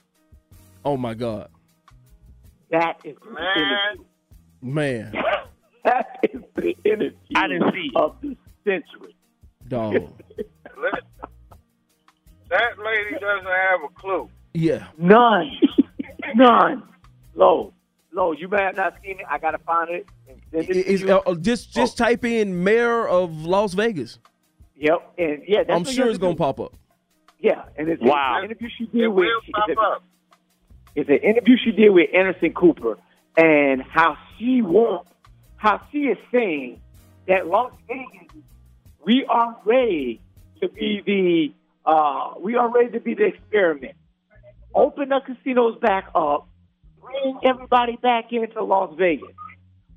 [0.84, 1.48] Oh my God,
[2.70, 3.96] That is the Man.
[4.62, 5.12] man.
[5.84, 7.96] That is the interview I didn't see it.
[7.96, 9.14] of the century.
[9.68, 9.94] dog.
[12.48, 14.28] That lady doesn't have a clue.
[14.54, 14.86] Yeah.
[14.98, 15.50] None.
[16.36, 16.82] None.
[17.34, 17.72] Low.
[18.12, 18.32] Low.
[18.32, 19.26] You may have not seen it.
[19.28, 20.06] I gotta find it.
[20.28, 24.18] And send it to uh, uh, just just type in mayor of Las Vegas.
[24.76, 25.14] Yep.
[25.18, 26.74] And yeah, that's I'm sure it's gonna pop up.
[27.38, 28.38] Yeah, and it's Wow.
[28.38, 29.26] an interview she It did with.
[29.26, 30.02] will pop it's, up.
[30.96, 32.98] It's an interview she did with Anderson Cooper,
[33.36, 35.10] and how she wants,
[35.56, 36.80] how she is saying
[37.28, 38.34] that Las Vegas,
[39.04, 40.20] we are ready
[40.62, 43.94] to be the, uh, we are ready to be the experiment.
[44.74, 46.48] Open the casinos back up,
[47.00, 49.34] bring everybody back into Las Vegas.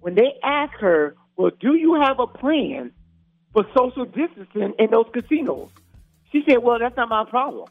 [0.02, 2.92] When they ask her, well, do you have a plan
[3.54, 5.70] for social distancing in those casinos?
[6.34, 7.70] She said, well, that's not my problem.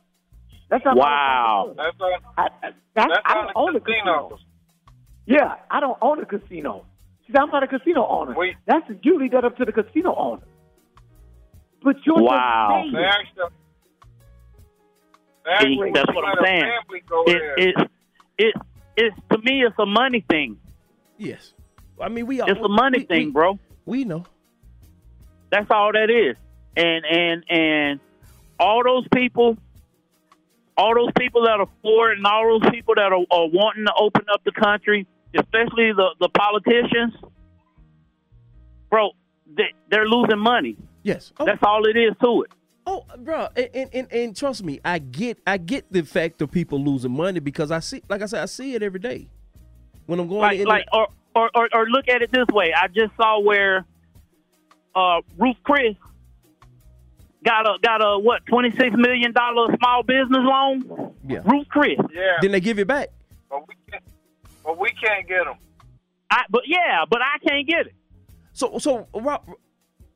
[0.71, 1.75] That's not Wow.
[1.77, 4.39] That's on, I, I, that's, that's I don't own the a casino.
[5.27, 6.85] Yeah, I don't own a casino.
[7.27, 8.35] She said, I'm not a casino owner.
[8.37, 8.57] Wait.
[8.67, 10.43] That's you leave that up to the casino owner.
[11.83, 12.83] But you're Wow.
[12.85, 13.07] the They mayor.
[13.07, 13.53] asked her-
[15.45, 16.63] they asked See, that's what I'm saying.
[16.63, 17.43] family go It
[17.79, 17.91] it
[18.39, 18.55] it
[18.97, 20.59] it's to me it's a money thing.
[21.17, 21.55] Yes.
[22.01, 23.59] I mean, we all It's a money we- thing, we- bro.
[23.87, 24.25] We know.
[25.51, 26.37] That's all that is.
[26.77, 28.01] And and and
[28.61, 29.57] all those people,
[30.79, 33.85] all those people that are for it and all those people that are, are wanting
[33.85, 37.15] to open up the country, especially the, the politicians,
[38.89, 39.11] bro,
[39.57, 40.77] they, they're losing money.
[41.03, 41.33] Yes.
[41.39, 41.45] Oh.
[41.45, 42.53] That's all it is to it.
[42.87, 46.83] Oh, bro, and, and, and, trust me, I get I get the fact of people
[46.83, 49.29] losing money because I see, like I said, I see it every day
[50.07, 50.41] when I'm going.
[50.41, 52.73] Like, like, or, or, or, or look at it this way.
[52.73, 53.85] I just saw where
[54.95, 55.97] uh, Ruth Chris
[57.45, 61.15] got a got a what twenty six million dollar small business loan.
[61.27, 61.41] Yeah.
[61.45, 61.99] Ruth Chris.
[62.13, 62.37] Yeah.
[62.41, 63.09] Then they give it back.
[63.51, 64.05] But we can't.
[64.65, 65.57] But we can't get them.
[66.31, 67.95] I, but yeah, but I can't get it.
[68.53, 69.43] So so Rob,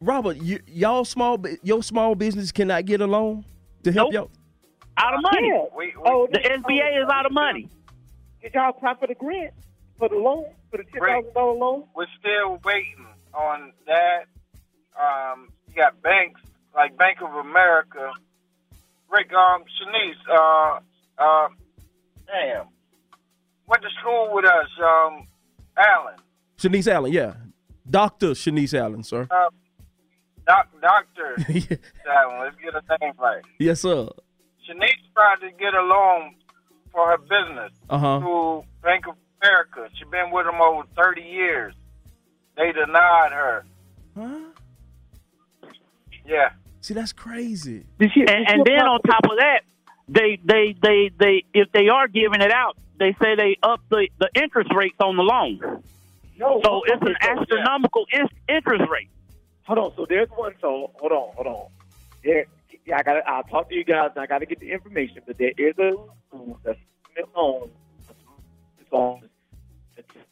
[0.01, 3.45] Robert, you, y'all small your small business cannot get a loan
[3.85, 4.31] to help y'all.
[4.99, 5.49] Out of money.
[5.49, 5.65] Yeah.
[5.77, 7.69] We, Oh, The SBA is out of money.
[8.43, 9.55] Did y'all apply for the grant
[9.99, 11.85] for the loan for the ten thousand dollar loan?
[11.95, 14.25] We're still waiting on that.
[15.01, 16.41] Um, you got banks
[16.75, 18.13] like Bank of America.
[19.11, 20.81] Rick, um, Shanice, uh,
[21.23, 21.49] uh,
[22.27, 22.67] damn,
[23.67, 25.27] went to school with us, um,
[25.77, 26.15] Allen,
[26.57, 27.35] Shanice Allen, yeah,
[27.89, 29.29] Doctor Shanice Allen, sir.
[29.31, 29.51] uh,
[30.47, 31.37] doc, Doctor
[32.09, 32.41] Allen.
[32.41, 33.43] Let's get her name right.
[33.59, 34.09] yes, sir.
[34.67, 36.35] Shanice tried to get a loan
[36.91, 38.19] for her business Uh-huh.
[38.21, 39.91] through Bank of America.
[39.99, 41.75] She's been with them over 30 years.
[42.57, 43.65] They denied her.
[44.17, 44.39] Huh?
[46.25, 46.51] Yeah.
[46.83, 47.87] See, that's crazy.
[47.99, 49.61] and, and then on top of that,
[50.09, 54.09] they they they they if they are giving it out, they say they up the
[54.19, 55.83] the interest rates on the loan.
[56.37, 59.09] No, So it's an astronomical in, interest rate.
[59.63, 59.93] Hold on.
[59.97, 60.55] So there's one.
[60.61, 61.35] So hold on.
[61.37, 61.67] Hold on.
[62.25, 62.47] There.
[62.85, 63.13] Yeah, I got.
[63.15, 64.11] to I'll talk to you guys.
[64.17, 65.23] I got to get the information.
[65.25, 65.93] But there is a
[66.29, 66.79] school that's
[67.37, 67.71] loan.
[68.81, 69.23] It's on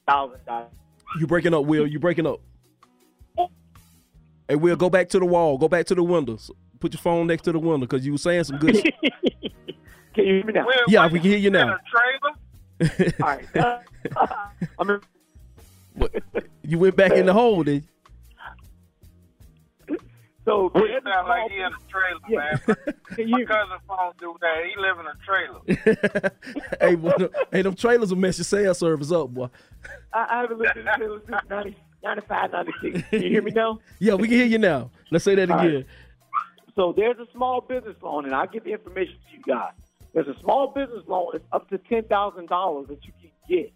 [0.08, 0.72] thousand dollars.
[1.20, 1.86] You breaking up, Will?
[1.86, 2.40] You breaking up?
[4.50, 5.56] Hey, Will, go back to the wall.
[5.58, 6.50] Go back to the windows.
[6.80, 8.74] Put your phone next to the window because you were saying some good.
[8.82, 8.94] shit.
[10.12, 10.66] Can you hear me now?
[10.88, 11.78] yeah, we can hear you now.
[12.80, 13.14] Trailer?
[13.22, 13.46] All right.
[14.16, 14.26] Uh,
[14.80, 15.00] I'm in,
[15.94, 16.10] What?
[16.62, 17.84] You went back in the hole, did
[19.88, 19.98] you?
[20.44, 22.56] so We there's a sound like he in a trailer, Yeah.
[22.66, 22.76] man.
[23.14, 24.64] Can My you- cousin phone do that.
[24.64, 26.32] He live in a trailer.
[26.80, 29.48] hey, boy, hey, them trailers will mess your cell service up, boy.
[30.12, 33.08] I, I haven't listened to it since 90, 95, 96.
[33.10, 33.78] Can you hear me now?
[33.98, 34.90] Yeah, we can hear you now.
[35.10, 35.74] Let's say that All again.
[35.74, 35.86] right.
[36.74, 39.72] So there's a small business loan, and I'll give the information to you guys.
[40.14, 41.32] There's a small business loan.
[41.34, 43.72] It's up to ten thousand dollars that you can get.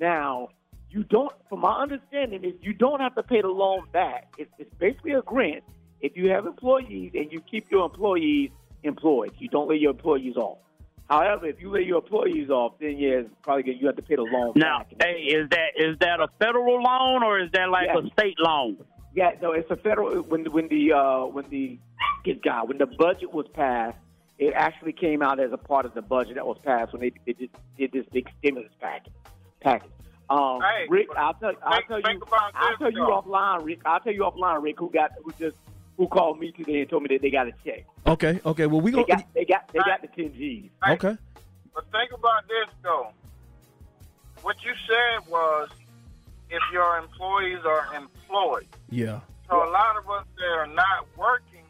[0.00, 0.48] Now,
[0.90, 1.32] you don't.
[1.48, 4.32] From my understanding, is you don't have to pay the loan back.
[4.38, 5.64] It's, it's basically a grant.
[6.00, 8.50] If you have employees and you keep your employees
[8.82, 10.58] employed, you don't lay your employees off.
[11.08, 13.80] However, if you lay your employees off, then yeah, it's probably good.
[13.80, 14.92] You have to pay the loan Now, back.
[15.02, 18.00] hey, is that is that a federal loan or is that like Yeah.
[18.04, 18.78] a state loan?
[19.14, 20.22] Yeah, no, it's a federal.
[20.22, 21.78] When when the uh, when the
[22.24, 23.96] good God when the budget was passed,
[24.38, 27.12] it actually came out as a part of the budget that was passed when they,
[27.24, 29.12] they did, did this big stimulus package.
[29.60, 29.90] Package.
[30.28, 33.78] Um, Hey, Rick, I'll tell I'll tell think you about I'll tell you offline, Rick.
[33.86, 35.56] I'll tell you offline, Rick, who got who just
[35.96, 37.84] who called me today and told me that they got a check.
[38.06, 38.66] Okay, okay.
[38.66, 39.06] Well, we They gonna.
[39.22, 40.70] got they got they got the ten G's.
[40.88, 41.16] Okay.
[41.74, 43.08] But think about this, though.
[44.42, 45.68] What you said was
[46.50, 48.66] if your employees are employed.
[48.90, 49.20] Yeah.
[49.50, 51.64] So a lot of us that are not working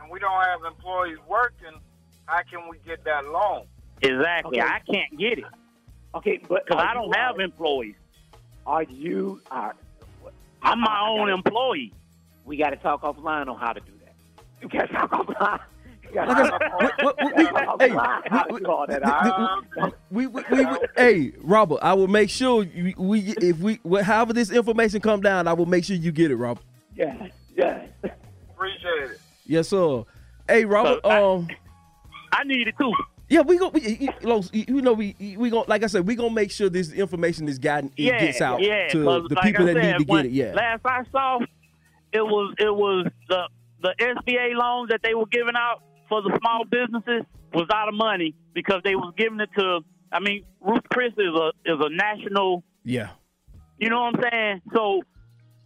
[0.00, 1.78] and we don't have employees working,
[2.26, 3.64] how can we get that loan?
[4.02, 4.60] Exactly.
[4.60, 4.68] Okay.
[4.68, 5.44] I can't get it
[6.14, 7.94] Okay, but because I don't you- have employees.
[8.66, 9.40] Are you?
[9.50, 9.74] Are,
[10.62, 11.92] I'm my own employee.
[12.46, 14.14] We got to talk offline on how to do that.
[14.62, 15.60] We got to talk offline.
[16.08, 17.12] We gotta talk offline.
[17.30, 17.88] we- we- we- hey,
[18.30, 19.92] how to do all that.
[20.10, 24.32] We, we, we, we- hey, Robert, I will make sure you, we, if we, however
[24.32, 26.62] this information come down, I will make sure you get it, Robert.
[26.94, 27.86] Yeah, yeah.
[28.54, 29.20] Appreciate it.
[29.46, 30.04] Yes, sir.
[30.48, 31.00] Hey, Robert.
[31.04, 31.48] So, um,
[32.32, 32.92] I need it too.
[33.28, 33.68] yeah, we go.
[33.68, 36.68] We, you know, you know, we we gonna like I said, we gonna make sure
[36.68, 39.72] this information is gotten, it yeah, gets out yeah, to 'cause the like people I
[39.74, 40.34] that said, need to when- get it.
[40.34, 40.52] Yeah.
[40.54, 41.38] Last I saw,
[42.16, 43.48] it was it was the
[43.82, 47.94] the SBA loans that they were giving out for the small businesses was out of
[47.94, 49.80] money because they was giving it to.
[50.12, 52.64] I mean, Ruth Chris is a is a national.
[52.84, 53.10] Yeah.
[53.78, 54.62] You know what I'm saying?
[54.74, 55.02] So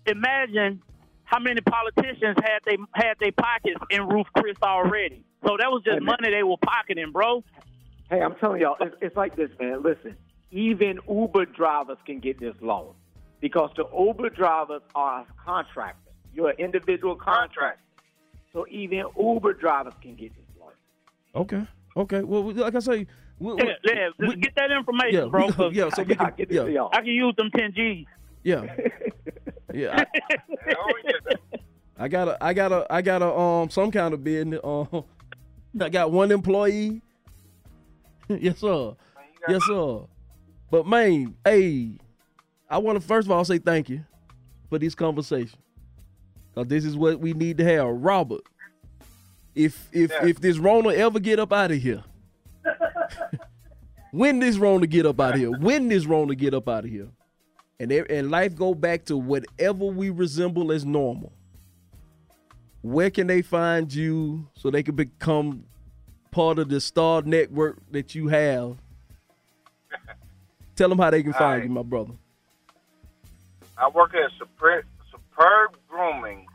[0.06, 0.82] imagine
[1.24, 5.24] how many politicians had they had their pockets in Ruth Chris already.
[5.47, 7.44] So that was just Hey, money they were pocketing, bro.
[8.10, 9.82] Hey, I'm telling y'all, it's, it's like this, man.
[9.82, 10.16] Listen,
[10.51, 12.94] even Uber drivers can get this loan
[13.40, 16.10] because the Uber drivers are contractors.
[16.35, 17.81] You're an individual contractor.
[18.52, 20.70] So even Uber drivers can get this loan.
[21.35, 21.66] Okay.
[21.97, 22.23] Okay.
[22.23, 23.07] Well, like I say,
[23.39, 25.47] we, we- Yeah, yeah, we- get that information, yeah, bro.
[25.47, 25.89] we- yeah.
[25.90, 26.90] So I'll can, get it to yeah, y'all.
[26.93, 28.07] I can use them 10 G's.
[28.44, 28.65] yeah,
[29.74, 30.05] yeah.
[30.05, 30.07] I,
[30.77, 30.93] Oh.
[31.98, 34.61] I got a, I got a, I got a, um, some kind of business.
[34.65, 35.05] Um,
[35.81, 37.02] I got one employee,
[38.28, 38.94] yes, sir.
[39.48, 40.01] Yes, sir.
[40.70, 41.93] But man, hey,
[42.69, 44.05] I want to first of all say thank you
[44.69, 45.59] for this conversation.
[46.55, 47.86] Cause this is what we need to have.
[47.89, 48.43] Robert,
[49.55, 52.02] if if if this Rona ever get up out of here,
[54.10, 56.90] when this Rona get up out of here, when this Rona get up out of
[56.90, 57.09] here,
[57.78, 61.32] and e- and life go back to whatever we resemble as normal.
[62.82, 65.64] Where can they find you so they can become
[66.31, 68.77] part of the star network that you have?
[70.77, 71.64] Tell them how they can find Alright.
[71.64, 72.14] you, my brother.
[73.77, 76.47] I work at Superb, Superb Grooming.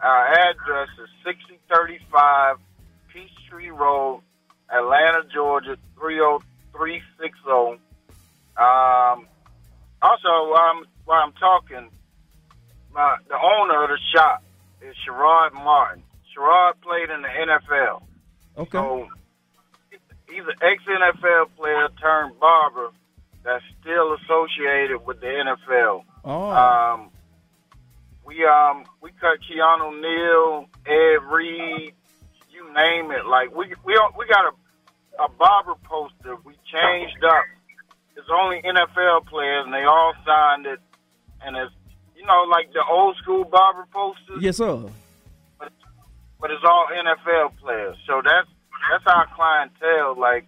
[0.00, 2.56] Our address is 6035
[3.12, 4.22] Peachtree Road,
[4.68, 7.80] Atlanta, Georgia, 30360.
[8.58, 9.28] Um,
[10.02, 11.90] also, um, while I'm talking,
[12.92, 14.42] my, the owner of the shop
[14.82, 16.02] is Sherrod Martin.
[16.34, 18.02] Sherrod played in the NFL.
[18.58, 18.78] Okay.
[18.78, 19.08] So
[20.28, 22.90] he's an ex NFL player turned barber
[23.44, 26.02] that's still associated with the NFL.
[26.24, 26.50] Oh.
[26.50, 27.10] Um,
[28.26, 31.94] we um we cut Keanu Neal, Ed Reed,
[32.50, 33.26] you name it.
[33.26, 36.36] Like we we we got a a barber poster.
[36.44, 37.44] We changed up.
[38.16, 40.80] It's only NFL players, and they all signed it.
[41.44, 41.72] And it's
[42.16, 44.88] you know like the old school barber posters, Yes, sir.
[45.58, 47.96] but it's all NFL players.
[48.06, 48.48] So that's
[48.90, 50.18] that's our clientele.
[50.18, 50.46] Like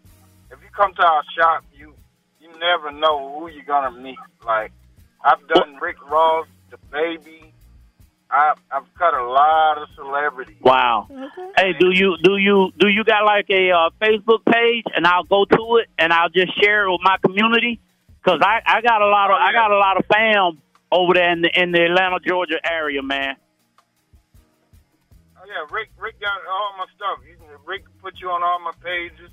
[0.50, 1.94] if you come to our shop, you
[2.40, 4.18] you never know who you're gonna meet.
[4.44, 4.72] Like
[5.24, 7.47] I've done Rick Ross, the baby.
[8.30, 10.56] I, I've cut a lot of celebrities.
[10.60, 11.08] Wow.
[11.56, 15.24] Hey, do you do you do you got like a uh, Facebook page, and I'll
[15.24, 17.80] go to it and I'll just share it with my community
[18.22, 20.60] because I, I got a lot of I got a lot of fam
[20.92, 23.36] over there in the in the Atlanta, Georgia area, man.
[25.38, 25.88] Oh yeah, Rick.
[25.98, 27.24] Rick got all my stuff.
[27.26, 29.30] You can, Rick put you on all my pages.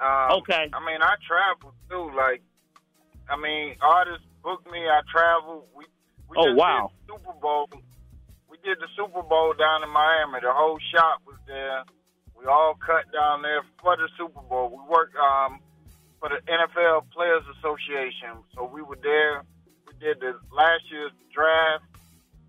[0.00, 0.70] Um, Okay.
[0.72, 2.16] I mean, I travel too.
[2.16, 2.42] Like,
[3.28, 4.78] I mean, artists book me.
[4.88, 5.66] I travel.
[5.74, 5.84] We.
[6.28, 6.90] we Oh, just wow.
[7.06, 7.68] Did Super Bowl.
[8.62, 10.40] We did the Super Bowl down in Miami.
[10.42, 11.82] The whole shop was there.
[12.38, 14.70] We all cut down there for the Super Bowl.
[14.70, 15.60] We worked um,
[16.18, 19.42] for the NFL Players Association, so we were there.
[19.86, 21.84] We did the last year's draft.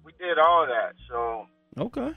[0.03, 0.93] We did all that.
[1.09, 1.45] So
[1.77, 2.13] Okay.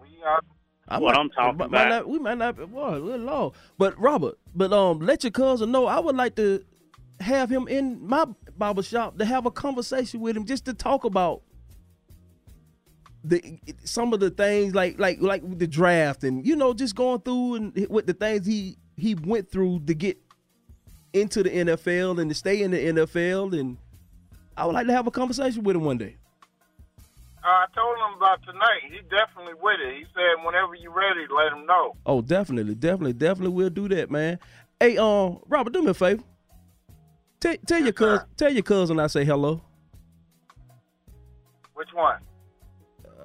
[0.00, 0.40] we uh,
[0.88, 1.88] I What might- I'm talking might- might about.
[1.88, 3.54] not- we might not be boy, good lord.
[3.78, 6.64] But Robert, but um let your cousin know I would like to
[7.20, 8.26] have him in my
[8.56, 11.42] barber shop to have a conversation with him just to talk about
[13.24, 17.20] the some of the things like like like the draft and you know just going
[17.20, 20.16] through and with the things he he went through to get
[21.12, 23.76] into the NFL and to stay in the NFL and
[24.56, 26.16] I would like to have a conversation with him one day.
[27.44, 28.80] Uh, I told him about tonight.
[28.90, 29.96] He definitely with it.
[29.96, 31.94] He said whenever you're ready, let him know.
[32.04, 34.40] Oh, definitely, definitely, definitely, we'll do that, man.
[34.80, 36.24] Hey, um, Robert, do me a favor.
[37.40, 39.62] Tell, tell your cousin, tell your cousin I say hello.
[41.74, 42.18] Which one?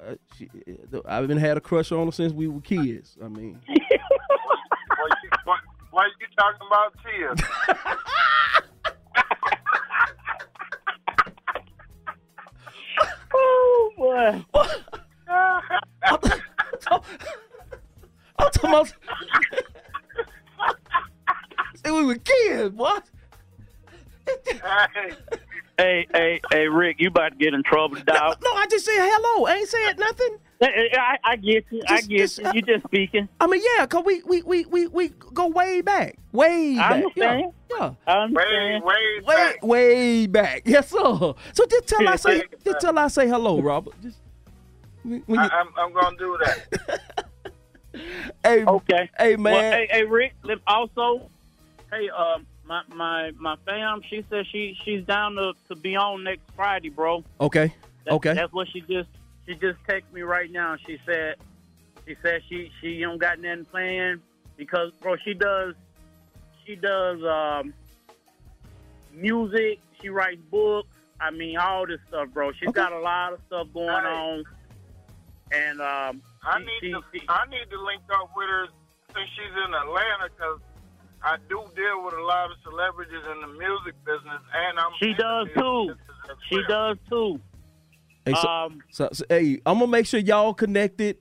[0.06, 0.48] Uh, she,
[1.06, 3.16] I've been had a crush on her since we were kids.
[3.24, 5.58] I mean, Why you, why,
[5.90, 7.34] why you talking about Tia?
[13.34, 14.44] Oh boy.
[16.08, 16.20] I'm
[18.50, 18.88] talking about.
[21.84, 23.04] Say we were kids, what?
[24.26, 25.10] Hey,
[25.78, 28.38] hey, hey, hey, Rick, you about to get in trouble, dog.
[28.42, 29.46] No, I just said hello.
[29.46, 30.36] I ain't said nothing.
[30.60, 31.82] Hey, hey, I, I get you.
[31.88, 32.50] I get just- you.
[32.54, 33.28] You just speaking.
[33.40, 36.92] I mean, yeah, cause we we we we, we go way back, way I back.
[37.04, 37.52] understand.
[37.70, 37.92] Yeah, yeah.
[38.06, 38.84] I Way, understand.
[38.84, 38.94] way
[39.24, 39.62] way back.
[39.62, 40.62] way back.
[40.64, 40.98] Yes, sir.
[40.98, 43.94] So just tell I say just tell I say hello, Robert.
[44.02, 44.18] Just
[45.02, 47.00] when you, I, I'm, I'm gonna do that.
[48.44, 49.10] hey, Okay.
[49.18, 49.52] hey man.
[49.54, 50.34] Well, hey, hey, Rick.
[50.66, 51.28] Also,
[51.90, 54.02] hey, um, my my my fam.
[54.08, 57.24] She said she she's down to to be on next Friday, bro.
[57.40, 57.72] okay,
[58.04, 58.34] That- okay.
[58.34, 59.08] That's what she just
[59.46, 60.76] she just texted me right now.
[60.86, 61.36] She said
[62.06, 64.20] she said she she don't got nothing planned
[64.56, 65.74] because bro she does
[66.64, 67.74] she does um
[69.12, 69.80] music.
[70.00, 70.88] She writes books.
[71.20, 72.52] I mean all this stuff, bro.
[72.52, 72.76] She's Okay.
[72.76, 73.94] got a lot of stuff going Hey.
[74.08, 74.44] on.
[75.52, 78.66] And um, I she- need she- to she- I need to link up with her
[79.14, 80.58] since she's in Atlanta because
[81.24, 85.14] I do deal with a lot of celebrities in the music business, and I'm She
[85.14, 85.94] does too.
[86.50, 86.64] she well.
[86.68, 87.40] does too.
[88.26, 91.16] Hey, so, um, so, so, hey, I'm gonna make sure y'all connected.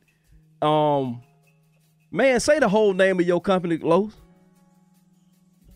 [0.62, 1.22] Um,
[2.12, 4.14] man, say the whole name of your company, Los.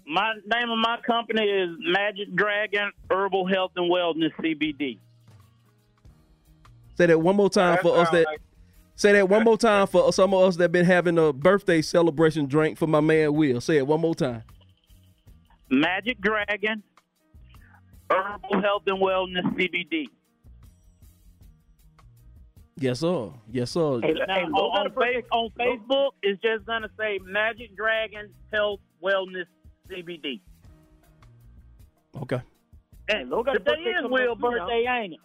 [0.06, 5.00] My name of my company is Magic Dragon Herbal Health and Wellness CBD.
[6.96, 8.10] Say that one more time That for us.
[8.12, 8.42] That like-
[8.98, 12.48] say that one more time for some of us that been having a birthday celebration
[12.48, 13.62] drink for my man Will.
[13.62, 14.44] Say it one more time.
[15.70, 16.84] Magic Dragon,
[18.12, 20.08] Herbal Health and Wellness CBD.
[22.80, 23.30] Yes, sir.
[23.52, 24.00] Yes, sir.
[24.00, 29.46] Now, on, on, face, on Facebook, it's just gonna say Magic Dragon Health Wellness
[29.90, 30.42] CBD.
[32.22, 32.42] Okay.
[33.10, 35.20] And Logan, today birthday is coming Will's up, you birthday, ain't it?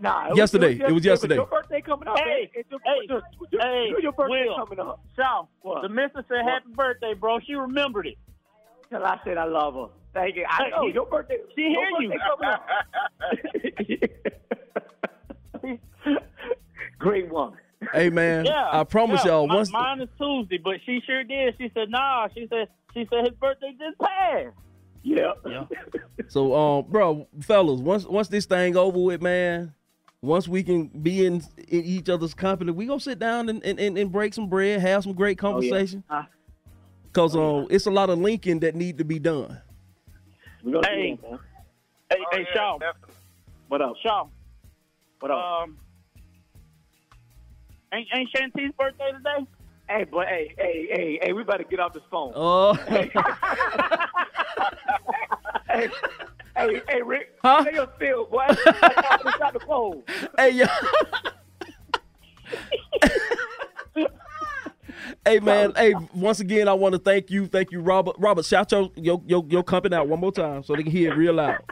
[0.00, 0.72] Nah, Yesterday.
[0.80, 1.34] It was yesterday.
[1.36, 2.18] Your birthday coming up.
[2.18, 4.56] Hey, It's your, hey, your, your, hey, your birthday Will.
[4.56, 5.00] coming up.
[5.16, 5.82] Shaw, What?
[5.82, 6.52] the missus said What?
[6.52, 7.38] happy birthday, bro.
[7.46, 8.16] She remembered it.
[8.90, 9.86] Tell her I said I love her.
[10.14, 10.44] Thank you.
[10.48, 11.36] I Hey, know he- your birthday.
[11.54, 12.18] she your hear you.
[12.28, 12.48] coming
[15.64, 15.78] up.
[16.98, 17.52] Great one.
[17.92, 19.32] Hey man, Yeah, I promise yeah.
[19.32, 21.54] y'all Mi- once mine is Tuesday, but she sure did.
[21.58, 24.56] She said, "Nah." She said, "She said his birthday just passed."
[25.08, 25.32] Yeah.
[25.46, 25.64] Yeah.
[26.28, 29.72] So um bro, fellas, once once this thing over with, man,
[30.20, 33.80] once we can be in, in each other's company, we gonna sit down and, and,
[33.80, 36.04] and, and break some bread, have some great Oh, conversation.
[36.08, 36.24] Huh?
[37.14, 39.58] Cause um it's a lot of linking that need to be done.
[40.62, 40.66] Hey.
[40.66, 41.40] do that.
[42.10, 42.78] Hey, Oh, hey, yeah, Shaw.
[42.78, 43.14] definitely.
[43.68, 43.94] What up?
[44.02, 44.26] Shaw.
[45.20, 45.38] What up?
[45.62, 45.78] Um,
[47.94, 49.46] ain't ain't Shanti's birthday today?
[49.88, 52.32] Hey, but hey, hey, hey, hey, we better get off this phone.
[52.34, 53.10] Oh, hey,
[56.56, 57.36] hey, hey, Rick.
[57.42, 57.64] Huh?
[57.64, 58.44] Say your feel, boy.
[58.48, 60.02] I got the phone.
[60.36, 60.66] hey yo.
[65.24, 68.16] hey man, hey, once again I want to thank you, thank you, Robert.
[68.18, 71.12] Robert, shout your your your, your company out one more time so they can hear
[71.12, 71.62] it real loud.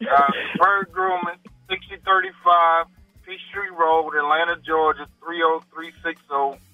[0.00, 1.38] Uh, Bird Grooming,
[1.70, 2.86] 6035
[3.24, 6.71] Peachtree Road, Atlanta, Georgia, 30360.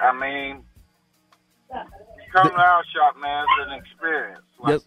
[0.00, 0.62] I mean,
[1.70, 1.80] you
[2.32, 4.40] come to our shop, man, it's an experience.
[4.60, 4.82] Like, Yes,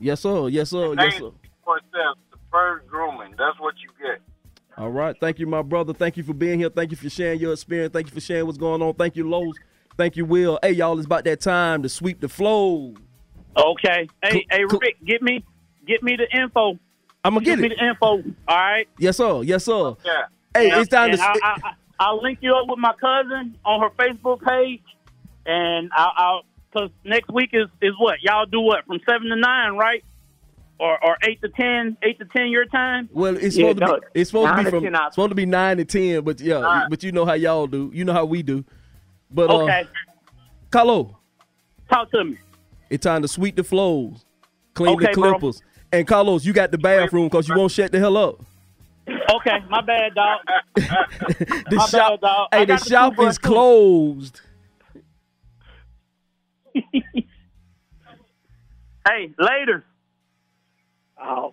[0.00, 1.30] yes sir, yes sir, yes sir.
[1.64, 4.20] For itself, the Bird Grooming, that's what you get.
[4.76, 5.14] All right.
[5.20, 5.92] Thank you, my brother.
[5.92, 6.68] Thank you for being here.
[6.68, 7.92] Thank you for sharing your experience.
[7.92, 8.92] Thank you for sharing what's going on.
[8.94, 9.54] Thank you, Lowe's.
[9.96, 10.58] Thank you, Will.
[10.64, 12.92] Hey, y'all, it's about that time to sweep the flow.
[13.56, 14.08] Okay.
[14.20, 14.80] Hey, Cool, hey, cool.
[14.80, 15.44] Rick, get me,
[15.86, 16.76] get me the info.
[17.22, 17.78] I'm going to Get me get it.
[17.78, 18.34] the info.
[18.48, 18.88] All right.
[18.98, 19.42] Yes, sir.
[19.42, 19.94] Yes, sir.
[20.04, 20.22] Yeah.
[20.56, 21.24] Hey, And- it's time and to.
[21.24, 24.82] I, I, I, I'll link you up with my cousin on her Facebook page,
[25.46, 26.42] and I'll, I'll
[26.72, 30.04] cause next week is is what y'all do what from seven to nine, right?
[30.80, 33.08] Or or eight to ten, eight to ten your time.
[33.12, 34.20] well, it's Yeah, supposed to be.
[34.20, 34.84] It's supposed to nine be to from.
[34.84, 35.14] 10 hours.
[35.14, 36.90] Supposed to be nine to ten, but yeah, Alright.
[36.90, 37.90] but you know how y'all do.
[37.94, 38.64] You know how we do.
[39.30, 39.88] But uh, Okay,
[40.70, 41.16] Carlo,
[41.88, 42.38] talk to me.
[42.90, 44.24] it's time to sweep the flows,
[44.74, 45.38] clean the Okay, bro.
[45.38, 45.62] clippers,
[45.92, 48.42] and Carlos, you got the bathroom because you won't shut the hell up.
[49.06, 50.40] Okay, my bad, dog.
[50.76, 52.48] The My shop, bad, dog.
[52.52, 53.48] Hey, the shop is too.
[53.48, 54.40] closed.
[59.06, 59.84] Hey, later.
[61.22, 61.52] Oh.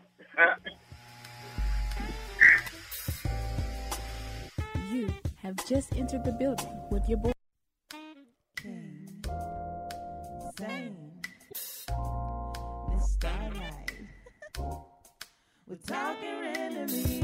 [4.89, 5.09] You
[5.41, 7.33] have just entered the building with your boy.
[10.57, 10.95] Same.
[12.89, 13.91] Miss Starlight.
[15.67, 17.19] We're talking enemies.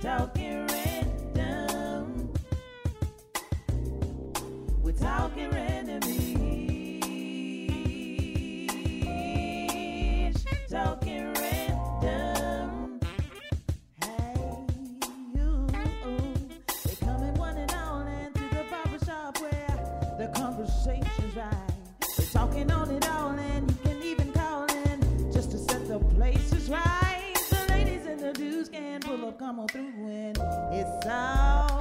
[0.00, 2.32] Talking random.
[4.82, 5.67] We're talking enemies.
[29.58, 30.34] Come on through when
[30.72, 31.77] it's all